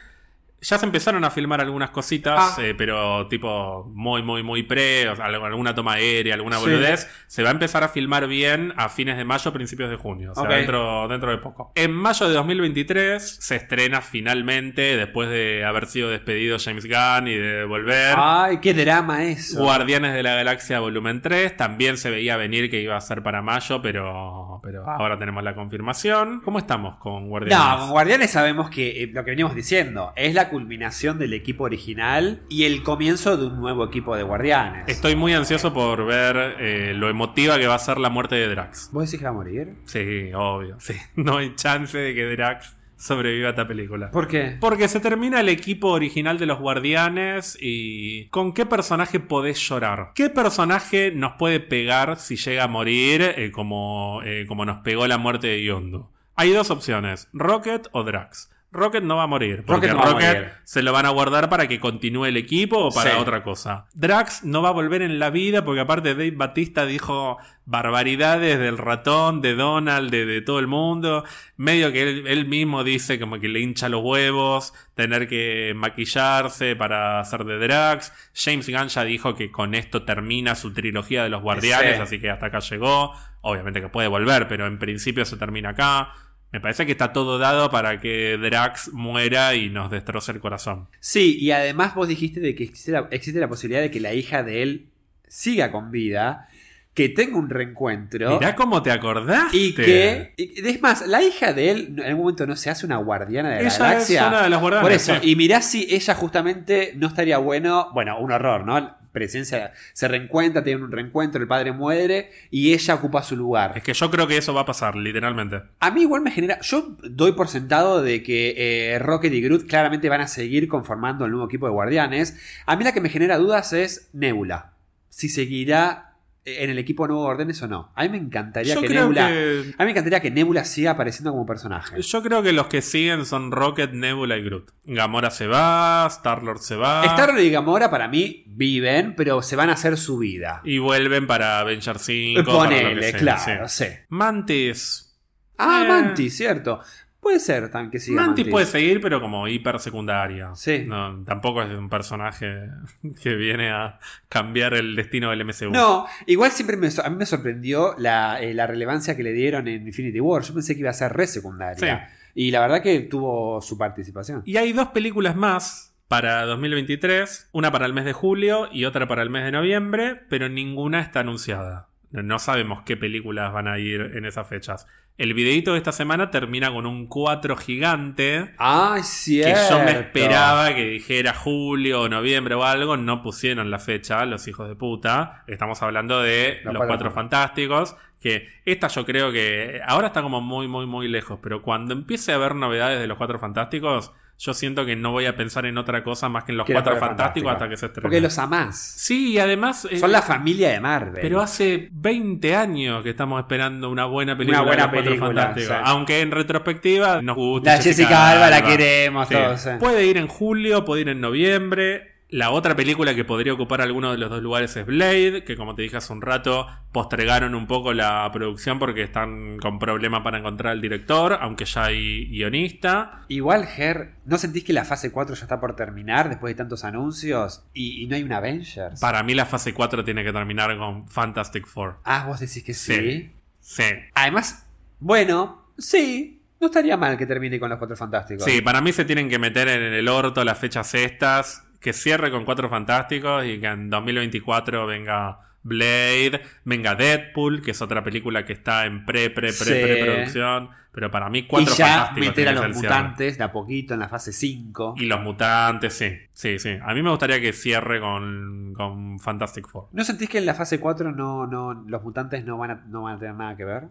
[0.67, 2.61] Ya se empezaron a filmar algunas cositas, Ah.
[2.61, 6.63] eh, pero tipo muy, muy, muy pre, o sea, algo- alguna toma aérea, alguna Sí.
[6.63, 7.07] boludez.
[7.27, 10.35] Se va a empezar a filmar bien a fines de mayo, principios de junio, o
[10.35, 11.71] sea, dentro, dentro de poco.
[11.75, 17.35] En mayo de 2023 se estrena finalmente, después de haber sido despedido James Gunn y
[17.35, 18.15] de volver.
[18.17, 19.59] Ay, qué drama eso.
[19.61, 23.41] Guardianes de la Galaxia Volumen 3, también se veía venir que iba a ser para
[23.41, 26.41] mayo, pero, pero ahora tenemos la confirmación.
[26.43, 27.67] ¿Cómo estamos con Guardianes?
[27.67, 31.65] No, con Guardianes sabemos que eh, lo que venimos diciendo es la culminación del equipo
[31.65, 34.85] original y el comienzo de un nuevo equipo de Guardianes.
[34.87, 38.47] Estoy muy ansioso por ver eh, lo emotiva que va a ser la muerte de
[38.47, 38.89] Drax.
[38.93, 39.75] ¿Vos decís que va a morir?
[39.83, 40.77] Sí, obvio.
[40.79, 40.93] Sí.
[41.17, 44.11] No hay chance de que Drax sobreviva a esta película.
[44.11, 44.55] ¿Por qué?
[44.61, 50.11] Porque se termina el equipo original de los Guardianes y ¿con qué personaje podés llorar?
[50.15, 55.05] ¿Qué personaje nos puede pegar si llega a morir eh, como, eh, como nos pegó
[55.05, 56.11] la muerte de Yondu?
[56.35, 58.54] Hay dos opciones, Rocket o Drax.
[58.75, 60.51] Rocket no va a morir, porque Rocket no va a Rocket morir.
[60.63, 63.17] se lo van a guardar para que continúe el equipo o para Sí.
[63.19, 63.87] otra cosa.
[63.93, 68.77] Drax no va a volver en la vida porque aparte Dave Batista dijo barbaridades del
[68.77, 71.23] ratón, de Donald, de, de todo el mundo.
[71.57, 76.75] Medio que él, él mismo dice como que le hincha los huevos, tener que maquillarse
[76.75, 78.13] para hacer de Drax.
[78.35, 82.01] James Gunn ya dijo que con esto termina su trilogía de los guardianes, Sí.
[82.01, 83.13] así que hasta acá llegó.
[83.41, 86.11] Obviamente que puede volver, pero en principio se termina acá.
[86.55, 90.87] Me parece que está todo dado para que Drax muera y nos destroce el corazón.
[91.01, 94.13] Sí, y además vos dijiste de que existe la, existe la posibilidad de que la
[94.13, 94.85] hija de él
[95.27, 96.47] siga con vida,
[96.93, 98.39] que tenga un reencuentro.
[98.39, 99.57] Mirá cómo te acordaste.
[99.57, 102.85] Y que, y- es más, la hija de él en algún momento no se hace
[102.85, 104.27] una guardiana de la Ella es galaxia.
[104.29, 105.31] una de las guardianes, Por eso, sí.
[105.31, 108.95] y mirá si ella justamente no estaría bueno, bueno, un horror, ¿no?
[109.15, 113.71] Presencia, se reencuentra, tienen un reencuentro, el padre muere y ella ocupa su lugar.
[113.77, 115.61] Es que yo creo que eso va a pasar, literalmente.
[115.79, 116.59] A mí igual me genera.
[116.61, 121.23] Yo doy por sentado de que eh, Rocket y Groot claramente van a seguir conformando
[121.23, 122.37] el nuevo equipo de guardianes.
[122.65, 124.73] A mí la que me genera dudas es Nebula.
[125.07, 126.14] Si seguirá
[126.45, 127.91] en el equipo Nuevo Orden, eso no.
[127.95, 129.27] A mí me encantaría Yo que Nebula.
[129.27, 131.99] que- A mí me encantaría que Nebula siga apareciendo como personaje.
[132.01, 134.69] Yo creo que los que siguen son Rocket, Nebula y Groot.
[134.83, 137.03] Gamora se va, Star-Lord se va.
[137.05, 140.61] Star y Gamora para mí viven, pero se van a hacer su vida.
[140.63, 142.43] Y vuelven para Avenger 5.
[142.43, 143.83] para lo que Ponele, claro, sí.
[143.85, 143.91] sí.
[144.09, 145.17] Mantis.
[145.57, 145.87] Ah, Eh.
[145.87, 146.79] Mantis, cierto.
[147.25, 148.51] Puede ser también que siga Mantis Mantis.
[148.51, 150.51] puede seguir, pero como hiper secundaria.
[150.53, 150.83] Sí.
[150.85, 152.67] No, tampoco es un personaje
[153.23, 153.97] que viene a
[154.29, 155.71] cambiar el destino del MCU.
[155.71, 159.67] No, igual siempre me, a mí me sorprendió la, eh, la relevancia que le dieron
[159.67, 160.43] en Infinity War.
[160.43, 162.11] Yo pensé que iba a ser re secundaria.
[162.35, 164.43] Y la verdad que tuvo su participación.
[164.45, 169.07] Y hay dos películas más para 2023, una para el mes de julio y otra
[169.07, 171.87] para el mes de noviembre, pero ninguna está anunciada.
[172.11, 174.85] No sabemos qué películas van a ir en esas fechas.
[175.17, 179.69] El videito de esta semana termina con un 4 gigante Ay, que cierto.
[179.69, 182.97] yo me esperaba que dijera julio o noviembre o algo.
[182.97, 185.45] No pusieron la fecha, los hijos de puta.
[185.47, 187.95] Estamos hablando de Los Los, Cuatro Cuatro Fantásticos.
[188.19, 191.39] Que esta yo creo que ahora está como muy, muy, muy lejos.
[191.41, 195.25] Pero cuando empiece a haber novedades de Los Cuatro Fantásticos, yo siento que no voy
[195.27, 197.51] a pensar en otra cosa más que en Los Cuatro Cuatro Fantásticos Fantásticos.
[197.53, 198.01] hasta que se estrene.
[198.03, 198.93] Porque los amás.
[198.97, 199.87] Sí, y además...
[199.89, 201.19] eh, Son la familia de Marvel.
[201.21, 205.09] pero hace 20 años que estamos esperando una buena película Una buena de los Cuatro
[205.19, 205.77] película, Fantásticos.
[205.77, 205.83] sí.
[205.85, 207.75] Aunque en retrospectiva nos gusta.
[207.77, 209.67] La Jessica Alba la queremos todos.
[209.79, 212.14] Puede ir en julio, puede ir en noviembre.
[212.29, 215.75] La otra película que podría ocupar alguno de los dos lugares es Blade, que como
[215.75, 220.39] te dije hace un rato, postergaron un poco la producción porque están con problema para
[220.39, 223.25] encontrar al director, aunque ya hay guionista.
[223.27, 226.83] Igual, Ger, ¿no sentís que la fase 4 ya está por terminar después de tantos
[226.83, 227.63] anuncios?
[227.73, 228.99] Y, y no hay un Avengers.
[228.99, 231.99] Para mí la fase 4 tiene que terminar con Fantastic Four.
[232.03, 232.95] Ah, vos decís que sí.
[232.95, 233.31] Sí.
[233.59, 233.83] Sí.
[234.13, 234.65] Además,
[234.99, 236.41] bueno, sí.
[236.59, 238.45] No estaría mal que termine con los Cuatro Fantásticos.
[238.45, 241.64] Sí, para mí se tienen que meter en el orto las fechas estas.
[241.85, 247.81] Que cierre con Cuatro Fantásticos y que en 2024 venga Blade, venga Deadpool, que es
[247.83, 249.71] otra película que está en pre, pre, pre, Sí.
[249.83, 250.69] preproducción.
[250.91, 252.75] Pero para mí Y Cuatro ya Fantásticos meter a los cierre.
[252.95, 254.95] mutantes de a poquito en la fase 5.
[254.97, 256.11] Y los mutantes, sí.
[256.31, 256.75] Sí, sí.
[256.81, 259.89] A mí me gustaría que cierre con, con Fantastic Four.
[259.91, 263.03] ¿No sentís que en la fase 4 no, no, los mutantes no van, a, no
[263.03, 263.83] van a tener nada que ver?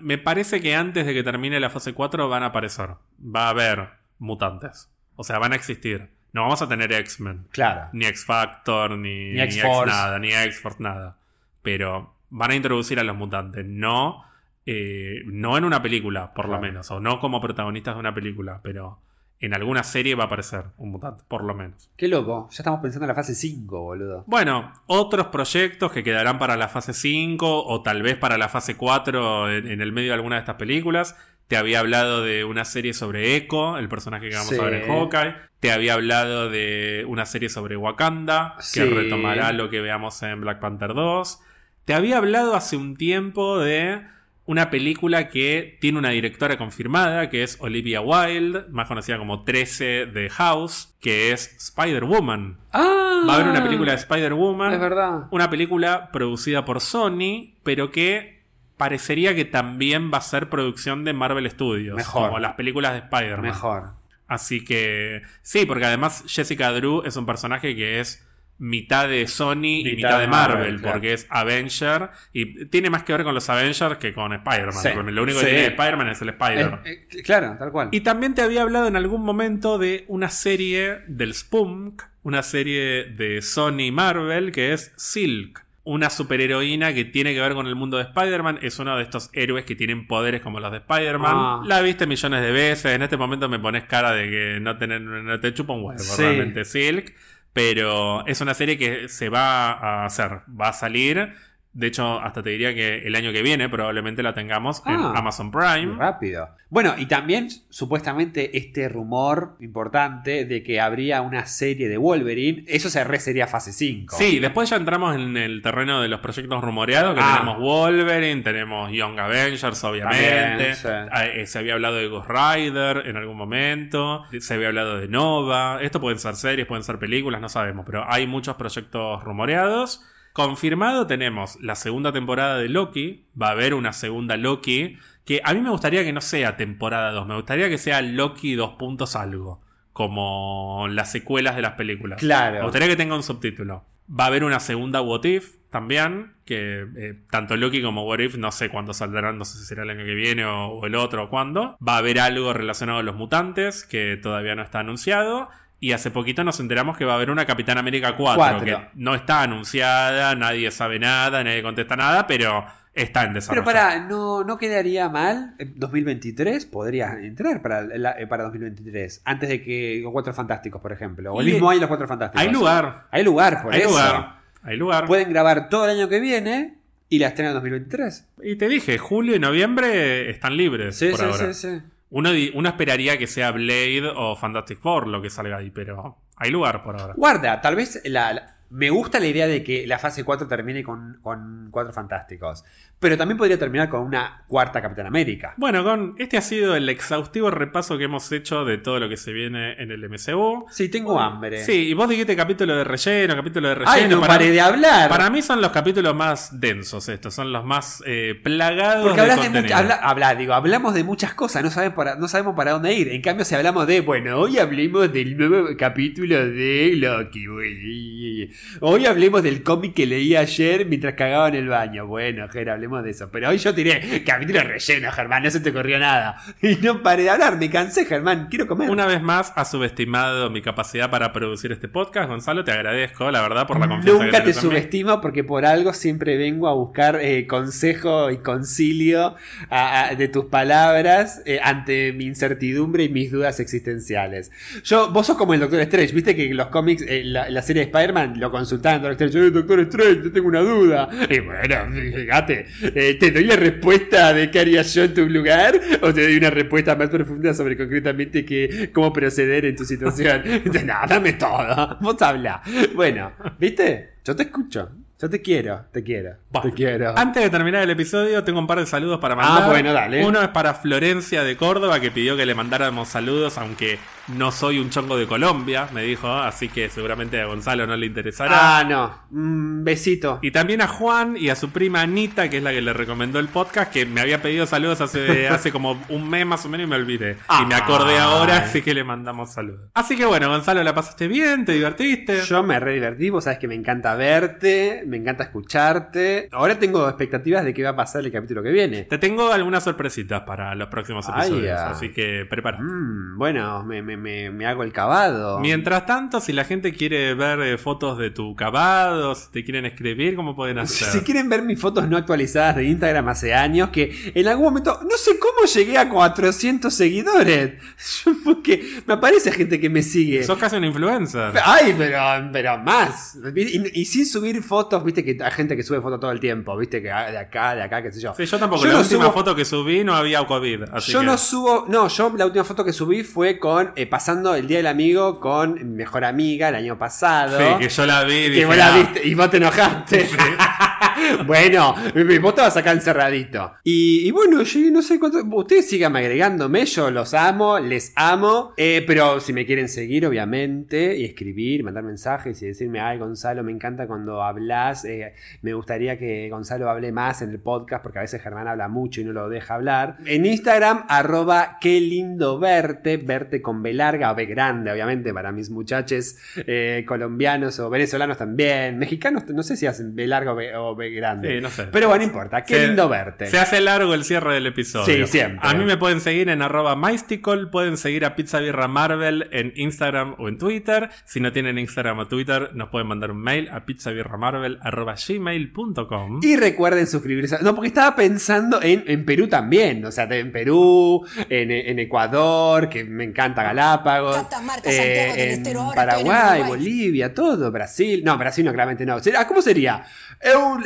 [0.00, 2.90] Me parece que antes de que termine la fase 4 van a aparecer.
[3.24, 3.88] Va a haber
[4.18, 4.90] mutantes.
[5.16, 6.10] O sea, van a existir.
[6.32, 7.46] No vamos a tener X-Men.
[7.50, 7.90] Claro.
[7.92, 9.92] Ni X-Factor, ni, Ni X-Force.
[9.92, 11.18] nada, ni X-Force nada.
[11.62, 13.64] Pero van a introducir a los mutantes.
[13.66, 14.24] No,
[14.64, 16.90] eh, no en una película, por lo menos.
[16.90, 18.60] O no como protagonistas de una película.
[18.62, 18.98] Pero
[19.40, 21.90] en alguna serie va a aparecer un mutante, por lo menos.
[21.96, 22.48] Qué loco.
[22.50, 24.24] Ya estamos pensando en la fase 5, boludo.
[24.26, 28.76] Bueno, otros proyectos que quedarán para la fase 5 o tal vez para la fase
[28.76, 31.16] 4 en, en el medio de alguna de estas películas.
[31.48, 34.58] Te había hablado de una serie sobre Echo, el personaje que vamos Sí.
[34.58, 35.34] a ver en Hawkeye.
[35.60, 38.80] Te había hablado de una serie sobre Wakanda, Sí.
[38.80, 41.40] que retomará lo que veamos en Black Panther 2.
[41.84, 44.02] Te había hablado hace un tiempo de
[44.44, 50.06] una película que tiene una directora confirmada, que es Olivia Wilde, más conocida como 13
[50.06, 52.58] de House, que es Spider-Woman.
[52.72, 53.24] ¡Ah!
[53.28, 54.72] Va a haber una película de Spider-Woman.
[54.72, 55.28] Es verdad.
[55.30, 58.41] Una película producida por Sony, pero que
[58.82, 61.94] parecería que también va a ser producción de Marvel Studios.
[61.94, 62.26] Mejor.
[62.26, 63.42] Como las películas de Spider-Man.
[63.42, 63.90] Mejor.
[64.26, 68.26] Así que sí, porque además Jessica Drew es un personaje que es
[68.58, 70.94] mitad de Sony y Mitad de Marvel, Marvel, claro.
[70.94, 74.82] porque es Avenger y tiene más que ver con los Avengers que con Spider-Man.
[74.82, 75.44] Sí, Lo único sí.
[75.44, 76.80] que tiene de Spider-Man es el Spider.
[76.84, 77.88] Eh, eh, claro, tal cual.
[77.92, 83.04] Y también te había hablado en algún momento de una serie del Spunk, una serie
[83.04, 85.61] de Sony y Marvel que es Silk.
[85.84, 88.60] Una superheroína que tiene que ver con el mundo de Spider-Man.
[88.62, 91.34] Es uno de estos héroes que tienen poderes como los de Spider-Man.
[91.34, 91.62] Ah.
[91.66, 92.94] La viste millones de veces.
[92.94, 95.98] En este momento me pones cara de que no, tener, no te chupa un huevo
[95.98, 96.22] Sí.
[96.22, 97.14] realmente Silk.
[97.52, 100.40] Pero es una serie que se va a hacer.
[100.58, 101.34] Va a salir.
[101.74, 105.12] De hecho, hasta te diría que el año que viene probablemente la tengamos en Ah.
[105.16, 105.96] Amazon Prime.
[105.96, 106.50] rápido.
[106.68, 112.88] Bueno, y también supuestamente este rumor importante de que habría una serie de Wolverine, eso
[112.88, 114.16] se re sería fase 5.
[114.16, 117.38] Sí, después ya entramos en el terreno de los proyectos rumoreados, que Ah.
[117.40, 120.48] tenemos Wolverine, tenemos Young Avengers, obviamente.
[120.50, 120.88] También, sí.
[121.10, 124.24] Ah, eh, Se había hablado de Ghost Rider en algún momento.
[124.40, 125.78] Se había hablado de Nova.
[125.82, 127.84] Esto pueden ser series, pueden ser películas, no sabemos.
[127.86, 130.02] Pero hay muchos proyectos rumoreados.
[130.32, 133.26] Confirmado tenemos la segunda temporada de Loki.
[133.40, 134.98] Va a haber una segunda Loki.
[135.24, 137.26] Que a mí me gustaría que no sea temporada 2.
[137.26, 139.60] Me gustaría que sea Loki 2 puntos algo.
[139.92, 142.18] Como las secuelas de las películas.
[142.18, 142.58] Claro.
[142.58, 143.84] Me gustaría que tenga un subtítulo.
[144.08, 146.32] Va a haber una segunda What If también.
[146.46, 149.36] Que eh, tanto Loki como What If no sé cuándo saldrán.
[149.36, 151.76] No sé si será el año que viene o, o el otro o cuándo.
[151.86, 155.50] Va a haber algo relacionado a los mutantes que todavía no está anunciado.
[155.82, 158.64] Y hace poquito nos enteramos que va a haber una Capitán América 4, Cuatro.
[158.64, 162.64] que no está anunciada, nadie sabe nada, nadie contesta nada, pero
[162.94, 163.64] está en desarrollo.
[163.64, 165.56] Pero para, no, no quedaría mal.
[165.58, 169.22] En 2023 podría entrar para, la- eh, para 2023.
[169.24, 171.32] Antes de que los Cuatro Fantásticos, por ejemplo.
[171.32, 172.40] O el mismo hay los Cuatro Fantásticos.
[172.40, 173.90] Hay lugar, Hay lugar, por hay eso.
[173.90, 175.06] lugar, hay lugar.
[175.06, 176.74] Pueden grabar todo el año que viene
[177.08, 178.28] y la estrenan en 2023.
[178.44, 181.52] Y te dije, julio y noviembre están libres Sí, por sí, ahora.
[181.52, 181.82] sí, sí.
[182.14, 186.50] Uno, uno esperaría que sea Blade o Fantastic Four lo que salga ahí, pero hay
[186.50, 187.14] lugar por ahora.
[187.16, 191.18] Guarda, tal vez la- me gusta la idea de que la fase 4 termine con,
[191.22, 192.64] con Cuatro Fantásticos.
[192.98, 195.54] Pero también podría terminar con una cuarta Capitán América.
[195.56, 199.16] Bueno, con este ha sido el exhaustivo repaso que hemos hecho de todo lo que
[199.16, 200.66] se viene en el MCU.
[200.70, 201.64] Sí, tengo hambre.
[201.64, 203.92] Sí, y vos dijiste capítulo de relleno, capítulo de relleno.
[203.92, 205.08] Ay, no para, paré de hablar.
[205.10, 209.36] para mí son los capítulos más densos estos, son los más eh, plagados Porque hablas
[209.38, 209.76] de contenido.
[209.76, 213.08] habla, habla- digo, hablamos de muchas cosas, no sabemos, para, no sabemos para dónde ir.
[213.08, 217.46] En cambio, si hablamos de, bueno, hoy hablemos del nuevo capítulo de Loki.
[217.46, 218.50] güey.
[218.80, 222.06] Hoy hablemos del cómic que leí ayer mientras cagaba en el baño.
[222.06, 223.30] Bueno, Ger, hablemos de eso.
[223.30, 226.36] Pero hoy yo tiré capítulo relleno, Germán, no se te ocurrió nada.
[226.62, 228.90] Y no paré de hablar, me cansé, Germán, quiero comer.
[228.90, 232.28] Una vez más, has subestimado mi capacidad para producir este podcast.
[232.28, 234.52] Gonzalo, te agradezco, la verdad, por la confianza que Nunca te mí.
[234.54, 239.34] subestimo porque por algo siempre vengo a buscar eh, consejo y concilio
[239.70, 244.50] a- a- de tus palabras eh, ante mi incertidumbre y mis dudas existenciales.
[244.84, 247.82] Yo, vos sos como el Doctor Strange, viste que los cómics, eh, la, la serie
[247.84, 251.08] de Spider-Man lo consultaban Doctor Strange, "Eh, Doctor Strange, yo tengo una duda.
[251.28, 255.80] Y bueno, fíjate, eh, ¿te doy la respuesta de qué haría yo en tu lugar?
[256.02, 260.42] ¿O te doy una respuesta más profunda sobre concretamente que, cómo proceder en tu situación?
[260.86, 262.62] no, dame todo, vos habla.
[262.94, 264.10] Bueno, ¿viste?
[264.24, 264.88] Yo te escucho.
[265.20, 266.34] Yo te quiero, te quiero,
[266.64, 267.16] te quiero.
[267.16, 269.62] Antes de terminar el episodio, tengo un par de saludos para mandar.
[269.62, 270.24] Ah, bueno, dale.
[270.26, 274.78] Uno es para Florencia de Córdoba, que pidió que le mandáramos saludos, aunque no soy
[274.78, 278.78] un chongo de Colombia, me dijo, así que seguramente a Gonzalo no le interesará.
[278.78, 279.14] Ah, no.
[279.30, 280.38] Un besito.
[280.42, 283.38] Y también a Juan y a su prima Anita, que es la que le recomendó
[283.38, 286.86] el podcast, que me había pedido saludos hace, hace como un mes más o menos
[286.86, 287.36] y me olvidé.
[287.62, 288.62] Y me acordé ahora, Ay.
[288.64, 289.90] así que le mandamos saludos.
[289.94, 291.64] Así que bueno, Gonzalo, ¿la pasaste bien?
[291.64, 292.42] ¿Te divertiste?
[292.42, 296.48] Yo me re divertí, vos sabes que me encanta verte, me encanta escucharte.
[296.52, 299.02] Ahora tengo expectativas de qué va a pasar el capítulo que viene.
[299.04, 301.90] Te tengo algunas sorpresitas para los próximos Ay, episodios, ah.
[301.90, 302.78] así que prepara.
[302.78, 305.58] Mm, bueno, me, me- me- me hago el cavado.
[305.60, 309.84] Mientras tanto, si la gente quiere ver eh, fotos de tu cavado, si te quieren
[309.86, 311.08] escribir, ¿cómo pueden hacer?
[311.08, 315.00] si quieren ver mis fotos no actualizadas de Instagram hace años, que en algún momento,
[315.02, 317.74] no sé cómo llegué a 400 seguidores.
[318.44, 320.42] Porque me aparece gente que me sigue.
[320.44, 321.52] Sos casi un influencer.
[321.64, 322.18] Ay, pero,
[322.52, 323.36] pero más.
[323.54, 326.76] Y, y sin subir fotos, viste que hay gente que sube fotos todo el tiempo,
[326.76, 328.34] viste que ah, de acá, de acá, qué sé yo.
[328.36, 328.82] Sí, yo tampoco.
[328.82, 330.82] Yo la no última subo- foto que subí no había COVID.
[330.92, 334.06] Así yo que- no subo, no, yo la última foto que subí fue con eh,
[334.06, 337.58] pasando el día del amigo con mi mejor amiga el año pasado.
[337.58, 338.96] Sí, que yo la vi y Que dije, vos la "Ah".
[338.98, 340.28] viste y vos te enojaste.
[341.46, 341.94] bueno,
[342.40, 343.72] vos vas acá encerradito.
[343.84, 345.38] Y, y bueno, yo no sé cuánto.
[345.56, 348.72] Ustedes sigan agregándome, yo los amo, les amo.
[348.76, 353.62] Eh, pero si me quieren seguir, obviamente, y escribir, mandar mensajes y decirme, ay, Gonzalo,
[353.62, 355.04] me encanta cuando hablas.
[355.04, 358.88] eh, me gustaría que Gonzalo hable más en el podcast, porque a veces Germán habla
[358.88, 360.16] mucho y no lo deja hablar.
[360.26, 365.52] En Instagram, arroba qué lindo verte, verte con B larga o B grande, obviamente, para
[365.52, 366.36] mis muchachos
[366.66, 368.98] eh, colombianos o venezolanos también.
[368.98, 371.56] Mexicanos, no sé si hacen B larga o B, o grande.
[371.56, 371.84] Sí, no sé.
[371.92, 373.46] Pero bueno, no importa, qué Se- lindo verte.
[373.46, 375.26] Se hace largo el cierre del episodio.
[375.26, 375.60] Sí, siempre.
[375.68, 379.72] A mí me pueden seguir en arroba mystical, pueden seguir a Pizza Birra Marvel en
[379.76, 381.10] Instagram o en Twitter.
[381.24, 386.40] Si no tienen Instagram o Twitter, nos pueden mandar un mail a pizzabirramarvel arroba gmail.com.
[386.42, 387.58] Y recuerden suscribirse.
[387.62, 390.04] No, porque estaba pensando en, en Perú también.
[390.04, 394.36] O sea, en Perú, en, en Ecuador, que me encanta Galápagos.
[394.36, 396.62] Santiago del Estero, estoy en Paraguay.
[396.66, 397.70] Bolivia, todo.
[397.70, 398.22] Brasil.
[398.24, 399.18] No, Brasil no, claramente no.
[399.20, 400.04] Sería- ¿Cómo sería?
[400.40, 400.78] Eu,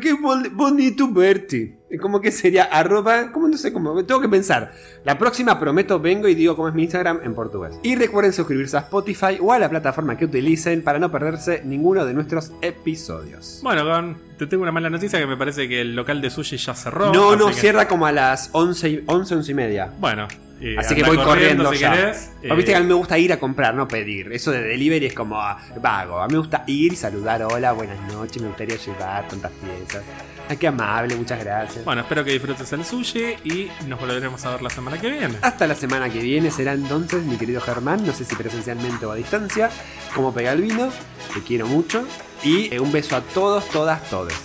[0.00, 1.76] qué bol- bonito verte.
[2.02, 2.64] ¿Cómo que sería?
[2.64, 3.32] Arroba.
[3.32, 4.04] ¿Cómo no sé cómo?
[4.04, 4.72] Tengo que pensar.
[5.04, 7.78] La próxima prometo vengo y digo cómo es mi Instagram en portugués.
[7.82, 12.04] Y recuerden suscribirse a Spotify o a la plataforma que utilicen para no perderse ninguno
[12.04, 13.60] de nuestros episodios.
[13.62, 16.56] Bueno, Gon, te tengo una mala noticia que me parece que el local de sushi
[16.58, 17.12] ya cerró.
[17.12, 19.90] No, no, que- cierra como a las 11, y- 11, 11 y media.
[19.98, 20.28] Bueno.
[20.60, 21.92] Y Así que voy corriendo, ya.
[21.92, 22.30] querés.
[22.42, 24.32] Viste Eh, que a mí me gusta ir a comprar, no pedir.
[24.32, 26.20] Eso de delivery es como ah, vago.
[26.20, 30.02] A mí me gusta ir, saludar, hola, buenas noches, me gustaría llevar tantas piezas.
[30.50, 31.84] Ay, qué amable, muchas gracias.
[31.84, 35.34] Bueno, espero que disfrutes el sushi y nos volveremos a ver la semana que viene.
[35.42, 39.12] Hasta la semana que viene será entonces, mi querido Germán, no sé si presencialmente o
[39.12, 39.68] a distancia,
[40.14, 40.90] como pega el vino,
[41.34, 42.02] te quiero mucho.
[42.42, 44.36] Y eh, un beso a todos, todas, todes.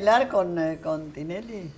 [0.00, 1.70] Bailar con, eh, con Tinelli?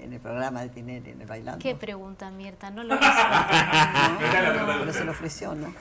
[0.00, 1.60] En el programa de Tinelli, en el bailando.
[1.60, 2.70] ¿Qué pregunta, Mirta?
[2.70, 3.04] No lo hizo.
[3.04, 5.72] No, pero se lo ofreció, ¿no?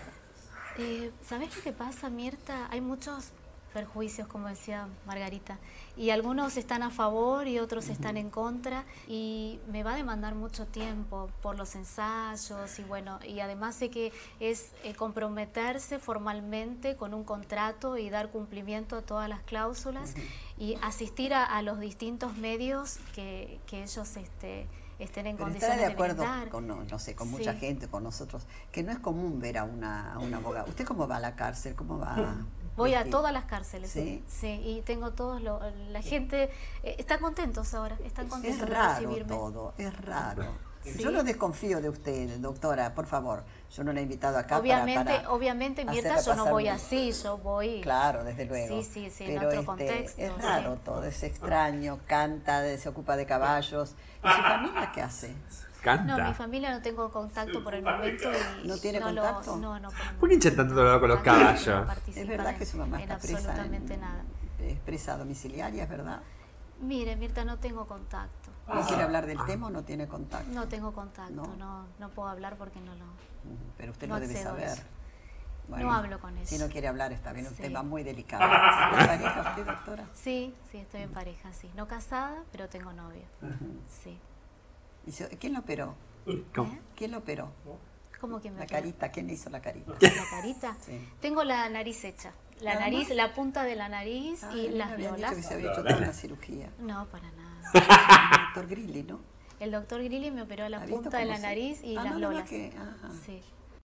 [0.78, 2.68] Eh, ¿Sabes lo que pasa, Mirta?
[2.72, 3.32] Hay muchos
[3.74, 5.60] perjuicios, como decía Margarita,
[5.95, 10.34] y algunos están a favor y otros están en contra, y me va a demandar
[10.34, 16.95] mucho tiempo por los ensayos, y bueno, y además sé que es eh, comprometerse formalmente
[16.95, 20.15] con un contrato y dar cumplimiento a todas las cláusulas
[20.58, 24.68] y asistir a, a los distintos medios que, que ellos este,
[25.00, 26.50] estén en Pero condiciones de acuerdo brindar.
[26.50, 27.60] con, no, no sé, con mucha Sí.
[27.60, 30.66] gente, con nosotros, que no es común ver a una, a una abogada.
[30.68, 31.76] ¿Usted cómo va a la cárcel?
[31.76, 32.36] ¿Cómo va?
[32.76, 33.20] Voy a vestido?
[33.20, 33.92] todas las cárceles.
[33.92, 34.24] ¿Sí?
[34.64, 35.60] y tengo todos lo-
[35.92, 36.52] la gente
[36.84, 39.30] eh, está contentos ahora, están Es contentos de raro recibirme.
[39.30, 40.46] todo, es raro.
[40.93, 41.03] Sí.
[41.03, 43.43] Yo no desconfío de usted, doctora, por favor.
[43.72, 46.76] Yo no la he invitado acá Obviamente, para obviamente, Mirta, yo no voy bien.
[46.76, 47.81] así, yo voy.
[47.81, 48.81] Claro, desde luego.
[48.81, 50.41] Sí, sí, sí, en Pero otro este, contexto, es sí.
[50.41, 53.95] raro todo, es extraño, canta, se ocupa de caballos.
[54.23, 55.34] ¿Y su familia qué hace?
[55.81, 56.18] Canta.
[56.18, 58.30] No, mi familia no tengo contacto por el momento
[58.64, 59.55] y ¿No tiene lo- contacto?
[59.57, 59.89] no, no.
[59.89, 61.88] el ¿Por qué hinchan tanto dolor con los no caballos?
[62.15, 63.38] Es verdad en- que su mamá en está presa.
[63.38, 64.23] absolutamente en- nada.
[64.59, 66.22] Es presa domiciliaria, es verdad.
[66.81, 68.36] Mire, Mirta, no tengo contacto.
[68.68, 70.52] ¿No quiere hablar del tema o no tiene contacto?
[70.52, 71.56] No tengo contacto, No.
[71.56, 73.06] no, no, puedo hablar porque no lo...
[73.77, 74.77] Pero usted No lo debe saber.
[75.69, 76.65] No hablo con Si eso.
[76.65, 77.61] no quiere hablar, está bien, un Sí.
[77.61, 78.44] tema muy delicado.
[78.99, 80.06] ¿Está en pareja usted, doctora?
[80.14, 81.69] Sí, sí, estoy en pareja, sí.
[81.76, 83.23] No casada, pero tengo novio.
[84.03, 84.18] Sí.
[85.06, 85.95] ¿Y se- ¿Quién lo operó?
[86.56, 86.72] ¿Cómo?
[86.73, 86.81] ¿Eh?
[86.95, 87.52] ¿Quién lo operó?
[88.19, 89.91] ¿Cómo que me La carita, ¿quién le hizo la carita?
[90.02, 90.76] ¿La carita?
[90.81, 91.07] Sí.
[91.22, 92.31] Tengo la nariz hecha.
[92.61, 93.18] La ¿Nada nariz, más?
[93.18, 95.35] la punta de la nariz Ah, y las dicho lolas.
[95.35, 96.69] que se había hecho toda una cirugía.
[96.80, 97.36] No, para nada.
[97.73, 97.81] El
[98.45, 99.19] doctor Grilli, ¿no?
[99.60, 102.14] El doctor Grilli me operó la ¿Ha visto punta de la nariz y Ah, las
[102.14, 102.48] no, lolas.
[102.49, 103.10] que- ajá.
[103.26, 103.41] Sí.